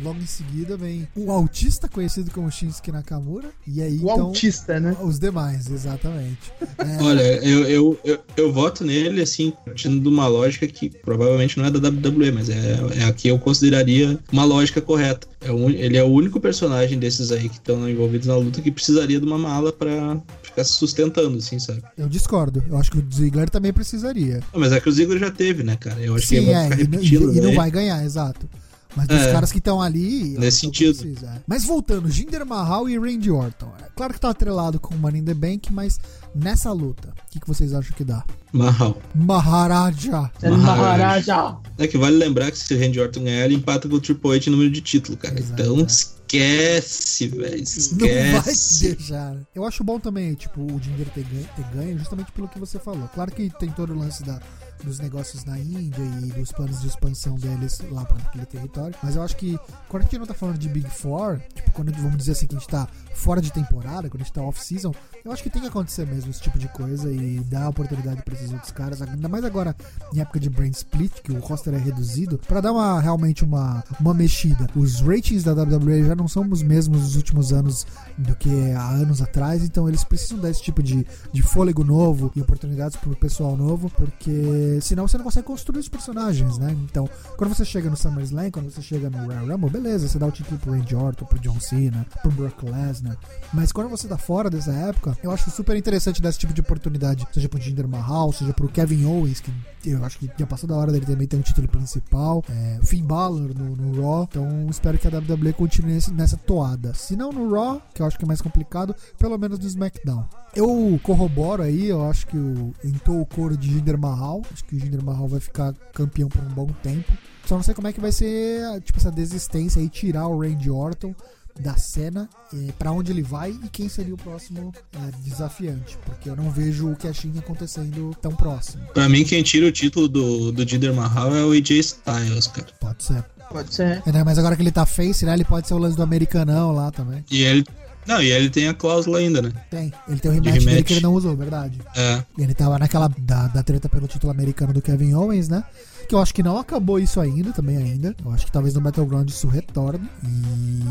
Logo 0.02 0.18
em 0.20 0.26
seguida 0.26 0.76
vem 0.76 1.06
o 1.16 1.30
autista 1.30 1.88
conhecido 1.88 2.30
como 2.30 2.50
Shinsuke 2.50 2.90
Nakamura. 2.92 3.48
E 3.66 3.82
aí, 3.82 3.98
O 3.98 4.02
então, 4.12 4.20
autista, 4.26 4.78
né? 4.80 4.96
os 5.02 5.18
demais, 5.18 5.70
exatamente. 5.70 6.52
É, 6.78 7.02
Olha, 7.02 7.22
eu, 7.44 7.64
eu, 7.68 8.00
eu, 8.04 8.18
eu 8.36 8.52
voto 8.52 8.84
nele, 8.84 9.20
assim, 9.22 9.52
partindo 9.64 10.00
de 10.00 10.08
uma 10.08 10.26
lógica 10.26 10.66
que 10.66 10.88
provavelmente 10.90 11.58
não 11.58 11.64
é 11.66 11.70
da 11.70 11.88
WWE, 11.88 12.30
mas 12.32 12.48
é, 12.48 12.78
é 12.98 13.04
a 13.04 13.12
que 13.12 13.28
eu 13.28 13.38
consideraria 13.38 14.18
uma 14.32 14.44
lógica 14.44 14.80
correta. 14.80 15.26
É 15.40 15.50
o, 15.50 15.68
ele 15.70 15.96
é 15.96 16.02
o 16.04 16.08
único 16.08 16.40
personagem 16.40 16.98
desses 16.98 17.30
aí 17.32 17.48
que 17.48 17.56
estão 17.56 17.88
envolvidos 17.88 18.26
na 18.26 18.36
luta 18.36 18.60
que 18.60 18.70
precisaria 18.70 19.18
de 19.18 19.26
uma 19.26 19.38
mala 19.38 19.72
pra 19.72 20.18
ficar 20.42 20.64
se 20.64 20.72
sustentando, 20.72 21.38
assim, 21.38 21.58
sabe? 21.58 21.82
eu 21.96 22.08
discordo. 22.08 22.62
Eu 22.68 22.76
acho 22.76 22.90
que 22.90 22.98
o 22.98 23.04
Ziggler 23.12 23.48
também 23.48 23.72
precisaria. 23.72 24.40
Não, 24.52 24.60
mas 24.60 24.72
é 24.72 24.80
que 24.80 24.88
o 24.88 24.92
Ziggler 24.92 25.18
já 25.18 25.30
teve, 25.30 25.62
né, 25.62 25.76
cara? 25.76 26.00
Eu 26.00 26.14
acho 26.14 26.26
que 26.28 26.36
Sim, 26.36 26.42
ele 26.42 26.52
vai 26.52 26.54
é. 26.66 26.70
ficar 26.70 26.80
E, 26.80 26.84
não- 26.84 26.90
repetindo. 26.98 27.32
e- 27.34 27.38
e 27.38 27.40
não 27.40 27.50
né? 27.50 27.56
vai 27.56 27.70
ganhar, 27.70 28.04
exato. 28.04 28.48
Mas 28.96 29.06
dos 29.06 29.18
É. 29.20 29.32
caras 29.32 29.52
que 29.52 29.58
estão 29.58 29.80
ali. 29.80 30.34
eu 30.34 30.40
Nesse 30.40 30.60
sentido. 30.60 30.98
precisa, 30.98 31.26
é. 31.28 31.42
Mas 31.46 31.64
voltando, 31.64 32.10
Jinder 32.10 32.44
Mahal 32.44 32.88
e 32.88 32.98
Randy 32.98 33.30
Orton. 33.30 33.72
É 33.80 33.88
claro 33.94 34.12
que 34.12 34.20
tá 34.20 34.30
atrelado 34.30 34.80
com 34.80 34.94
o 34.94 34.98
Money 34.98 35.20
in 35.20 35.24
the 35.24 35.34
Bank, 35.34 35.72
mas 35.72 36.00
nessa 36.34 36.72
luta, 36.72 37.08
o 37.08 37.30
que, 37.30 37.38
que 37.40 37.46
vocês 37.46 37.72
acham 37.72 37.92
que 37.96 38.02
dá? 38.04 38.24
Mahal. 38.52 39.00
Maharaja. 39.14 40.30
Sendo 40.40 40.58
Maharaja. 40.58 41.34
Maharaja. 41.36 41.56
É 41.78 41.86
que 41.86 41.96
vale 41.96 42.16
lembrar 42.16 42.50
que 42.50 42.58
se 42.58 42.74
o 42.74 42.78
Randy 42.80 42.98
Orton 43.00 43.22
ganhar, 43.24 43.44
ele 43.44 43.54
empata 43.54 43.88
com 43.88 43.94
o 43.94 44.00
Triple 44.00 44.32
H 44.36 44.48
em 44.48 44.50
número 44.50 44.70
de 44.70 44.80
título, 44.80 45.16
cara. 45.16 45.38
Exato, 45.38 45.62
então 45.62 45.78
é. 45.80 45.82
esquece, 45.82 47.28
velho. 47.28 47.64
Não 47.92 48.08
vai 48.42 48.52
Esquece. 48.52 48.94
deixar. 48.96 49.36
Eu 49.54 49.64
acho 49.66 49.82
bom 49.84 49.98
também, 50.00 50.34
tipo, 50.34 50.60
o 50.60 50.80
Jinder 50.82 51.08
ter 51.10 51.24
ganho, 51.24 51.48
ter 51.56 51.64
ganho 51.76 51.98
justamente 51.98 52.32
pelo 52.32 52.48
que 52.48 52.58
você 52.58 52.78
falou. 52.78 53.08
Claro 53.14 53.30
que 53.32 53.50
tem 53.58 53.70
todo 53.70 53.92
o 53.92 53.98
lance 53.98 54.22
da, 54.24 54.40
dos 54.84 54.98
negócios 54.98 55.44
na 55.44 55.58
Índia 55.58 56.02
e 56.22 56.32
dos 56.32 56.52
planos 56.52 56.80
de 56.80 56.88
expansão 56.88 57.36
deles 57.36 57.80
lá 57.90 58.04
para 58.04 58.18
aquele 58.18 58.46
território. 58.46 58.94
Mas 59.02 59.16
eu 59.16 59.22
acho 59.22 59.36
que 59.36 59.58
quando 59.88 60.02
a 60.02 60.04
gente 60.04 60.18
não 60.18 60.26
tá 60.26 60.34
falando 60.34 60.58
de 60.58 60.68
Big 60.68 60.88
Four, 60.90 61.40
tipo, 61.54 61.70
quando 61.72 61.92
vamos 61.92 62.16
dizer 62.16 62.32
assim 62.32 62.46
que 62.46 62.56
a 62.56 62.58
gente 62.58 62.68
tá 62.68 62.88
fora 63.14 63.40
de 63.40 63.52
temporada, 63.52 64.08
quando 64.08 64.22
a 64.22 64.24
gente 64.24 64.32
tá 64.32 64.42
off-season, 64.42 64.94
eu 65.24 65.30
acho 65.32 65.42
que 65.42 65.50
tem 65.50 65.62
que 65.62 65.68
acontecer 65.68 66.06
mesmo 66.06 66.30
esse 66.30 66.40
tipo 66.40 66.58
de 66.58 66.68
coisa 66.68 67.12
e 67.12 67.40
dar 67.40 67.68
oportunidade 67.68 68.22
pra 68.22 68.34
esses 68.34 68.52
outros 68.52 68.70
caras. 68.70 69.02
Ainda 69.02 69.28
mais 69.28 69.44
agora 69.44 69.76
em 70.14 70.20
época 70.20 70.40
de 70.40 70.48
brand 70.48 70.72
split, 70.72 71.12
que 71.22 71.32
o 71.32 71.38
roster 71.40 71.74
é 71.74 71.78
reduzido, 71.78 72.38
pra 72.38 72.60
dar 72.60 72.72
uma 72.72 73.00
realmente 73.00 73.44
uma, 73.44 73.84
uma 74.00 74.14
mexida. 74.14 74.66
Os 74.74 75.00
ratings 75.00 75.44
da 75.44 75.52
WWE 75.52 76.04
já 76.04 76.14
não 76.14 76.28
são 76.28 76.48
os 76.50 76.62
mesmos 76.62 77.02
nos 77.02 77.16
últimos 77.16 77.52
anos 77.52 77.86
do 78.16 78.34
que 78.36 78.72
há 78.72 78.88
anos 78.88 79.20
atrás, 79.20 79.62
então 79.62 79.88
eles 79.88 80.04
precisam 80.04 80.38
dar 80.38 80.50
esse 80.50 80.62
tipo 80.62 80.82
de, 80.82 81.06
de 81.32 81.42
fôlego 81.42 81.84
novo 81.84 82.32
e 82.34 82.40
oportunidades 82.40 82.96
pro 82.96 83.14
pessoal 83.16 83.56
novo, 83.56 83.90
porque 83.90 84.30
senão 84.80 85.08
você 85.08 85.16
não 85.16 85.24
consegue 85.24 85.46
construir 85.46 85.78
os 85.80 85.88
personagens, 85.88 86.58
né? 86.58 86.76
Então, 86.84 87.08
quando 87.38 87.54
você 87.54 87.64
chega 87.64 87.88
no 87.88 87.96
SummerSlam, 87.96 88.50
quando 88.50 88.70
você 88.70 88.82
chega 88.82 89.08
no 89.08 89.24
Royal 89.24 89.46
Rumble, 89.46 89.70
beleza, 89.70 90.06
você 90.06 90.18
dá 90.18 90.26
o 90.26 90.30
título 90.30 90.58
pro 90.60 90.72
Randy 90.72 90.94
Orton, 90.94 91.24
pro 91.24 91.38
John 91.38 91.58
Cena, 91.58 92.06
pro 92.20 92.30
Brock 92.30 92.62
Lesnar, 92.62 93.16
mas 93.54 93.72
quando 93.72 93.88
você 93.88 94.06
tá 94.06 94.18
fora 94.18 94.50
dessa 94.50 94.72
época, 94.72 95.16
eu 95.22 95.30
acho 95.30 95.50
super 95.50 95.74
interessante 95.76 96.20
dar 96.20 96.28
esse 96.28 96.38
tipo 96.38 96.52
de 96.52 96.60
oportunidade, 96.60 97.26
seja 97.32 97.48
pro 97.48 97.58
Jinder 97.60 97.88
Mahal, 97.88 98.32
seja 98.32 98.52
pro 98.52 98.68
Kevin 98.68 99.04
Owens, 99.06 99.40
que 99.40 99.50
eu 99.86 100.04
acho 100.04 100.18
que 100.18 100.30
já 100.38 100.46
passou 100.46 100.68
da 100.68 100.76
hora 100.76 100.92
dele 100.92 101.06
também 101.06 101.26
ter 101.26 101.36
um 101.36 101.40
título 101.42 101.66
principal, 101.68 102.44
é, 102.48 102.78
Finn 102.84 103.04
Balor 103.04 103.54
no, 103.56 103.74
no 103.76 104.02
Raw, 104.02 104.24
então 104.30 104.66
espero 104.68 104.98
que 104.98 105.08
a 105.08 105.10
WWE 105.10 105.52
continue 105.54 105.94
nesse- 105.94 106.12
nessa 106.12 106.36
toada. 106.36 106.92
Se 106.94 107.16
não 107.16 107.32
no 107.32 107.50
Raw, 107.50 107.80
que 107.94 108.02
eu 108.02 108.06
acho 108.06 108.18
que 108.18 108.24
é 108.24 108.28
mais 108.28 108.42
complicado, 108.42 108.94
pelo 109.18 109.38
menos 109.38 109.58
no 109.58 109.66
SmackDown. 109.66 110.24
Eu 110.54 110.98
corroboro 111.02 111.62
aí, 111.62 111.86
eu 111.88 112.04
acho 112.10 112.26
que 112.26 112.36
o, 112.36 112.74
entrou 112.84 113.20
o 113.20 113.26
coro 113.26 113.56
de 113.56 113.68
Jinder 113.70 113.96
Mahal, 113.98 114.42
acho 114.60 114.64
que 114.64 114.76
o 114.76 114.78
Jinder 114.78 115.02
Mahal 115.02 115.28
vai 115.28 115.40
ficar 115.40 115.74
campeão 115.92 116.28
por 116.28 116.40
um 116.42 116.48
bom 116.48 116.66
tempo. 116.82 117.12
Só 117.46 117.56
não 117.56 117.62
sei 117.62 117.74
como 117.74 117.88
é 117.88 117.92
que 117.92 118.00
vai 118.00 118.12
ser, 118.12 118.80
tipo, 118.82 118.98
essa 118.98 119.10
desistência 119.10 119.80
aí, 119.80 119.88
tirar 119.88 120.28
o 120.28 120.40
Randy 120.40 120.70
Orton 120.70 121.14
da 121.58 121.76
cena, 121.76 122.28
eh, 122.54 122.72
pra 122.78 122.92
onde 122.92 123.10
ele 123.10 123.22
vai 123.22 123.50
e 123.50 123.68
quem 123.68 123.88
seria 123.88 124.14
o 124.14 124.16
próximo 124.16 124.72
eh, 124.94 124.98
desafiante, 125.24 125.98
porque 126.06 126.30
eu 126.30 126.36
não 126.36 126.50
vejo 126.50 126.90
o 126.90 126.96
Cashin 126.96 127.36
acontecendo 127.38 128.16
tão 128.22 128.32
próximo. 128.32 128.84
Pra 128.94 129.08
mim, 129.08 129.24
quem 129.24 129.42
tira 129.42 129.66
o 129.66 129.72
título 129.72 130.08
do, 130.08 130.52
do 130.52 130.66
Jinder 130.66 130.94
Mahal 130.94 131.34
é 131.34 131.44
o 131.44 131.50
AJ 131.50 131.70
Styles, 131.70 132.46
cara. 132.46 132.68
Pode 132.80 133.02
ser. 133.02 133.24
Pode 133.50 133.74
ser. 133.74 134.00
Ainda 134.06 134.24
mais 134.24 134.38
agora 134.38 134.54
que 134.54 134.62
ele 134.62 134.70
tá 134.70 134.86
face, 134.86 135.26
né? 135.26 135.34
Ele 135.34 135.44
pode 135.44 135.66
ser 135.66 135.74
o 135.74 135.78
lance 135.78 135.96
do 135.96 136.04
americanão 136.04 136.72
lá 136.72 136.92
também. 136.92 137.24
E 137.28 137.42
ele. 137.42 137.64
Não, 138.06 138.20
e 138.22 138.30
ele 138.30 138.50
tem 138.50 138.68
a 138.68 138.74
cláusula 138.74 139.18
ainda, 139.18 139.42
né? 139.42 139.52
Tem. 139.70 139.92
Ele 140.08 140.18
tem 140.18 140.30
o 140.30 140.34
rematch, 140.34 140.52
dele 140.52 140.64
rematch. 140.66 140.86
que 140.86 140.92
ele 140.94 141.00
não 141.00 141.14
usou, 141.14 141.36
verdade. 141.36 141.78
É. 141.94 142.22
Ele 142.38 142.54
tava 142.54 142.78
naquela 142.78 143.08
da, 143.18 143.46
da 143.48 143.62
treta 143.62 143.88
pelo 143.88 144.08
título 144.08 144.32
americano 144.32 144.72
do 144.72 144.82
Kevin 144.82 145.14
Owens, 145.14 145.48
né? 145.48 145.62
Que 146.08 146.14
eu 146.14 146.18
acho 146.18 146.34
que 146.34 146.42
não 146.42 146.58
acabou 146.58 146.98
isso 146.98 147.20
ainda, 147.20 147.52
também 147.52 147.76
ainda. 147.76 148.16
Eu 148.24 148.32
acho 148.32 148.44
que 148.44 148.50
talvez 148.50 148.74
no 148.74 148.80
Battleground 148.80 149.28
isso 149.28 149.46
retorne. 149.46 150.08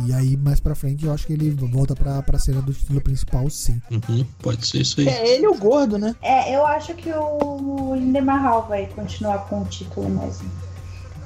E 0.07 0.13
aí, 0.13 0.37
mais 0.37 0.61
pra 0.61 0.73
frente, 0.75 1.05
eu 1.05 1.11
acho 1.11 1.27
que 1.27 1.33
ele 1.33 1.49
volta 1.51 1.93
pra, 1.93 2.21
pra 2.23 2.39
cena 2.39 2.61
do 2.61 2.73
título 2.73 3.01
principal, 3.01 3.49
sim. 3.49 3.81
Uhum, 3.91 4.25
pode 4.41 4.65
ser 4.65 4.79
isso 4.81 5.01
aí. 5.01 5.09
É 5.09 5.35
ele 5.35 5.47
o 5.47 5.55
gordo, 5.57 5.97
né? 5.97 6.15
É, 6.21 6.55
eu 6.55 6.65
acho 6.65 6.93
que 6.93 7.11
o 7.11 7.95
Jinder 7.97 8.23
Mahal 8.23 8.65
vai 8.69 8.87
continuar 8.87 9.39
com 9.49 9.61
o 9.61 9.65
título 9.65 10.09
mesmo. 10.09 10.49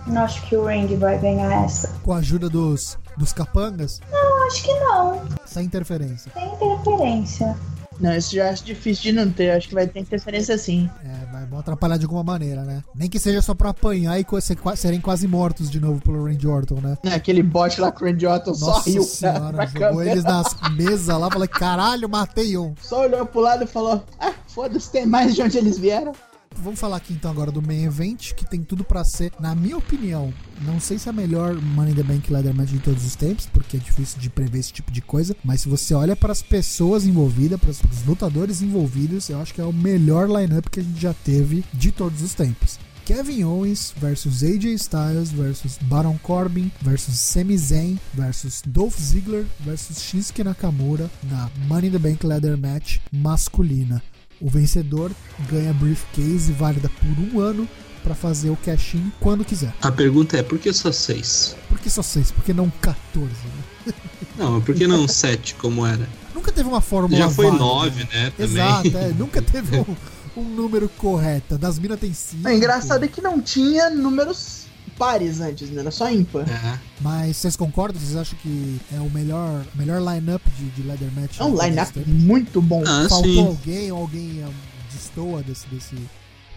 Não 0.07 0.21
acho 0.23 0.41
que 0.47 0.55
o 0.55 0.65
Randy 0.65 0.95
vai 0.95 1.17
ganhar 1.17 1.63
essa. 1.63 1.87
Com 2.03 2.13
a 2.13 2.17
ajuda 2.17 2.49
dos, 2.49 2.97
dos 3.17 3.31
capangas, 3.33 3.99
Eu 4.11 4.43
acho 4.47 4.63
que 4.63 4.73
não. 4.79 5.21
sem 5.45 5.65
interferência. 5.65 6.31
Tem 6.31 6.53
interferência. 6.53 7.55
Não, 7.99 8.13
isso 8.15 8.35
já 8.35 8.49
acho 8.49 8.65
difícil 8.65 9.03
de 9.03 9.11
não 9.13 9.31
ter. 9.31 9.51
Acho 9.51 9.69
que 9.69 9.75
vai 9.75 9.87
ter 9.87 9.99
interferência 9.99 10.57
sim. 10.57 10.89
É, 11.05 11.31
vai 11.31 11.45
vão 11.45 11.59
atrapalhar 11.59 11.97
de 11.97 12.05
alguma 12.05 12.23
maneira, 12.23 12.63
né? 12.63 12.83
Nem 12.95 13.07
que 13.07 13.19
seja 13.19 13.41
só 13.41 13.53
pra 13.53 13.69
apanhar 13.69 14.19
e 14.19 14.25
ser 14.41 14.57
serem 14.75 14.99
quase 14.99 15.27
mortos 15.27 15.69
de 15.69 15.79
novo 15.79 16.01
pelo 16.01 16.25
Randy 16.25 16.47
Orton, 16.47 16.81
né? 16.81 16.97
Né, 17.03 17.13
Aquele 17.13 17.43
bot 17.43 17.79
lá 17.79 17.91
com 17.91 18.03
o 18.03 18.07
Randy 18.07 18.25
Orton 18.25 18.53
só 18.55 18.65
Nossa 18.67 18.89
riu 18.89 19.03
senhora, 19.03 19.53
pra 19.53 19.65
jogou 19.67 19.89
câmera. 19.89 20.11
eles 20.11 20.23
nas 20.23 20.55
mesas 20.75 21.15
lá, 21.17 21.29
falei, 21.29 21.47
caralho, 21.47 22.09
matei 22.09 22.57
um. 22.57 22.73
Só 22.81 23.01
olhou 23.03 23.25
pro 23.27 23.39
lado 23.41 23.63
e 23.63 23.67
falou: 23.67 24.03
Ah, 24.19 24.33
foda-se, 24.47 24.89
tem 24.91 25.05
mais 25.05 25.35
de 25.35 25.43
onde 25.43 25.57
eles 25.59 25.77
vieram. 25.77 26.13
Vamos 26.57 26.79
falar 26.79 26.97
aqui 26.97 27.13
então 27.13 27.29
agora 27.29 27.51
do 27.51 27.61
main 27.61 27.83
event, 27.83 28.33
que 28.33 28.49
tem 28.49 28.63
tudo 28.63 28.83
pra 28.83 29.03
ser, 29.03 29.33
na 29.39 29.53
minha 29.53 29.77
opinião, 29.77 30.33
não 30.61 30.79
sei 30.79 30.97
se 30.97 31.09
é 31.09 31.11
a 31.11 31.13
melhor 31.13 31.55
Money 31.55 31.93
in 31.93 31.95
the 31.95 32.03
Bank 32.03 32.31
Ladder 32.31 32.53
Match 32.53 32.69
de 32.69 32.79
todos 32.79 33.05
os 33.05 33.15
tempos, 33.15 33.47
porque 33.47 33.77
é 33.77 33.79
difícil 33.79 34.19
de 34.19 34.29
prever 34.29 34.59
esse 34.59 34.71
tipo 34.71 34.91
de 34.91 35.01
coisa, 35.01 35.35
mas 35.43 35.61
se 35.61 35.69
você 35.69 35.93
olha 35.93 36.15
para 36.15 36.31
as 36.31 36.41
pessoas 36.41 37.05
envolvidas, 37.05 37.59
para 37.59 37.71
os 37.71 38.05
lutadores 38.05 38.61
envolvidos, 38.61 39.29
eu 39.29 39.41
acho 39.41 39.53
que 39.53 39.61
é 39.61 39.65
o 39.65 39.73
melhor 39.73 40.29
lineup 40.29 40.67
que 40.69 40.79
a 40.79 40.83
gente 40.83 41.01
já 41.01 41.13
teve 41.13 41.65
de 41.73 41.91
todos 41.91 42.21
os 42.21 42.33
tempos. 42.33 42.79
Kevin 43.05 43.43
Owens 43.43 43.93
versus 43.97 44.43
AJ 44.43 44.75
Styles 44.75 45.31
versus 45.31 45.77
Baron 45.89 46.17
Corbin 46.23 46.71
versus 46.81 47.19
Sami 47.19 47.57
Zayn 47.57 47.99
versus 48.13 48.61
Dolph 48.65 48.97
Ziggler 48.97 49.45
versus 49.59 50.01
Shinsuke 50.01 50.41
Nakamura 50.41 51.09
na 51.29 51.49
Money 51.67 51.87
in 51.87 51.91
the 51.91 51.99
Bank 51.99 52.23
Ladder 52.23 52.57
Match 52.57 52.99
masculina. 53.11 54.01
O 54.43 54.49
vencedor 54.49 55.10
ganha 55.49 55.73
briefcase 55.73 56.51
válida 56.51 56.89
por 56.89 57.08
um 57.17 57.39
ano 57.39 57.65
para 58.03 58.13
fazer 58.13 58.49
o 58.49 58.58
cash-in 58.58 59.10
quando 59.21 59.45
quiser. 59.45 59.73
A 59.82 59.89
pergunta 59.89 60.36
é: 60.36 60.43
por 60.43 60.60
que 60.60 60.73
só 60.73 60.91
seis? 60.91 61.56
Por 61.69 61.79
que 61.79 61.89
só 61.89 62.03
seis? 62.03 62.29
Por 62.29 62.43
que 62.43 62.53
não 62.53 62.69
14? 62.82 63.29
Né? 63.86 63.93
Não, 64.38 64.53
mas 64.53 64.63
por 64.63 64.73
que 64.73 64.88
não 64.88 65.06
7 65.08 65.53
como 65.56 65.86
era? 65.86 66.10
Nunca 66.34 66.51
teve 66.51 66.67
uma 66.67 66.82
fórmula 66.82 67.15
Já 67.15 67.29
foi 67.29 67.45
válida. 67.45 67.63
9, 67.63 68.03
né? 68.12 68.34
Também. 68.36 68.51
Exato, 68.51 68.97
é, 68.97 69.10
nunca 69.10 69.41
teve 69.43 69.77
um, 70.36 70.41
um 70.41 70.43
número 70.43 70.89
correto. 70.89 71.56
Das 71.58 71.77
minas 71.77 71.99
tem 71.99 72.12
5. 72.12 72.47
O 72.47 72.51
engraçado 72.51 73.06
é 73.06 73.08
que 73.08 73.21
não 73.21 73.39
tinha 73.39 73.91
números 73.91 74.62
pares 74.97 75.39
antes, 75.41 75.69
né? 75.69 75.82
Era 75.82 75.91
só 75.91 76.10
ímpar. 76.10 76.45
É. 76.49 76.79
Mas 77.01 77.38
vocês 77.38 77.56
concordam? 77.56 77.99
Vocês 77.99 78.15
acham 78.15 78.38
que 78.41 78.79
é 78.93 78.99
o 78.99 79.10
melhor, 79.10 79.65
melhor 79.75 80.01
line-up 80.01 80.43
de, 80.58 80.69
de 80.71 80.84
Leather 80.84 81.12
Match? 81.13 81.39
É 81.39 81.43
um 81.43 81.62
line-up 81.62 81.99
muito 82.08 82.62
bom. 82.62 82.84
Ah, 82.86 83.08
Faltou 83.10 83.32
sim. 83.32 83.45
alguém 83.45 83.91
ou 83.91 83.99
alguém 83.99 84.43
ah, 84.43 84.49
destoa 84.91 85.41
desse. 85.43 85.67
desse 85.67 85.95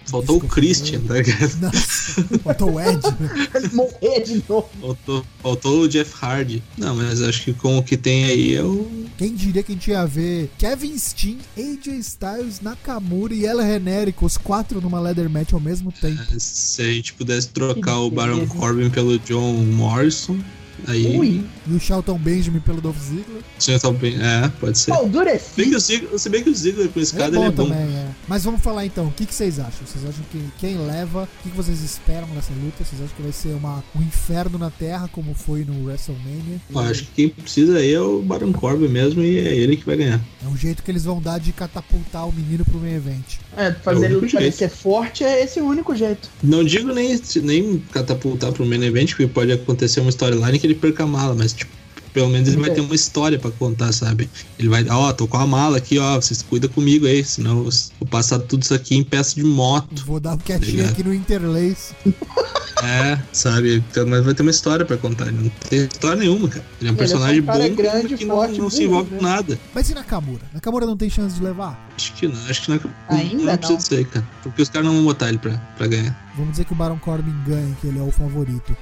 Faltou 0.07 0.37
o 0.37 0.41
Christian, 0.41 1.01
tá 1.01 1.15
ligado? 1.15 1.57
Nossa, 1.61 2.25
faltou 2.45 2.75
o 2.75 2.81
Ed. 2.81 3.01
né? 3.19 3.49
Ele 3.55 3.69
morrer 3.75 4.21
de 4.21 4.45
novo. 4.49 4.69
Faltou, 4.81 5.27
faltou 5.43 5.81
o 5.83 5.89
Jeff 5.89 6.13
Hardy. 6.21 6.63
Não, 6.79 6.95
mas 6.95 7.21
acho 7.23 7.43
que 7.45 7.53
com 7.53 7.79
o 7.79 7.83
que 7.83 7.97
tem 7.97 8.25
aí 8.25 8.55
é 8.55 8.63
o. 8.63 8.87
Quem 9.19 9.35
diria 9.35 9.63
que 9.63 9.73
a 9.73 9.75
gente 9.75 9.91
ia 9.91 10.07
ver 10.07 10.51
Kevin 10.59 10.97
Steen, 10.97 11.39
AJ 11.57 11.87
Styles, 12.01 12.61
Nakamura 12.61 13.35
e 13.35 13.45
El 13.47 13.61
Genérico, 13.61 14.25
os 14.27 14.37
quatro 14.37 14.81
numa 14.81 15.01
Leather 15.01 15.29
Match 15.29 15.53
ao 15.53 15.61
mesmo 15.61 15.91
tempo. 15.91 16.23
Se 16.39 16.83
a 16.83 16.93
gente 16.93 17.13
pudesse 17.15 17.49
trocar 17.49 17.95
Que 17.95 17.99
o 17.99 18.11
Baron. 18.11 18.47
Corbin 18.47 18.91
pelo 18.91 19.19
John 19.19 19.55
Morrison, 19.55 20.39
aí. 20.87 21.19
Ui, 21.19 21.45
E 21.67 21.75
o 21.75 21.81
Shelton 21.81 22.19
Benjamin 22.19 22.61
pelo 22.61 22.81
Dolph 22.81 22.99
Ziggler. 22.99 23.43
Tinha 23.59 23.79
talvez. 23.79 24.21
É, 24.21 24.49
pode 24.61 24.79
ser. 24.79 24.91
pau 24.91 25.09
Se 25.39 25.57
bem 25.57 25.71
que 25.71 25.77
o 25.77 25.81
Ziggler, 25.81 26.19
se 26.19 26.29
bem 26.29 26.43
que 26.43 26.51
o 26.51 26.55
Ziggler 26.55 26.89
com 26.89 27.01
É 27.01 27.03
escada 27.03 27.37
bom 27.37 27.45
ele 27.45 27.49
é 27.49 27.51
bom. 27.51 27.65
também, 27.65 27.97
é. 27.97 28.07
Mas 28.29 28.45
vamos 28.45 28.61
falar 28.63 28.85
então, 28.87 29.07
o 29.07 29.13
que, 29.13 29.27
que 29.27 29.35
vocês 29.35 29.59
acham? 29.59 29.87
Vocês 29.87 30.05
acham 30.05 30.25
que 30.31 30.41
quem 30.59 30.77
leva? 30.79 31.23
O 31.25 31.43
que, 31.43 31.51
que 31.51 31.57
vocês 31.57 31.83
esperam 31.83 32.29
dessa 32.29 32.53
luta? 32.53 32.85
Vocês 32.85 33.01
acham 33.03 33.17
que 33.17 33.23
vai 33.23 33.33
ser 33.33 33.51
uma, 33.55 33.83
um 33.95 34.03
inferno 34.03 34.59
na 34.59 34.71
Terra, 34.71 35.09
como 35.13 35.35
foi 35.35 35.65
no 35.65 35.85
WrestleMania? 35.85 36.61
Eu 36.71 36.79
acho 36.81 37.05
que 37.05 37.11
quem 37.15 37.29
precisa 37.29 37.79
aí 37.79 37.93
é 37.93 38.01
o 38.01 38.23
Baron 38.23 38.53
Corbin 38.53 38.89
mesmo 38.89 39.23
e 39.23 39.39
é 39.39 39.55
ele 39.57 39.77
que 39.77 39.85
vai 39.87 39.97
ganhar. 39.97 40.21
É 40.45 40.49
um 40.49 40.57
jeito 40.57 40.83
que 40.83 40.91
eles 40.91 41.05
vão 41.05 41.21
dar 41.21 41.39
de 41.39 41.53
catapultar 41.53 42.29
o 42.29 42.33
menino 42.33 42.65
pro 42.65 42.79
main 42.79 42.95
event. 42.95 43.25
É, 43.57 43.73
fazer 43.73 44.07
É 44.07 44.15
o 44.15 44.25
ele 44.25 44.31
parecer 44.31 44.69
forte 44.69 45.25
é 45.25 45.43
esse 45.43 45.61
o 45.61 45.65
único 45.67 45.95
jeito. 45.95 46.29
Não 46.43 46.63
digo 46.65 46.93
nem, 46.93 47.21
nem 47.43 47.79
catapultar 47.93 48.53
pro 48.53 48.67
main 48.67 48.83
event, 48.85 49.11
porque 49.11 49.27
pode 49.27 49.53
acontecer 49.53 50.01
uma 50.01 50.11
storyline 50.11 50.59
que 50.59 50.66
ele 50.67 50.75
perca 50.75 51.05
a 51.05 51.07
mala, 51.07 51.35
mas 51.35 51.53
tipo, 51.53 51.71
pelo 52.13 52.31
menos 52.31 52.49
ele 52.49 52.57
vai 52.57 52.71
ter 52.71 52.81
uma 52.81 52.95
história 52.95 53.39
pra 53.39 53.51
contar, 53.51 53.93
sabe? 53.93 54.29
Ele 54.59 54.69
vai, 54.69 54.87
ó, 54.89 55.13
tô 55.13 55.29
com 55.29 55.37
a 55.37 55.47
mala 55.47 55.77
aqui, 55.77 55.99
ó, 55.99 56.17
vocês 56.17 56.41
cuidam 56.41 56.71
comigo 56.71 57.07
aí, 57.07 57.23
senão 57.23 57.59
eu 57.59 57.71
vou 58.01 58.09
passar 58.09 58.39
tudo 58.39 58.63
isso 58.63 58.73
aqui 58.73 58.97
em 58.97 59.05
peça 59.05 59.35
de 59.35 59.45
moto. 59.45 60.05
Vou 60.07 60.19
dar 60.19 60.35
um 60.35 60.39
quietinho 60.39 60.71
Obrigado. 60.71 60.93
aqui 60.93 61.05
no 61.05 61.15
Interlace. 61.15 61.95
É, 62.83 63.19
sabe? 63.33 63.77
Então, 63.77 64.07
Mas 64.07 64.23
vai 64.23 64.35
ter 64.35 64.43
uma 64.43 64.51
história 64.51 64.85
pra 64.85 64.99
contar. 64.99 65.29
Ele 65.29 65.45
não 65.45 65.49
tem 65.49 65.87
história 65.87 66.17
nenhuma, 66.17 66.47
cara. 66.47 66.65
Ele 66.81 66.91
é 66.91 66.91
um 66.91 66.91
Ele 66.91 66.91
é 66.91 66.93
um 66.93 66.97
personagem 66.97 67.43
cara 67.43 67.69
bom 67.69 67.75
grande, 67.75 68.17
que 68.17 68.25
não, 68.27 68.37
forte, 68.37 68.61
não 68.61 68.71
se 68.71 68.85
envolve 68.85 69.11
né? 69.13 69.17
com 69.17 69.25
nada. 69.25 69.59
Mas 69.75 69.89
e 69.89 69.95
Nakamura? 69.95 70.43
Nakamura 70.53 70.87
não 70.87 70.97
tem 70.97 71.09
chance 71.09 71.37
de 71.37 71.43
levar? 71.43 71.89
Acho 71.97 72.13
que 72.13 72.29
não, 72.29 72.39
acho 72.49 72.63
que 72.63 72.71
não, 72.71 72.81
Ainda 73.09 73.35
não 73.35 73.45
não. 73.45 73.57
precisa 73.57 73.79
disso 73.79 73.95
aí, 73.95 74.05
cara. 74.05 74.29
Porque 74.43 74.61
os 74.61 74.69
caras 74.69 74.87
não 74.87 74.95
vão 74.95 75.05
botar 75.05 75.31
ele 75.31 75.39
pra, 75.39 75.57
pra 75.79 75.87
ganhar. 75.87 76.33
Vamos 76.37 76.51
dizer 76.51 76.67
que 76.67 76.73
o 76.73 76.77
Baron 76.77 76.99
Corbin 76.99 77.35
ganha, 77.47 77.75
que 77.81 77.87
ele 77.87 77.99
é 77.99 78.03
o 78.03 78.11
favorito. 78.11 78.77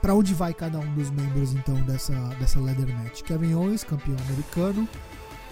Pra 0.00 0.14
onde 0.14 0.32
vai 0.34 0.54
cada 0.54 0.78
um 0.78 0.94
dos 0.94 1.10
membros 1.10 1.52
então 1.52 1.74
dessa, 1.82 2.14
dessa 2.38 2.60
Leather 2.60 2.88
Match? 2.96 3.22
Kevin 3.22 3.54
Owens, 3.54 3.82
campeão 3.82 4.16
americano, 4.28 4.88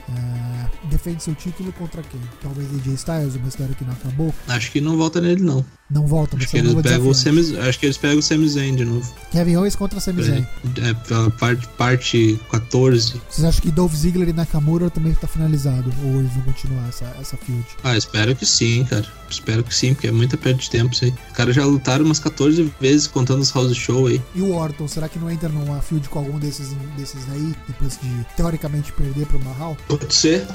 é, 0.08 0.86
defende 0.88 1.22
seu 1.22 1.34
título 1.34 1.72
contra 1.72 2.02
quem? 2.02 2.20
Talvez 2.40 2.68
AJ 2.74 2.94
Styles, 2.94 3.34
uma 3.36 3.48
história 3.48 3.74
que 3.74 3.84
não 3.84 3.92
acabou. 3.92 4.34
Acho 4.48 4.70
que 4.70 4.80
não 4.80 4.96
volta 4.96 5.20
nele, 5.20 5.42
não. 5.42 5.64
Não 5.90 6.06
volta, 6.06 6.36
Acho 6.36 6.46
que 6.48 6.56
é 6.56 6.60
eles 6.60 6.74
pegam 6.82 7.08
o. 7.08 7.14
Sami, 7.14 7.58
acho 7.58 7.78
que 7.78 7.86
eles 7.86 7.96
pegam 7.96 8.18
o 8.18 8.22
Sami 8.22 8.48
Zayn 8.48 8.76
de 8.76 8.84
novo. 8.84 9.12
Kevin 9.32 9.56
Owens 9.56 9.74
contra 9.74 9.98
Sami 9.98 10.22
Zayn. 10.22 10.46
É, 10.82 10.94
pela 10.94 11.30
parte, 11.30 11.66
parte 11.76 12.40
14. 12.50 13.20
Vocês 13.28 13.44
acham 13.44 13.60
que 13.60 13.72
Dolph 13.72 13.94
Ziggler 13.94 14.28
e 14.28 14.32
Nakamura 14.32 14.88
também 14.88 15.10
está 15.10 15.26
finalizado? 15.26 15.92
Ou 16.04 16.20
eles 16.20 16.32
vão 16.32 16.42
continuar 16.44 16.88
essa, 16.88 17.04
essa 17.20 17.36
feud? 17.36 17.64
Ah, 17.82 17.96
espero 17.96 18.36
que 18.36 18.46
sim, 18.46 18.84
cara. 18.84 19.04
Espero 19.28 19.64
que 19.64 19.74
sim, 19.74 19.92
porque 19.94 20.06
é 20.06 20.12
muita 20.12 20.36
perda 20.36 20.60
de 20.60 20.70
tempo 20.70 20.92
isso 20.92 21.06
aí. 21.06 21.14
Os 21.28 21.36
caras 21.36 21.56
já 21.56 21.64
lutaram 21.64 22.04
umas 22.04 22.20
14 22.20 22.72
vezes 22.80 23.08
contando 23.08 23.40
os 23.40 23.50
house 23.52 23.76
show 23.76 24.06
aí. 24.06 24.22
E 24.34 24.42
o 24.42 24.54
Orton, 24.54 24.86
será 24.86 25.08
que 25.08 25.18
não 25.18 25.28
entra 25.28 25.48
numa 25.48 25.80
feud 25.80 26.08
com 26.08 26.20
algum 26.20 26.38
desses, 26.38 26.68
desses 26.96 27.28
aí, 27.32 27.52
depois 27.66 27.98
de 28.00 28.26
teoricamente 28.36 28.92
perder 28.92 29.26
pro 29.26 29.42
Mahal? 29.44 29.76
Pode 29.88 30.14
ser. 30.14 30.46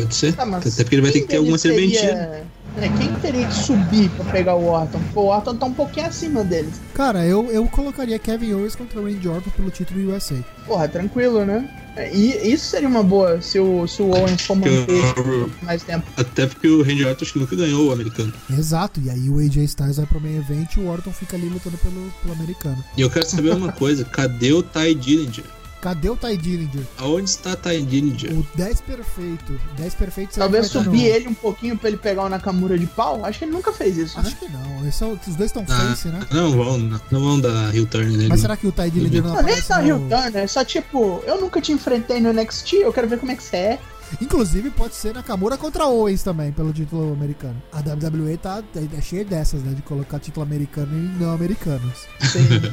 Pode 0.00 0.14
ser. 0.14 0.34
Mas 0.46 0.66
Até 0.74 0.82
porque 0.84 0.94
ele 0.96 1.02
vai 1.02 1.12
ter 1.12 1.20
que 1.22 1.26
ter 1.28 1.36
alguma 1.36 1.56
deles 1.56 1.92
serventia. 1.98 2.44
É, 2.78 2.88
quem 2.98 3.14
teria 3.14 3.46
que 3.46 3.54
subir 3.54 4.10
pra 4.10 4.24
pegar 4.26 4.54
o 4.54 4.66
Orton? 4.66 5.00
Pô, 5.14 5.22
o 5.22 5.26
Orton 5.28 5.56
tá 5.56 5.64
um 5.64 5.72
pouquinho 5.72 6.06
acima 6.06 6.44
deles. 6.44 6.74
Cara, 6.92 7.24
eu, 7.24 7.50
eu 7.50 7.66
colocaria 7.68 8.18
Kevin 8.18 8.52
Owens 8.52 8.76
contra 8.76 9.00
Randy 9.00 9.26
Orton 9.26 9.48
pelo 9.50 9.70
título 9.70 10.14
USA. 10.14 10.36
Porra, 10.66 10.86
tranquilo, 10.86 11.46
né? 11.46 11.70
É, 11.96 12.14
E 12.14 12.52
isso 12.52 12.66
seria 12.66 12.86
uma 12.86 13.02
boa 13.02 13.40
se 13.40 13.58
o, 13.58 13.86
se 13.86 14.02
o 14.02 14.10
Owens 14.10 14.42
for 14.42 14.54
manter 14.56 14.86
Eu- 15.16 15.50
mais 15.62 15.82
tempo. 15.82 16.06
Até 16.18 16.46
porque 16.46 16.68
o 16.68 16.82
Randy 16.82 17.06
Orton 17.06 17.24
acho 17.24 17.32
que 17.32 17.38
nunca 17.38 17.56
ganhou 17.56 17.88
o 17.88 17.92
americano. 17.92 18.30
Exato, 18.50 19.00
e 19.00 19.08
aí 19.08 19.30
o 19.30 19.38
AJ 19.38 19.56
Styles 19.64 19.96
vai 19.96 20.04
pro 20.04 20.20
main 20.20 20.36
event 20.36 20.74
e 20.76 20.80
o 20.80 20.86
Orton 20.88 21.12
fica 21.12 21.34
ali 21.34 21.48
lutando 21.48 21.78
pelo, 21.78 22.12
pelo 22.20 22.34
americano. 22.34 22.84
E 22.94 23.00
eu 23.00 23.08
quero 23.08 23.24
saber 23.26 23.52
uma 23.52 23.72
coisa: 23.72 24.04
cadê 24.04 24.52
o 24.52 24.62
Ty 24.62 24.94
Dillinger? 24.94 25.44
Cadê 25.86 26.10
o 26.10 26.16
Ty 26.16 26.36
Dillinger? 26.36 26.82
Aonde 26.98 27.30
está 27.30 27.54
Ty 27.54 27.80
Dillinger? 27.82 28.32
O 28.32 28.44
10 28.56 28.80
perfeito. 28.80 29.60
10 29.76 29.94
perfeito 29.94 30.36
Talvez 30.36 30.68
tá 30.68 30.82
subir 30.82 30.98
no- 31.02 31.06
ele 31.16 31.28
um 31.28 31.34
pouquinho 31.34 31.78
pra 31.78 31.88
ele 31.88 31.96
pegar 31.96 32.24
o 32.24 32.28
Nakamura 32.28 32.76
de 32.76 32.86
pau. 32.88 33.24
Acho 33.24 33.38
que 33.38 33.44
ele 33.44 33.52
nunca 33.52 33.72
fez 33.72 33.96
isso, 33.96 34.16
né? 34.20 34.24
Acho 34.26 34.34
que 34.36 34.48
não. 34.48 34.80
Eles 34.80 34.96
são- 34.96 35.12
os 35.12 35.36
dois 35.36 35.48
estão 35.48 35.64
Ah, 35.68 35.72
face, 35.90 36.08
né? 36.08 36.26
Não 36.32 36.50
vão, 36.50 36.76
não, 36.76 37.00
não 37.12 37.20
vão 37.20 37.38
dar 37.40 37.72
heel 37.72 37.86
turn 37.86 38.16
nele. 38.16 38.28
Mas 38.30 38.40
será 38.40 38.56
que 38.56 38.66
o 38.66 38.72
Ty 38.72 38.90
Dillinger 38.90 39.22
não 39.22 39.28
Não, 39.28 39.36
nem 39.36 39.42
aparece 39.54 39.66
só 39.68 39.76
no... 39.76 39.84
Rio 39.84 39.98
Turner, 40.08 40.36
é 40.42 40.46
só 40.48 40.64
tipo, 40.64 41.22
eu 41.24 41.40
nunca 41.40 41.60
te 41.60 41.70
enfrentei 41.70 42.20
no 42.20 42.32
NXT, 42.32 42.72
eu 42.82 42.92
quero 42.92 43.06
ver 43.06 43.20
como 43.20 43.30
é 43.30 43.36
que 43.36 43.44
você 43.44 43.56
é. 43.56 43.78
Inclusive 44.20 44.70
pode 44.70 44.96
ser 44.96 45.14
Nakamura 45.14 45.56
contra 45.56 45.86
Owens 45.86 46.24
também, 46.24 46.50
pelo 46.50 46.72
título 46.72 47.12
americano. 47.12 47.62
A 47.72 47.78
WWE 47.78 48.36
tá 48.38 48.60
é 48.98 49.00
cheia 49.00 49.24
dessas, 49.24 49.62
né? 49.62 49.72
De 49.72 49.82
colocar 49.82 50.18
título 50.18 50.44
americano 50.44 50.92
em 50.98 51.16
não 51.22 51.32
americanos. 51.32 52.06
Sim. 52.22 52.72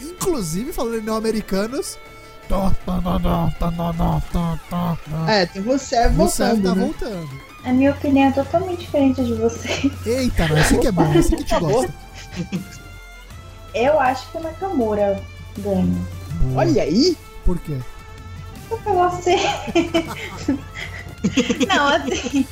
Inclusive, 0.00 0.72
falando 0.72 0.96
em 0.98 1.02
não 1.02 1.16
Tá, 2.48 2.72
tá, 2.84 3.00
tá, 4.70 4.98
é, 5.28 5.46
tem 5.46 5.62
você 5.62 5.96
é 5.96 6.08
voltando. 6.08 6.56
Você 6.56 6.62
tá 6.62 6.74
né? 6.74 6.84
voltando. 6.84 7.28
A 7.64 7.72
minha 7.72 7.90
opinião 7.92 8.28
é 8.28 8.32
totalmente 8.32 8.80
diferente 8.80 9.24
de 9.24 9.34
você. 9.34 9.90
Eita, 10.04 10.46
mas 10.48 10.70
isso 10.70 10.80
que 10.80 10.86
é 10.86 10.92
bom, 10.92 11.12
isso 11.14 11.36
que 11.36 11.44
te 11.44 11.58
gosta. 11.58 11.94
Eu 13.74 13.98
acho 13.98 14.30
que 14.30 14.36
o 14.36 14.40
Nakamura 14.42 15.20
ganha. 15.58 16.00
Boa. 16.42 16.60
Olha 16.60 16.82
aí! 16.82 17.16
Por 17.44 17.58
quê? 17.58 17.78
Porque 18.68 18.90
você. 18.90 19.36
não, 21.66 21.88
assim. 21.88 22.46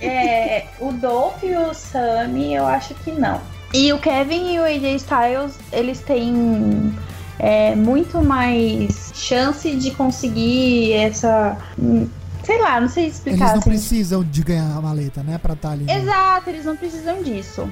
É, 0.00 0.66
o 0.80 0.92
Dolph 0.92 1.42
e 1.42 1.56
o 1.56 1.72
Sammy, 1.72 2.54
eu 2.54 2.66
acho 2.66 2.94
que 2.96 3.12
não. 3.12 3.40
E 3.72 3.92
o 3.92 3.98
Kevin 3.98 4.54
e 4.54 4.58
o 4.58 4.64
AJ 4.64 4.96
Styles, 4.96 5.58
eles 5.72 6.00
têm 6.00 6.94
é, 7.38 7.74
muito 7.74 8.22
mais 8.22 9.12
chance 9.14 9.74
de 9.76 9.90
conseguir 9.92 10.92
essa. 10.94 11.56
hum, 11.78 12.08
Sei 12.44 12.58
lá, 12.62 12.80
não 12.80 12.88
sei 12.88 13.04
Eles 13.04 13.16
explicar. 13.16 13.48
não 13.50 13.58
assim. 13.58 13.68
precisam 13.70 14.24
de 14.24 14.42
ganhar 14.42 14.74
a 14.74 14.80
maleta, 14.80 15.22
né? 15.22 15.36
Pra 15.36 15.52
estar 15.52 15.70
ali. 15.72 15.84
no- 15.84 15.90
Exato, 15.92 16.48
eles 16.48 16.64
não 16.64 16.76
precisam 16.76 17.22
disso. 17.22 17.68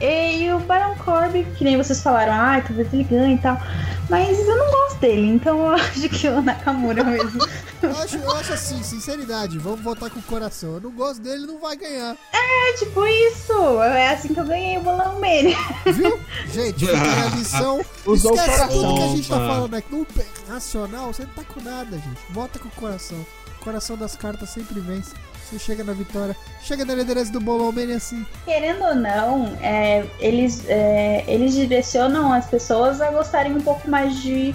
E 0.00 0.48
o 0.52 0.60
Baron 0.60 0.94
Corbin, 1.04 1.44
que 1.56 1.64
nem 1.64 1.76
vocês 1.76 2.00
falaram, 2.00 2.32
ah, 2.32 2.62
talvez 2.64 2.86
ele 2.92 3.02
ganhe 3.02 3.34
e 3.34 3.38
tal. 3.38 3.60
Mas 4.08 4.38
eu 4.38 4.56
não 4.56 4.70
gosto 4.70 4.98
dele, 5.00 5.26
então 5.28 5.58
eu 5.58 5.70
acho 5.74 6.08
que 6.08 6.28
o 6.28 6.40
Nakamura 6.42 7.04
mesmo. 7.04 7.40
Eu 7.80 7.96
acho, 7.96 8.16
eu 8.16 8.32
acho 8.32 8.52
assim, 8.54 8.82
sinceridade, 8.82 9.56
vamos 9.56 9.80
votar 9.82 10.10
com 10.10 10.18
o 10.18 10.22
coração. 10.24 10.74
Eu 10.74 10.80
não 10.80 10.90
gosto 10.90 11.22
dele, 11.22 11.46
não 11.46 11.60
vai 11.60 11.76
ganhar. 11.76 12.16
É 12.32 12.72
tipo 12.72 13.06
isso. 13.06 13.52
É 13.80 14.08
assim 14.14 14.34
que 14.34 14.40
eu 14.40 14.44
ganhei 14.44 14.78
o 14.78 14.80
bolão 14.80 15.20
dele. 15.20 15.56
Viu? 15.86 16.18
Gente, 16.52 16.86
fica 16.86 17.26
a 17.26 17.36
lição. 17.36 17.80
Usou 18.04 18.32
o 18.32 18.34
Esquece 18.34 18.56
coração. 18.58 18.82
tudo 18.82 18.94
que 18.96 19.02
a 19.02 19.06
gente 19.16 19.28
tá 19.28 19.36
falando 19.36 19.74
aqui. 19.74 19.94
No 19.94 20.06
racional, 20.48 21.12
você 21.12 21.22
não 21.22 21.30
tá 21.34 21.44
com 21.44 21.60
nada, 21.62 21.96
gente. 21.96 22.20
Vota 22.30 22.58
com 22.58 22.66
o 22.66 22.72
coração. 22.72 23.24
O 23.60 23.64
coração 23.64 23.96
das 23.96 24.16
cartas 24.16 24.50
sempre 24.50 24.80
vence. 24.80 25.14
Você 25.50 25.58
chega 25.58 25.82
na 25.82 25.92
vitória. 25.94 26.36
Chega 26.62 26.84
na 26.84 26.94
liderança 26.94 27.32
do 27.32 27.40
bolão 27.40 27.72
bem 27.72 27.92
assim. 27.92 28.24
Querendo 28.44 28.84
ou 28.84 28.94
não, 28.94 29.56
é, 29.62 30.04
eles, 30.20 30.64
é, 30.68 31.24
eles 31.26 31.54
direcionam 31.54 32.32
as 32.32 32.46
pessoas 32.46 33.00
a 33.00 33.10
gostarem 33.10 33.54
um 33.56 33.60
pouco 33.60 33.88
mais 33.88 34.16
de 34.20 34.54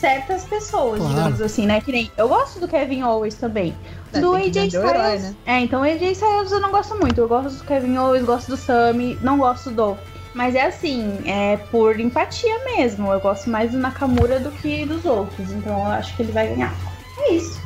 certas 0.00 0.44
pessoas, 0.44 0.98
Claro. 0.98 1.14
digamos 1.14 1.40
assim, 1.40 1.66
né? 1.66 1.80
Que 1.80 1.92
nem 1.92 2.10
eu 2.16 2.28
gosto 2.28 2.58
do 2.58 2.66
Kevin 2.66 3.02
Owens 3.02 3.34
também. 3.34 3.74
É, 4.12 4.20
do 4.20 4.34
AJ 4.34 4.46
Styles. 4.48 4.74
herói, 4.74 5.18
né? 5.18 5.34
É, 5.46 5.60
então 5.60 5.80
o 5.82 5.84
AJ 5.84 6.02
Styles 6.12 6.50
eu 6.50 6.60
não 6.60 6.70
gosto 6.70 6.96
muito. 6.98 7.20
Eu 7.20 7.28
gosto 7.28 7.58
do 7.58 7.64
Kevin 7.64 7.98
Owens, 7.98 8.24
gosto 8.24 8.48
do 8.48 8.56
Sammy, 8.56 9.18
não 9.22 9.38
gosto 9.38 9.70
do. 9.70 9.96
Mas 10.34 10.54
é 10.54 10.64
assim, 10.66 11.18
é 11.26 11.58
por 11.70 12.00
empatia 12.00 12.58
mesmo. 12.64 13.12
Eu 13.12 13.20
gosto 13.20 13.50
mais 13.50 13.70
do 13.70 13.78
Nakamura 13.78 14.40
do 14.40 14.50
que 14.50 14.86
dos 14.86 15.04
outros. 15.04 15.52
Então 15.52 15.78
eu 15.78 15.86
acho 15.92 16.16
que 16.16 16.22
ele 16.22 16.32
vai 16.32 16.48
ganhar. 16.48 16.74
É 17.22 17.34
isso. 17.34 17.60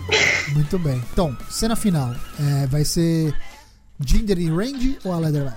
Muito 0.52 0.78
bem. 0.78 1.02
Então, 1.12 1.36
cena 1.50 1.76
final. 1.76 2.14
É, 2.40 2.66
vai 2.66 2.84
ser 2.84 3.34
Jinder 4.00 4.38
e 4.38 4.48
Randy 4.48 4.98
ou 5.04 5.12
a 5.12 5.18
Leather? 5.18 5.52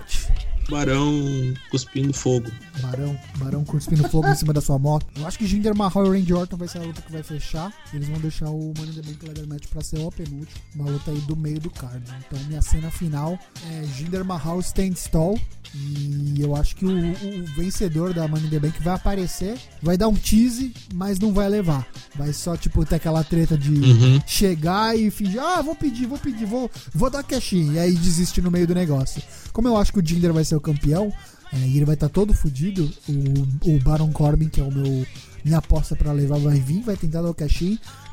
Barão 0.70 1.54
cuspindo 1.72 2.14
fogo. 2.14 2.50
Barão, 2.82 3.20
Barão 3.38 3.64
cuspindo 3.66 4.08
fogo 4.10 4.28
em 4.28 4.36
cima 4.36 4.54
da 4.54 4.62
sua 4.62 4.78
moto. 4.80 5.06
Eu 5.18 5.26
acho 5.28 5.38
que 5.38 5.46
Jinder 5.48 5.76
Mahal 5.76 6.06
e 6.16 6.20
Randy 6.20 6.34
Orton 6.34 6.58
vai 6.58 6.68
ser 6.68 6.80
a 6.80 6.84
luta 6.84 7.02
que 7.02 7.12
vai 7.12 7.24
fechar. 7.24 7.74
Eles 7.94 8.08
vão 8.08 8.20
deixar 8.20 8.50
o 8.50 8.74
Money 8.78 8.92
in 8.92 8.94
the 8.94 9.02
Bank 9.02 9.26
Leather 9.26 9.48
Match 9.48 9.68
pra 9.68 9.82
ser 9.82 10.00
o 10.00 10.12
penúltimo. 10.12 10.60
Uma 10.76 10.90
luta 10.92 11.12
aí 11.12 11.20
do 11.22 11.36
meio 11.36 11.60
do 11.60 11.70
card. 11.70 12.04
Então 12.28 12.40
minha 12.48 12.62
cena 12.62 12.90
final 12.92 13.38
é 13.72 13.84
Jinder 13.98 14.24
Mahal 14.24 14.60
stand 14.60 14.94
tall. 15.12 15.40
E 15.76 16.36
eu 16.42 16.56
acho 16.56 16.76
que 16.76 16.84
o, 16.86 16.90
o 16.92 17.46
vencedor 17.56 18.12
da 18.12 18.28
Money 18.28 18.48
in 18.48 18.50
the 18.50 18.60
Bank 18.60 18.82
vai 18.82 18.96
aparecer, 18.96 19.56
vai 19.84 19.96
dar 19.98 20.08
um 20.08 20.16
tease, 20.16 20.74
mas 20.96 21.20
não 21.20 21.32
vai 21.32 21.48
levar. 21.48 21.86
Vai 22.16 22.34
só, 22.34 22.58
tipo, 22.58 22.84
ter 22.86 22.96
aquela 22.96 23.24
treta 23.24 23.56
de 23.58 23.70
Uhum. 23.70 24.20
chegar 24.26 24.98
e 24.98 25.12
fingir, 25.12 25.40
ah, 25.40 25.62
vou 25.62 25.76
pedir, 25.76 26.08
vou 26.08 26.18
pedir, 26.18 26.46
vou, 26.46 26.72
vou 26.94 27.10
dar 27.10 27.22
cash 27.24 27.52
e 27.54 27.78
aí 27.78 27.94
desistir 27.94 28.42
no 28.42 28.50
meio 28.50 28.66
do 28.66 28.74
negócio. 28.74 29.22
Como 29.54 29.68
eu 29.68 29.78
acho 29.78 29.94
que 29.94 30.00
o 30.00 30.06
Jinder 30.06 30.34
vai 30.34 30.44
ser 30.44 30.59
o 30.60 30.62
campeão, 30.62 31.12
é, 31.52 31.58
e 31.68 31.78
ele 31.78 31.86
vai 31.86 31.96
estar 31.96 32.10
todo 32.10 32.34
fudido, 32.34 32.92
o, 33.08 33.74
o 33.76 33.80
Baron 33.80 34.12
Corbin, 34.12 34.50
que 34.50 34.62
é 34.62 34.64
o 34.64 34.72
meu 34.72 35.06
minha 35.44 35.58
aposta 35.58 35.96
pra 35.96 36.12
levar, 36.12 36.40
vai 36.40 36.60
vir, 36.60 36.82
vai 36.82 36.98
tentar 36.98 37.22
dar 37.22 37.30
o 37.30 37.34
cash 37.34 37.62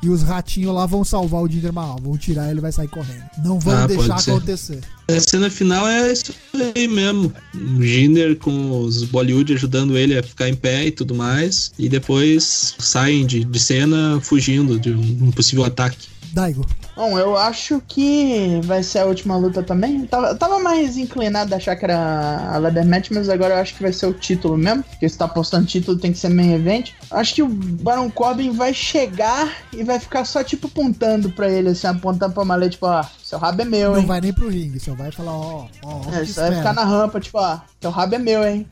e 0.03 0.09
os 0.09 0.23
ratinhos 0.23 0.75
lá 0.75 0.87
vão 0.87 1.05
salvar 1.05 1.43
o 1.43 1.49
Jinder 1.49 1.73
Mahal, 1.73 1.99
vão 2.01 2.17
tirar 2.17 2.51
ele 2.51 2.61
vai 2.61 2.71
sair 2.71 2.89
correndo. 2.89 3.25
Não 3.45 3.59
vão 3.59 3.77
Ah, 3.77 3.87
deixar 3.87 4.17
acontecer. 4.17 4.81
A 5.09 5.21
cena 5.21 5.51
final 5.51 5.87
é 5.89 6.13
isso 6.13 6.35
aí 6.75 6.87
mesmo. 6.87 7.33
O 7.55 7.83
Jinder 7.83 8.37
com 8.37 8.81
os 8.83 9.05
Bollywood 9.05 9.55
ajudando 9.55 9.97
ele 9.97 10.19
a 10.19 10.23
ficar 10.23 10.49
em 10.49 10.55
pé 10.55 10.87
e 10.87 10.91
tudo 10.91 11.15
mais. 11.15 11.73
E 11.79 11.89
depois 11.89 12.75
saem 12.79 13.27
de, 13.27 13.45
de 13.45 13.61
cena 13.61 14.21
fugindo 14.21 14.79
de 14.79 14.91
um, 14.91 15.27
um 15.27 15.31
possível 15.31 15.65
ataque. 15.65 16.09
Daigo, 16.37 16.66
Bom, 16.95 17.18
eu 17.18 17.37
acho 17.37 17.82
que 17.87 18.61
vai 18.64 18.82
ser 18.82 19.01
a 19.01 19.05
última 19.07 19.37
luta 19.37 19.62
também. 19.62 20.01
Eu 20.01 20.07
tava, 20.07 20.26
eu 20.28 20.39
tava 20.39 20.59
mais 20.59 20.97
inclinado 20.97 21.53
a 21.53 21.57
achar 21.57 21.76
que 21.76 21.84
era 21.84 22.53
a 22.53 22.59
Leather 22.59 22.87
Match, 22.87 23.11
mas 23.11 23.28
agora 23.28 23.55
eu 23.55 23.59
acho 23.59 23.74
que 23.74 23.82
vai 23.82 23.93
ser 23.93 24.07
o 24.07 24.14
título 24.14 24.57
mesmo. 24.57 24.82
Porque 24.82 25.07
se 25.09 25.16
tá 25.16 25.28
postando 25.28 25.66
título, 25.66 25.99
tem 25.99 26.12
que 26.12 26.18
ser 26.18 26.30
main 26.30 26.55
event. 26.55 26.93
Acho 27.11 27.34
que 27.34 27.43
o 27.43 27.49
Baron 27.49 28.11
Corbin 28.11 28.51
vai 28.51 28.72
chegar 28.72 29.51
e 29.72 29.84
vai 29.84 29.99
ficar 29.99 30.24
só, 30.24 30.43
tipo, 30.43 30.68
apontando 30.68 31.30
pra 31.30 31.51
ele, 31.51 31.70
assim, 31.70 31.87
apontando 31.87 32.32
pra 32.32 32.45
maleta, 32.47 32.70
tipo, 32.70 32.87
ó, 32.87 33.05
seu 33.22 33.39
rabo 33.39 33.61
é 33.61 33.64
meu, 33.66 33.93
não 33.93 34.01
hein? 34.01 34.07
vai 34.07 34.20
nem 34.22 34.32
pro 34.32 34.49
ringue, 34.49 34.80
só 34.80 34.95
vai 34.95 35.11
falar, 35.12 35.32
ó, 35.32 35.66
ó, 35.82 36.01
ó, 36.07 36.14
É, 36.14 36.24
só 36.24 36.43
vai 36.43 36.57
ficar 36.57 36.72
na 36.72 36.84
rampa, 36.84 37.20
tipo, 37.20 37.39
ó, 37.39 37.59
seu 37.80 37.91
rabo 37.91 38.14
é 38.14 38.18
meu, 38.18 38.47
hein? 38.47 38.66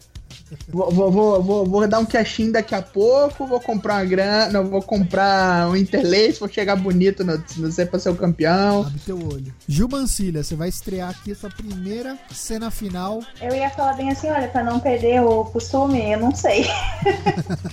Vou, 0.68 0.90
vou, 0.90 1.42
vou, 1.42 1.64
vou, 1.64 1.88
dar 1.88 1.98
um 1.98 2.04
cash 2.04 2.38
daqui 2.52 2.74
a 2.74 2.82
pouco, 2.82 3.46
vou 3.46 3.60
comprar 3.60 3.94
uma 3.94 4.04
grana, 4.04 4.48
não, 4.52 4.66
vou 4.68 4.82
comprar 4.82 5.68
um 5.68 5.76
interlace, 5.76 6.38
vou 6.38 6.48
chegar 6.48 6.76
bonito 6.76 7.24
no, 7.24 7.42
no 7.56 7.72
ser 7.72 7.86
pra 7.86 7.98
ser 7.98 8.10
o 8.10 8.16
campeão. 8.16 8.82
Abre 8.82 9.00
teu 9.00 9.16
olho. 9.16 9.54
Gil 9.66 9.88
Mancilha, 9.88 10.42
você 10.42 10.54
vai 10.54 10.68
estrear 10.68 11.10
aqui 11.10 11.32
a 11.32 11.34
sua 11.34 11.50
primeira 11.50 12.18
cena 12.30 12.70
final. 12.70 13.22
Eu 13.40 13.54
ia 13.54 13.70
falar 13.70 13.94
bem 13.94 14.10
assim, 14.10 14.28
olha, 14.28 14.48
pra 14.48 14.62
não 14.62 14.80
perder 14.80 15.22
o 15.22 15.44
costume, 15.46 16.12
eu 16.12 16.20
não 16.20 16.34
sei. 16.34 16.66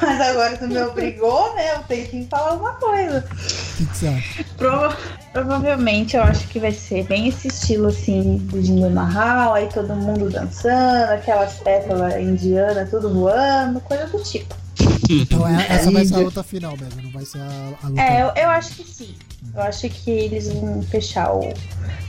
Mas 0.00 0.20
agora 0.20 0.56
tu 0.58 0.66
me 0.68 0.78
obrigou, 0.82 1.54
né? 1.54 1.74
Eu 1.74 1.82
tenho 1.84 2.06
que 2.08 2.26
falar 2.26 2.50
alguma 2.50 2.74
coisa. 2.74 3.24
O 3.26 3.76
que, 3.76 3.86
que 3.86 3.96
você 3.96 4.08
acha? 4.08 4.44
Prova- 4.56 4.96
provavelmente 5.34 6.16
eu 6.16 6.22
acho 6.22 6.46
que 6.48 6.58
vai 6.60 6.72
ser 6.72 7.04
bem 7.06 7.28
esse 7.28 7.48
estilo 7.48 7.88
assim 7.88 8.38
do 8.38 8.62
Jinder 8.62 8.90
Mahal, 8.90 9.52
aí 9.52 9.68
todo 9.68 9.94
mundo 9.94 10.30
dançando, 10.30 11.10
aquelas 11.12 11.54
pétalas 11.54 12.14
indianas, 12.22 12.88
tudo 12.88 13.12
voando, 13.12 13.80
coisa 13.80 14.06
do 14.06 14.22
tipo. 14.22 14.54
Então 15.10 15.46
é- 15.46 15.66
essa 15.68 15.90
vai 15.90 16.04
ser 16.06 16.14
a 16.14 16.18
luta 16.18 16.42
final 16.44 16.76
mesmo, 16.76 17.02
não 17.02 17.10
vai 17.10 17.24
ser 17.24 17.40
a, 17.40 17.74
a 17.82 17.88
luta. 17.88 18.00
É, 18.00 18.22
eu, 18.22 18.26
eu 18.44 18.48
acho 18.48 18.74
que 18.76 18.84
sim. 18.88 19.14
Eu 19.54 19.62
acho 19.62 19.88
que 19.90 20.10
eles 20.10 20.48
vão 20.52 20.80
fechar 20.82 21.32
o 21.34 21.52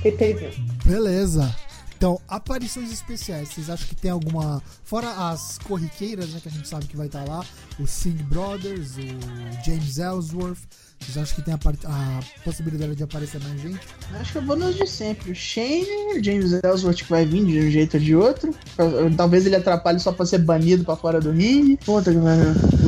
pay-per-view. 0.02 0.52
Beleza. 0.86 1.54
Então, 1.98 2.20
aparições 2.28 2.92
especiais, 2.92 3.50
vocês 3.50 3.70
acham 3.70 3.88
que 3.88 3.96
tem 3.96 4.12
alguma. 4.12 4.62
Fora 4.84 5.30
as 5.32 5.58
corriqueiras, 5.60 6.30
né? 6.30 6.40
Que 6.42 6.50
a 6.50 6.52
gente 6.52 6.68
sabe 6.68 6.86
que 6.86 6.96
vai 6.98 7.08
estar 7.08 7.24
lá, 7.28 7.44
o 7.80 7.88
Singh 7.88 8.22
Brothers, 8.24 8.98
o 8.98 9.66
James 9.66 9.98
Ellsworth. 9.98 10.60
Vocês 11.00 11.18
acham 11.18 11.36
que 11.36 11.42
tem 11.44 11.54
a, 11.54 11.58
a 11.58 12.20
possibilidade 12.44 12.96
de 12.96 13.04
aparecer 13.04 13.40
mais 13.44 13.62
gente? 13.62 13.80
Acho 14.20 14.32
que 14.32 14.38
eu 14.40 14.46
vou 14.46 14.56
nos 14.56 14.76
de 14.76 14.88
sempre. 14.88 15.32
O 15.32 15.36
Shane, 15.36 16.18
o 16.20 16.24
James 16.24 16.52
Ellsworth 16.64 16.98
que 16.98 17.10
vai 17.10 17.26
vir 17.26 17.46
de 17.46 17.60
um 17.60 17.70
jeito 17.70 17.98
ou 17.98 18.04
de 18.04 18.16
outro. 18.16 18.56
Talvez 19.16 19.46
ele 19.46 19.56
atrapalhe 19.56 20.00
só 20.00 20.12
pra 20.12 20.26
ser 20.26 20.40
banido 20.40 20.84
pra 20.84 20.96
fora 20.96 21.20
do 21.22 21.32
ringue. 21.32 21.78
Outra, 21.86 22.12
que 22.14 22.20
vai- 22.20 22.38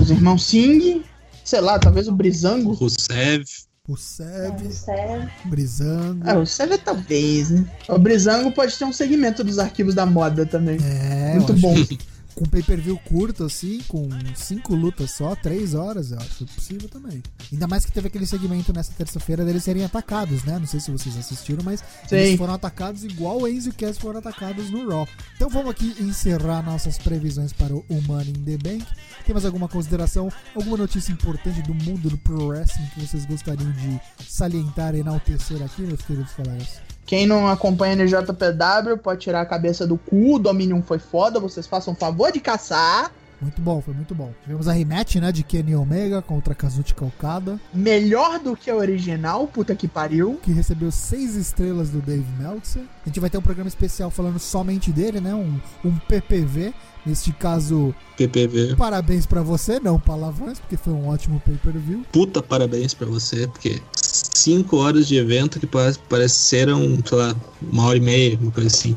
os 0.02 0.10
irmãos 0.10 0.46
Singh. 0.46 1.04
Sei 1.44 1.62
lá, 1.62 1.78
talvez 1.80 2.08
o 2.08 2.12
Brizango. 2.12 2.74
Rusev. 2.74 3.44
O 3.88 3.96
Seb, 3.96 4.70
Sério. 4.70 5.30
Brisando. 5.46 6.22
Ah, 6.30 6.38
o 6.38 6.46
Seve 6.46 6.78
talvez, 6.78 7.52
né? 7.52 7.66
O 7.88 7.98
Brizango 7.98 8.52
pode 8.52 8.78
ter 8.78 8.84
um 8.84 8.92
segmento 8.92 9.46
dos 9.46 9.60
arquivos 9.60 9.96
da 9.96 10.06
moda 10.06 10.46
também. 10.46 10.78
É, 10.84 11.36
Muito 11.36 11.54
bom. 11.54 11.74
que 11.86 11.98
Com 12.38 12.46
pay-per-view 12.46 13.00
curto, 13.00 13.46
assim, 13.46 13.82
com 13.88 14.08
cinco 14.36 14.76
lutas 14.76 15.10
só, 15.10 15.36
três 15.36 15.74
horas, 15.74 16.12
eu 16.12 16.20
acho 16.20 16.46
possível 16.46 16.88
também. 16.88 17.24
Ainda 17.52 17.68
mais 17.68 17.84
que 17.84 17.92
teve 17.92 18.10
aquele 18.10 18.28
segmento 18.28 18.72
nessa 18.72 18.94
terça-feira 18.94 19.44
deles 19.44 19.64
serem 19.64 19.84
atacados, 19.84 20.44
né? 20.44 20.60
Não 20.60 20.68
sei 20.68 20.80
se 20.80 20.92
vocês 20.92 21.18
assistiram, 21.18 21.64
mas 21.64 21.84
eles 22.12 22.30
Sim. 22.30 22.38
foram 22.38 22.54
atacados 22.54 23.04
igual 23.04 23.42
o 23.42 23.48
Enzo 23.48 23.70
e 23.70 23.72
o 23.72 23.74
Cass 23.74 23.98
foram 23.98 24.20
atacados 24.20 24.70
no 24.70 24.88
Raw. 24.88 25.08
Então 25.36 25.50
vamos 25.50 25.72
aqui 25.72 25.96
encerrar 26.00 26.62
nossas 26.62 27.00
previsões 27.00 27.52
para 27.52 27.76
o 27.76 27.84
Money 28.06 28.30
in 28.30 28.44
the 28.44 28.58
Bank. 28.58 28.86
Tem 29.26 29.34
mais 29.34 29.44
alguma 29.44 29.68
consideração, 29.68 30.32
alguma 30.56 30.78
notícia 30.78 31.12
importante 31.12 31.64
do 31.64 31.74
mundo 31.74 32.08
do 32.08 32.20
Pro 32.20 32.50
Wrestling 32.50 32.86
que 32.94 33.02
vocês 33.04 33.26
gostariam 33.26 33.72
de 33.72 34.00
salientar 34.30 34.94
e 34.94 35.00
enaltecer 35.00 35.60
aqui, 35.64 35.82
meus 35.82 36.04
queridos 36.04 36.34
colegas? 36.34 36.97
Quem 37.08 37.26
não 37.26 37.48
acompanha 37.48 37.96
NJPW 37.96 38.98
pode 39.02 39.22
tirar 39.22 39.40
a 39.40 39.46
cabeça 39.46 39.88
do 39.88 39.98
cu. 39.98 40.36
O 40.36 40.40
Dominion 40.40 40.82
foi 40.82 41.00
foda. 41.00 41.40
Vocês 41.40 41.66
façam 41.66 41.94
o 41.94 41.96
favor 41.96 42.34
de 42.34 42.42
caçar. 42.42 43.10
Muito 43.40 43.62
bom, 43.62 43.80
foi 43.82 43.94
muito 43.94 44.14
bom. 44.14 44.34
Tivemos 44.44 44.68
a 44.68 44.74
rematch, 44.74 45.16
né, 45.16 45.32
de 45.32 45.44
Kenny 45.44 45.76
Omega 45.76 46.22
contra 46.22 46.56
Kazuchika 46.56 47.06
Okada, 47.06 47.60
Melhor 47.74 48.40
do 48.40 48.58
que 48.58 48.70
a 48.70 48.76
original. 48.76 49.48
Puta 49.48 49.76
que 49.76 49.88
pariu. 49.88 50.40
que 50.42 50.52
recebeu 50.52 50.92
seis 50.92 51.36
estrelas 51.36 51.90
do 51.90 52.00
Dave 52.00 52.26
Meltzer. 52.40 52.82
A 53.06 53.10
gente 53.10 53.20
vai 53.20 53.30
ter 53.30 53.38
um 53.38 53.42
programa 53.42 53.68
especial 53.68 54.10
falando 54.10 54.40
somente 54.40 54.92
dele, 54.92 55.22
né, 55.22 55.34
um, 55.34 55.60
um 55.86 55.96
PPV. 56.08 56.74
Neste 57.08 57.32
caso, 57.32 57.96
PPV. 58.18 58.76
parabéns 58.76 59.26
pra 59.26 59.42
você, 59.42 59.80
não 59.80 59.98
palavrões, 59.98 60.60
porque 60.60 60.76
foi 60.76 60.92
um 60.92 61.08
ótimo 61.08 61.42
pay-per-view. 61.46 62.04
Puta 62.12 62.44
parabéns 62.44 62.94
pra 62.94 63.08
você, 63.08 63.48
porque 63.48 63.82
cinco 63.96 64.78
horas 64.78 65.08
de 65.08 65.16
evento 65.16 65.58
que 65.60 65.66
pa- 65.66 65.94
pareceram, 66.10 66.98
sei 67.06 67.18
lá, 67.18 67.36
uma 67.62 67.86
hora 67.86 67.98
e 67.98 68.02
meia, 68.02 68.38
uma 68.42 68.52
coisa 68.52 68.68
assim. 68.68 68.94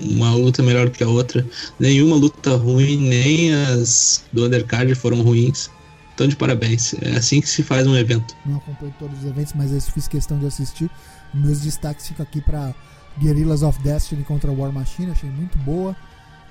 Uma 0.00 0.34
luta 0.34 0.62
melhor 0.62 0.90
que 0.90 1.02
a 1.02 1.08
outra. 1.08 1.46
Nenhuma 1.78 2.16
luta 2.16 2.54
ruim, 2.56 2.96
nem 2.98 3.54
as 3.54 4.24
do 4.32 4.44
undercard 4.44 4.94
foram 4.94 5.22
ruins. 5.22 5.70
Então, 6.14 6.28
de 6.28 6.36
parabéns. 6.36 6.94
É 7.00 7.16
assim 7.16 7.40
que 7.40 7.48
se 7.48 7.62
faz 7.62 7.86
um 7.86 7.96
evento. 7.96 8.36
Não 8.44 8.56
acompanho 8.58 8.94
todos 8.98 9.18
os 9.20 9.24
eventos, 9.24 9.52
mas 9.54 9.72
esse 9.72 9.90
fiz 9.90 10.06
questão 10.06 10.38
de 10.38 10.46
assistir. 10.46 10.90
Meus 11.32 11.60
destaques 11.60 12.06
ficam 12.06 12.22
aqui 12.24 12.40
pra 12.40 12.74
Guerrillas 13.18 13.62
of 13.62 13.80
Destiny 13.82 14.22
contra 14.22 14.52
War 14.52 14.70
Machine, 14.72 15.10
achei 15.12 15.30
muito 15.30 15.56
boa. 15.58 15.96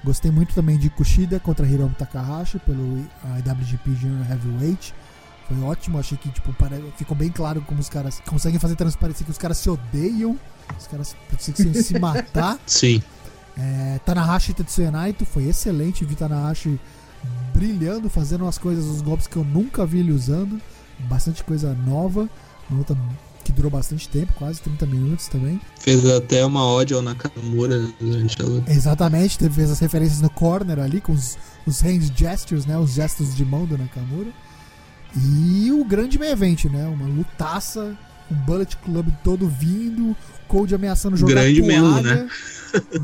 Gostei 0.04 0.30
muito 0.32 0.54
também 0.54 0.78
de 0.78 0.89
Kushida 0.89 1.39
contra 1.39 1.66
Hiromu 1.66 1.95
Takahashi 1.95 2.60
pelo 2.60 2.97
IWGP 3.39 3.95
Junior 3.95 4.30
Heavyweight. 4.30 4.93
Foi 5.47 5.62
ótimo, 5.62 5.97
achei 5.99 6.18
que 6.18 6.30
tipo, 6.30 6.51
pare- 6.54 6.84
ficou 6.97 7.16
bem 7.16 7.30
claro 7.30 7.62
como 7.62 7.80
os 7.80 7.89
caras 7.89 8.22
conseguem 8.26 8.60
fazer 8.60 8.76
transparecer 8.76 9.26
que 9.26 9.32
os 9.32 9.38
caras 9.38 9.58
se 9.58 9.70
odeiam, 9.70 10.38
os 10.78 10.88
caras 10.88 11.16
precisam 11.30 11.74
se 11.74 11.97
matar. 11.99 12.60
Sim. 12.66 13.01
É, 13.58 13.99
Tanahashi 14.06 14.51
e 14.51 14.54
Tetsuya 14.56 14.91
Naito 14.91 15.26
foi 15.26 15.43
excelente, 15.47 16.04
vi 16.04 16.16
Tanahashi 16.16 16.80
brilhando, 17.54 18.10
fazendo 18.10 18.43
umas 18.43 18.58
coisas, 18.58 18.86
os 18.86 19.01
golpes 19.01 19.28
que 19.28 19.38
eu 19.38 19.43
nunca 19.43 19.86
vi 19.86 19.99
ele 19.99 20.12
usando, 20.12 20.60
bastante 21.01 21.43
coisa 21.43 21.74
nova, 21.74 22.28
uma 22.70 22.80
luta 22.80 22.97
que 23.43 23.51
durou 23.51 23.69
bastante 23.69 24.07
tempo, 24.09 24.33
quase 24.33 24.61
30 24.61 24.85
minutos 24.85 25.27
também. 25.27 25.59
Fez 25.79 26.05
até 26.09 26.45
uma 26.45 26.65
ódio 26.65 26.97
ao 26.97 27.03
Nakamura 27.03 27.87
durante 27.99 28.41
a 28.41 28.45
luta. 28.45 28.71
Exatamente, 28.71 29.37
teve 29.37 29.53
fez 29.53 29.71
as 29.71 29.79
referências 29.79 30.21
no 30.21 30.29
corner 30.29 30.79
ali 30.79 31.01
com 31.01 31.11
os, 31.11 31.37
os 31.65 31.81
hand 31.81 32.01
gestures, 32.15 32.65
né, 32.65 32.77
os 32.77 32.93
gestos 32.93 33.35
de 33.35 33.45
mão 33.45 33.65
do 33.65 33.77
Nakamura. 33.77 34.29
E 35.15 35.71
o 35.71 35.85
grande 35.85 36.17
main 36.17 36.29
event, 36.29 36.65
né, 36.65 36.87
uma 36.87 37.05
lutaça, 37.05 37.95
um 38.31 38.35
Bullet 38.35 38.75
Club 38.77 39.07
todo 39.23 39.47
vindo, 39.47 40.15
Cold 40.47 40.73
ameaçando 40.73 41.17
jogar 41.17 41.33
Grande 41.33 41.61
toalha, 41.61 41.81
mesmo, 41.81 42.01
né? 42.01 42.29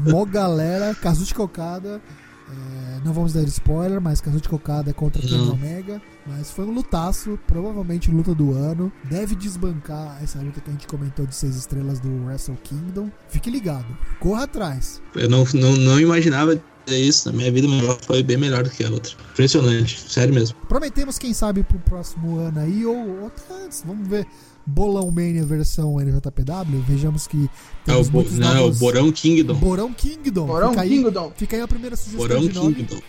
mó 0.07 0.25
galera, 0.25 0.95
Kazuchi 0.95 1.33
Okada, 1.39 2.01
é, 2.49 3.05
não 3.05 3.13
vamos 3.13 3.33
dar 3.33 3.43
spoiler, 3.43 4.01
mas 4.01 4.21
Kazuchi 4.21 4.49
é 4.87 4.93
contra 4.93 5.21
Kenny. 5.21 5.49
Omega, 5.49 6.01
mas 6.25 6.51
foi 6.51 6.65
um 6.65 6.71
lutaço, 6.71 7.39
provavelmente 7.45 8.09
luta 8.11 8.33
do 8.33 8.53
ano, 8.53 8.91
deve 9.09 9.35
desbancar 9.35 10.17
essa 10.23 10.39
luta 10.39 10.59
que 10.59 10.69
a 10.69 10.73
gente 10.73 10.87
comentou 10.87 11.25
de 11.25 11.35
seis 11.35 11.55
estrelas 11.55 11.99
do 11.99 12.09
Wrestle 12.25 12.57
Kingdom, 12.63 13.09
fique 13.27 13.49
ligado, 13.49 13.85
corra 14.19 14.43
atrás. 14.43 15.01
Eu 15.15 15.29
não, 15.29 15.43
não, 15.53 15.75
não 15.75 15.99
imaginava 15.99 16.59
isso 16.87 17.29
na 17.29 17.37
minha 17.37 17.51
vida, 17.51 17.67
foi 18.01 18.23
bem 18.23 18.37
melhor 18.37 18.63
do 18.63 18.69
que 18.69 18.83
a 18.83 18.89
outra. 18.89 19.11
Impressionante, 19.31 19.99
sério 20.09 20.33
mesmo. 20.33 20.57
Prometemos, 20.67 21.19
quem 21.19 21.33
sabe, 21.33 21.63
pro 21.63 21.77
próximo 21.79 22.39
ano 22.39 22.59
aí, 22.59 22.85
ou, 22.85 23.21
ou 23.21 23.27
até 23.27 23.65
antes, 23.65 23.83
vamos 23.85 24.07
ver. 24.07 24.25
Bolão 24.69 25.09
Mania 25.11 25.43
versão 25.43 25.99
NJPW, 25.99 26.81
vejamos 26.87 27.27
que 27.27 27.49
É 27.87 27.95
o, 27.95 28.11
muitos 28.11 28.37
não, 28.37 28.55
é 28.55 28.61
o. 28.61 28.71
Borão 28.71 29.11
Kingdom. 29.11 29.55
Borão 29.55 29.93
Kingdom. 29.93 30.45
Borão 30.45 30.69
fica, 30.69 30.81
aí, 30.81 30.89
Kingdom. 30.89 31.31
fica 31.35 31.55
aí 31.55 31.61
a 31.61 31.67
primeira 31.67 31.95
sugestão 31.95 32.27
Borão 32.27 32.47
de 32.47 32.53
nome. 32.53 32.75
Kingdom. 32.75 32.99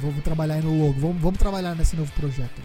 Vamos 0.00 0.24
trabalhar 0.24 0.54
aí 0.54 0.62
no 0.62 0.86
logo, 0.86 0.98
vamos, 0.98 1.20
vamos 1.20 1.38
trabalhar 1.38 1.74
nesse 1.74 1.94
novo 1.94 2.10
projeto. 2.12 2.60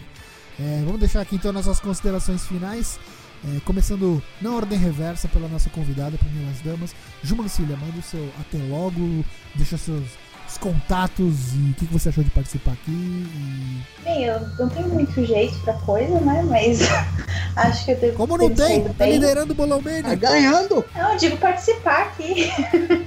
aí. 0.58 0.66
É, 0.66 0.82
vamos 0.84 0.98
deixar 0.98 1.20
aqui 1.20 1.36
então 1.36 1.52
nossas 1.52 1.78
considerações 1.80 2.46
finais. 2.46 2.98
É, 3.44 3.60
começando 3.60 4.22
na 4.40 4.50
ordem 4.50 4.78
reversa 4.78 5.28
pela 5.28 5.46
nossa 5.46 5.68
convidada, 5.70 6.16
primeiras 6.16 6.60
damas. 6.62 6.94
Ju 7.22 7.36
Mancilha, 7.36 7.76
manda 7.76 7.98
o 7.98 8.02
seu 8.02 8.26
até 8.40 8.58
logo, 8.58 9.24
deixa 9.54 9.76
seus 9.76 10.04
os 10.56 10.58
contatos 10.58 11.54
e 11.54 11.70
o 11.70 11.74
que, 11.74 11.86
que 11.86 11.92
você 11.92 12.08
achou 12.08 12.24
de 12.24 12.30
participar 12.30 12.72
aqui. 12.72 12.90
E... 12.90 13.82
Bem, 14.02 14.24
eu 14.24 14.40
não 14.58 14.68
tenho 14.68 14.88
muito 14.88 15.24
jeito 15.24 15.56
pra 15.60 15.74
coisa, 15.74 16.18
né? 16.20 16.42
Mas 16.48 16.80
acho 17.56 17.84
que 17.84 17.90
eu 17.92 17.96
devo 18.00 18.16
Como 18.16 18.36
não 18.38 18.50
tem? 18.50 18.82
Tá 18.84 18.92
bem. 18.94 19.12
liderando 19.12 19.52
o 19.52 19.56
Bolão 19.56 19.82
Tá 19.82 19.90
Mania. 19.90 20.14
ganhando. 20.16 20.84
Não, 20.94 21.12
eu 21.12 21.18
digo 21.18 21.36
participar 21.36 22.02
aqui. 22.02 22.50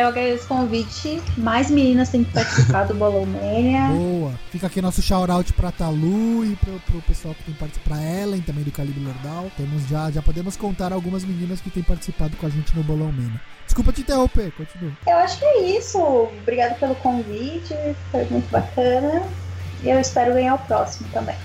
Eu 0.00 0.06
agradeço 0.06 0.44
o 0.44 0.48
convite. 0.48 1.22
Mais 1.36 1.70
meninas 1.70 2.08
têm 2.08 2.24
que 2.24 2.32
participar 2.32 2.84
do 2.84 2.94
Bolão 2.94 3.26
Mania. 3.26 3.88
Boa. 3.92 4.32
Fica 4.50 4.66
aqui 4.66 4.80
nosso 4.80 5.02
shout-out 5.02 5.52
pra 5.52 5.70
Talu 5.70 6.46
e 6.46 6.56
pro, 6.56 6.80
pro 6.80 7.02
pessoal 7.02 7.34
que 7.34 7.44
tem 7.44 7.54
participado, 7.54 8.00
pra 8.00 8.02
Ellen 8.02 8.40
também 8.40 8.64
do 8.64 8.72
Calibre 8.72 9.04
Lordal. 9.04 9.50
Temos 9.58 9.86
já, 9.86 10.10
já 10.10 10.22
podemos 10.22 10.56
contar 10.56 10.90
algumas 10.90 11.22
meninas 11.22 11.60
que 11.60 11.68
têm 11.68 11.82
participado 11.82 12.34
com 12.38 12.46
a 12.46 12.48
gente 12.48 12.74
no 12.74 12.82
Bolão 12.82 13.12
Mania. 13.12 13.40
Desculpa 13.66 13.92
te 13.92 14.00
interromper, 14.00 14.50
continua. 14.52 14.92
Eu 15.06 15.18
acho 15.18 15.38
que 15.38 15.44
é 15.44 15.76
isso. 15.76 15.98
Obrigada 15.98 16.74
pelo 16.76 16.94
convite. 16.96 17.74
Foi 18.10 18.24
muito 18.24 18.50
bacana. 18.50 19.22
E 19.82 19.90
eu 19.90 20.00
espero 20.00 20.32
ganhar 20.32 20.54
o 20.54 20.58
próximo 20.60 21.08
também. 21.12 21.36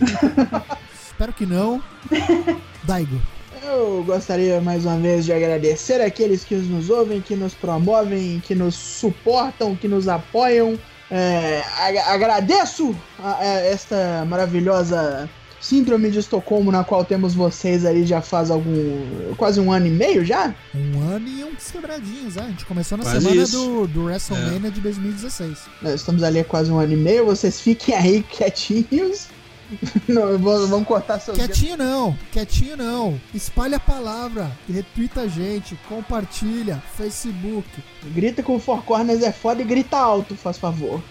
Espero 0.94 1.32
que 1.32 1.46
não. 1.46 1.82
Daigo. 2.84 3.20
Eu 3.68 4.02
gostaria 4.04 4.60
mais 4.60 4.84
uma 4.84 4.96
vez 4.98 5.24
de 5.24 5.32
agradecer 5.32 6.00
aqueles 6.00 6.44
que 6.44 6.54
nos 6.54 6.88
ouvem, 6.90 7.20
que 7.20 7.34
nos 7.34 7.52
promovem, 7.54 8.40
que 8.44 8.54
nos 8.54 8.74
suportam, 8.74 9.74
que 9.74 9.88
nos 9.88 10.06
apoiam. 10.08 10.78
É, 11.10 11.62
ag- 11.78 11.98
agradeço 11.98 12.94
a- 13.18 13.38
a 13.40 13.44
esta 13.44 14.24
maravilhosa 14.28 15.28
síndrome 15.60 16.10
de 16.10 16.18
Estocolmo 16.20 16.70
na 16.70 16.84
qual 16.84 17.04
temos 17.04 17.34
vocês 17.34 17.84
aí 17.84 18.04
já 18.04 18.20
faz 18.20 18.50
algum 18.50 19.34
quase 19.36 19.58
um 19.60 19.72
ano 19.72 19.86
e 19.86 19.90
meio 19.90 20.24
já. 20.24 20.54
Um 20.74 21.00
ano 21.10 21.26
e 21.28 21.42
uns 21.44 21.70
quebradinhos, 21.70 22.36
né? 22.36 22.42
A 22.44 22.48
gente 22.48 22.64
começou 22.66 22.98
na 22.98 23.04
Quase 23.04 23.20
semana 23.20 23.42
isso. 23.42 23.56
do, 23.58 23.86
do 23.88 24.04
WrestleMania 24.04 24.70
de 24.70 24.80
2016. 24.80 25.58
Nós 25.82 25.94
estamos 25.94 26.22
ali 26.22 26.40
há 26.40 26.44
quase 26.44 26.70
um 26.70 26.78
ano 26.78 26.92
e 26.92 26.96
meio. 26.96 27.24
Vocês 27.26 27.60
fiquem 27.60 27.94
aí 27.96 28.22
quietinhos. 28.22 29.28
Não, 30.08 30.38
vamos, 30.38 30.86
cortar 30.86 31.18
seus 31.18 31.36
Quietinho 31.36 31.76
não, 31.76 32.16
quietinho 32.30 32.76
não. 32.76 33.20
Espalha 33.34 33.76
a 33.76 33.80
palavra, 33.80 34.50
retweeta 34.68 35.22
a 35.22 35.28
gente, 35.28 35.76
compartilha, 35.88 36.82
Facebook. 36.96 37.68
Grita 38.14 38.42
com 38.42 38.56
o 38.56 38.60
Four 38.60 38.82
Corners 38.82 39.22
é 39.22 39.32
foda 39.32 39.62
e 39.62 39.64
grita 39.64 39.96
alto, 39.96 40.36
faz 40.36 40.58
favor. 40.58 41.02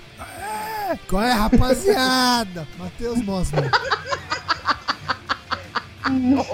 Qual 1.09 1.21
é, 1.21 1.33
rapaziada? 1.33 2.67
Matheus 2.79 3.21
Mosman. 3.21 3.69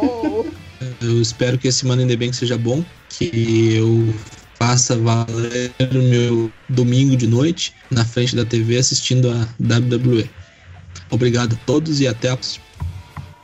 Oh, 0.01 0.45
Eu 1.01 1.21
espero 1.21 1.57
que 1.57 1.67
esse 1.67 1.85
Money 1.85 2.05
in 2.05 2.07
the 2.07 2.15
Bank 2.15 2.35
seja 2.35 2.57
bom, 2.57 2.83
que 3.09 3.75
eu 3.75 4.13
faça 4.55 4.97
valer 4.97 5.71
o 5.79 5.97
meu 5.97 6.51
domingo 6.69 7.15
de 7.15 7.27
noite 7.27 7.73
na 7.89 8.05
frente 8.05 8.35
da 8.35 8.45
TV 8.45 8.77
assistindo 8.77 9.29
a 9.29 9.47
WWE. 9.59 10.29
Obrigado 11.11 11.53
a 11.53 11.65
todos 11.65 11.99
e 11.99 12.07
até 12.07 12.29
a 12.29 12.37
próxima. 12.37 12.71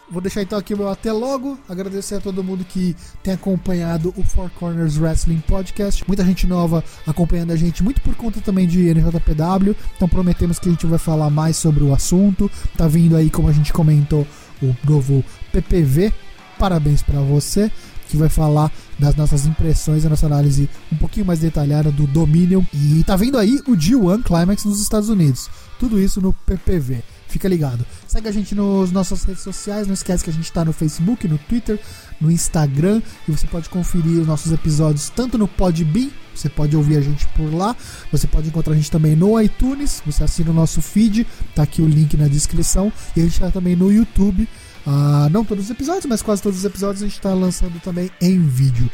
Vou 0.10 0.22
deixar 0.22 0.42
então 0.42 0.58
aqui 0.58 0.74
o 0.74 0.78
meu 0.78 0.88
até 0.88 1.12
logo. 1.12 1.60
Agradecer 1.68 2.16
a 2.16 2.22
todo 2.22 2.42
mundo 2.42 2.64
que 2.64 2.96
tem 3.22 3.34
acompanhado 3.34 4.14
o 4.16 4.24
Four 4.24 4.50
Corners 4.52 4.98
Wrestling 4.98 5.44
Podcast. 5.46 6.02
Muita 6.08 6.24
gente 6.24 6.48
nova 6.48 6.82
acompanhando 7.06 7.52
a 7.52 7.58
gente, 7.58 7.84
muito 7.84 8.00
por 8.00 8.16
conta 8.16 8.40
também 8.40 8.66
de 8.66 8.90
NJPW. 8.90 9.76
Então 9.96 10.08
prometemos 10.08 10.60
que 10.60 10.70
a 10.70 10.72
gente 10.72 10.86
vai 10.86 10.98
falar 10.98 11.30
mais 11.30 11.58
sobre 11.58 11.84
o 11.84 11.94
assunto. 11.94 12.50
Tá 12.78 12.88
vindo 12.88 13.18
aí, 13.18 13.30
como 13.30 13.50
a 13.50 13.52
gente 13.52 13.74
comentou, 13.74 14.26
o 14.64 14.74
novo 14.90 15.24
PPV. 15.52 16.14
Parabéns 16.58 17.02
pra 17.04 17.20
você. 17.20 17.70
Que 18.08 18.16
vai 18.16 18.30
falar 18.30 18.72
das 18.98 19.14
nossas 19.18 19.46
impressões, 19.46 20.06
a 20.06 20.10
nossa 20.10 20.26
análise 20.28 20.70
um 20.90 20.96
pouquinho 20.96 21.26
mais 21.26 21.40
detalhada 21.40 21.92
do 21.92 22.08
Dominion. 22.08 22.64
E 22.74 23.04
tá 23.04 23.18
vindo 23.18 23.38
aí 23.38 23.60
o 23.68 23.76
G1 23.76 24.24
Climax 24.24 24.64
nos 24.64 24.82
Estados 24.82 25.10
Unidos. 25.10 25.50
Tudo 25.78 26.00
isso 26.00 26.22
no 26.22 26.32
PPV. 26.32 27.04
Fica 27.28 27.48
ligado. 27.48 27.86
Segue 28.08 28.28
a 28.28 28.32
gente 28.32 28.56
nas 28.56 28.92
nossas 28.92 29.24
redes 29.24 29.44
sociais. 29.44 29.88
Não 29.88 29.94
esquece 29.94 30.24
que 30.24 30.30
a 30.30 30.34
gente 30.34 30.52
tá 30.52 30.64
no 30.64 30.72
Facebook, 30.72 31.28
no 31.28 31.38
Twitter, 31.38 31.80
no 32.22 32.32
Instagram. 32.32 33.02
E 33.28 33.32
você 33.32 33.46
pode 33.48 33.70
conferir 33.70 34.22
os 34.22 34.28
nossos 34.28 34.52
episódios 34.52 35.10
tanto 35.10 35.38
no 35.38 35.48
Podbean. 35.48 36.10
Você 36.34 36.50
pode 36.50 36.76
ouvir 36.76 36.98
a 36.98 37.02
gente 37.02 37.28
por 37.28 37.54
lá. 37.54 37.76
Você 38.12 38.28
pode 38.28 38.48
encontrar 38.48 38.74
a 38.74 38.76
gente 38.76 38.92
também 38.92 39.16
no 39.16 39.40
iTunes. 39.42 40.02
Você 40.06 40.24
assina 40.24 40.52
o 40.52 40.54
nosso 40.54 40.82
feed. 40.82 41.28
Tá 41.54 41.64
aqui 41.64 41.82
o 41.82 41.88
link 41.88 42.16
na 42.16 42.28
descrição. 42.28 42.92
E 43.16 43.22
a 43.22 43.24
gente 43.24 43.40
tá 43.40 43.52
também 43.52 43.76
no 43.76 43.92
YouTube. 43.92 44.48
Ah, 44.86 45.28
não 45.30 45.44
todos 45.44 45.66
os 45.66 45.70
episódios, 45.70 46.06
mas 46.06 46.22
quase 46.22 46.42
todos 46.42 46.60
os 46.60 46.66
episódios 46.66 47.04
a 47.04 47.08
gente 47.08 47.20
tá 47.20 47.34
lançando 47.34 47.78
também 47.82 48.10
em 48.22 48.40
vídeo. 48.40 48.90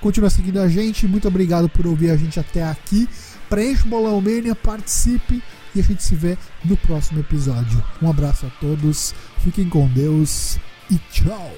Continua 0.00 0.28
seguindo 0.28 0.58
a 0.58 0.68
gente. 0.68 1.06
Muito 1.06 1.28
obrigado 1.28 1.68
por 1.68 1.86
ouvir 1.86 2.10
a 2.10 2.16
gente 2.16 2.40
até 2.40 2.64
aqui 2.64 3.08
preencha 3.48 3.84
o 3.84 3.88
Bolão 3.88 4.20
participe 4.54 5.42
e 5.74 5.80
a 5.80 5.82
gente 5.82 6.02
se 6.02 6.14
vê 6.14 6.36
no 6.64 6.76
próximo 6.76 7.20
episódio. 7.20 7.82
Um 8.00 8.10
abraço 8.10 8.46
a 8.46 8.50
todos, 8.60 9.14
fiquem 9.38 9.68
com 9.68 9.86
Deus 9.88 10.58
e 10.90 10.98
tchau! 11.10 11.52